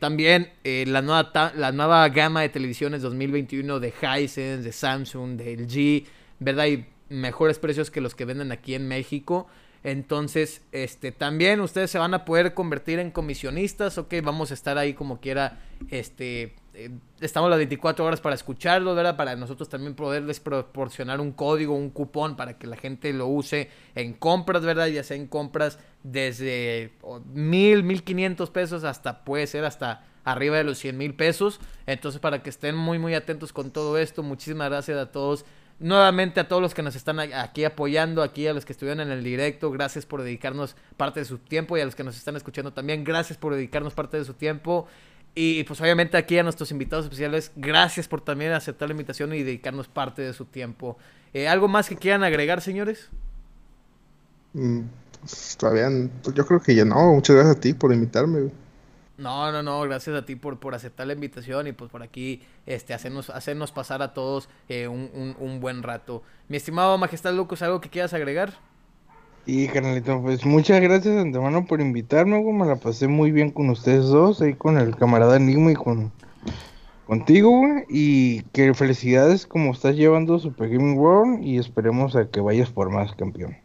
[0.00, 6.06] También la, nueva la nueva gama de televisiones 2021 de Hisense, de Samsung, de LG,
[6.38, 6.66] ¿verdad?
[6.68, 9.46] Y mejores precios que los que venden aquí en México.
[9.84, 14.78] Entonces, este, también ustedes se van a poder convertir en comisionistas, ok, vamos a estar
[14.78, 16.90] ahí como quiera, este, eh,
[17.20, 19.16] estamos las 24 horas para escucharlo, ¿verdad?
[19.16, 23.68] Para nosotros también poderles proporcionar un código, un cupón para que la gente lo use
[23.94, 24.86] en compras, ¿verdad?
[24.86, 26.92] Ya sea en compras desde
[27.34, 31.60] mil, mil quinientos pesos hasta, puede ser hasta arriba de los 100 mil pesos.
[31.86, 35.44] Entonces, para que estén muy, muy atentos con todo esto, muchísimas gracias a todos.
[35.84, 39.10] Nuevamente a todos los que nos están aquí apoyando, aquí a los que estuvieron en
[39.10, 42.36] el directo, gracias por dedicarnos parte de su tiempo y a los que nos están
[42.36, 44.86] escuchando también, gracias por dedicarnos parte de su tiempo.
[45.34, 49.42] Y pues obviamente aquí a nuestros invitados especiales, gracias por también aceptar la invitación y
[49.42, 50.96] dedicarnos parte de su tiempo.
[51.34, 53.10] Eh, ¿Algo más que quieran agregar, señores?
[54.54, 54.80] Mm,
[55.20, 57.12] pues, todavía, n- pues, yo creo que ya no.
[57.12, 58.50] Muchas gracias a ti por invitarme.
[59.16, 62.42] No, no, no, gracias a ti por, por aceptar la invitación y pues por aquí
[62.66, 66.22] este, hacernos, hacernos pasar a todos eh, un, un- un buen rato.
[66.48, 68.54] Mi estimado Majestad Lucas, ¿algo que quieras agregar?
[69.46, 72.54] Y carnalito, pues muchas gracias de antemano por invitarme, güey.
[72.56, 76.12] Me la pasé muy bien con ustedes dos, ahí con el camarada Enigma y con
[77.06, 77.84] contigo, güey.
[77.88, 82.90] Y que felicidades como estás llevando Super Gaming World y esperemos a que vayas por
[82.90, 83.56] más, campeón.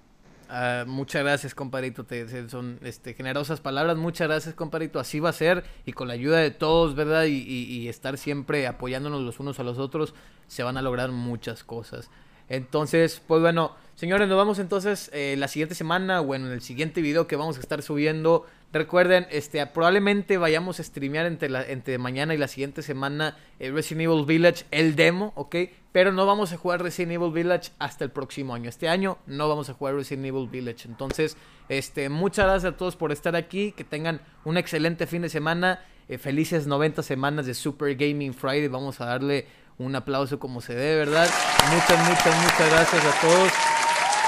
[0.51, 2.05] Ah, muchas gracias, compadrito.
[2.05, 3.97] Te, son este, generosas palabras.
[3.97, 4.99] Muchas gracias, compadrito.
[4.99, 5.63] Así va a ser.
[5.85, 7.25] Y con la ayuda de todos, ¿verdad?
[7.25, 10.15] Y, y- y estar siempre apoyándonos los unos a los otros,
[10.47, 12.09] se van a lograr muchas cosas.
[12.47, 16.99] Entonces, pues bueno, señores, nos vamos entonces eh, la siguiente semana o en el siguiente
[17.01, 18.47] video que vamos a estar subiendo.
[18.71, 23.71] Recuerden, este, probablemente vayamos a streamear entre, la, entre mañana y la siguiente semana eh,
[23.71, 25.55] Resident Evil Village, el demo, ¿ok?
[25.91, 28.69] Pero no vamos a jugar Resident Evil Village hasta el próximo año.
[28.69, 30.87] Este año no vamos a jugar Resident Evil Village.
[30.87, 31.35] Entonces,
[31.67, 33.71] este, muchas gracias a todos por estar aquí.
[33.71, 35.79] Que tengan un excelente fin de semana.
[36.07, 38.67] Eh, felices 90 semanas de Super Gaming Friday.
[38.67, 39.47] Vamos a darle
[39.79, 41.27] un aplauso como se debe, ¿verdad?
[41.73, 43.51] Muchas, muchas, muchas gracias a todos.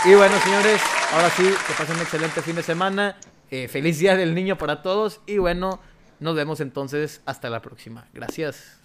[0.06, 0.82] Y bueno, señores,
[1.14, 3.18] ahora sí, que pasen un excelente fin de semana.
[3.52, 5.22] Eh, feliz día del niño para todos.
[5.28, 5.80] Y bueno,
[6.20, 8.08] nos vemos entonces hasta la próxima.
[8.14, 8.81] Gracias.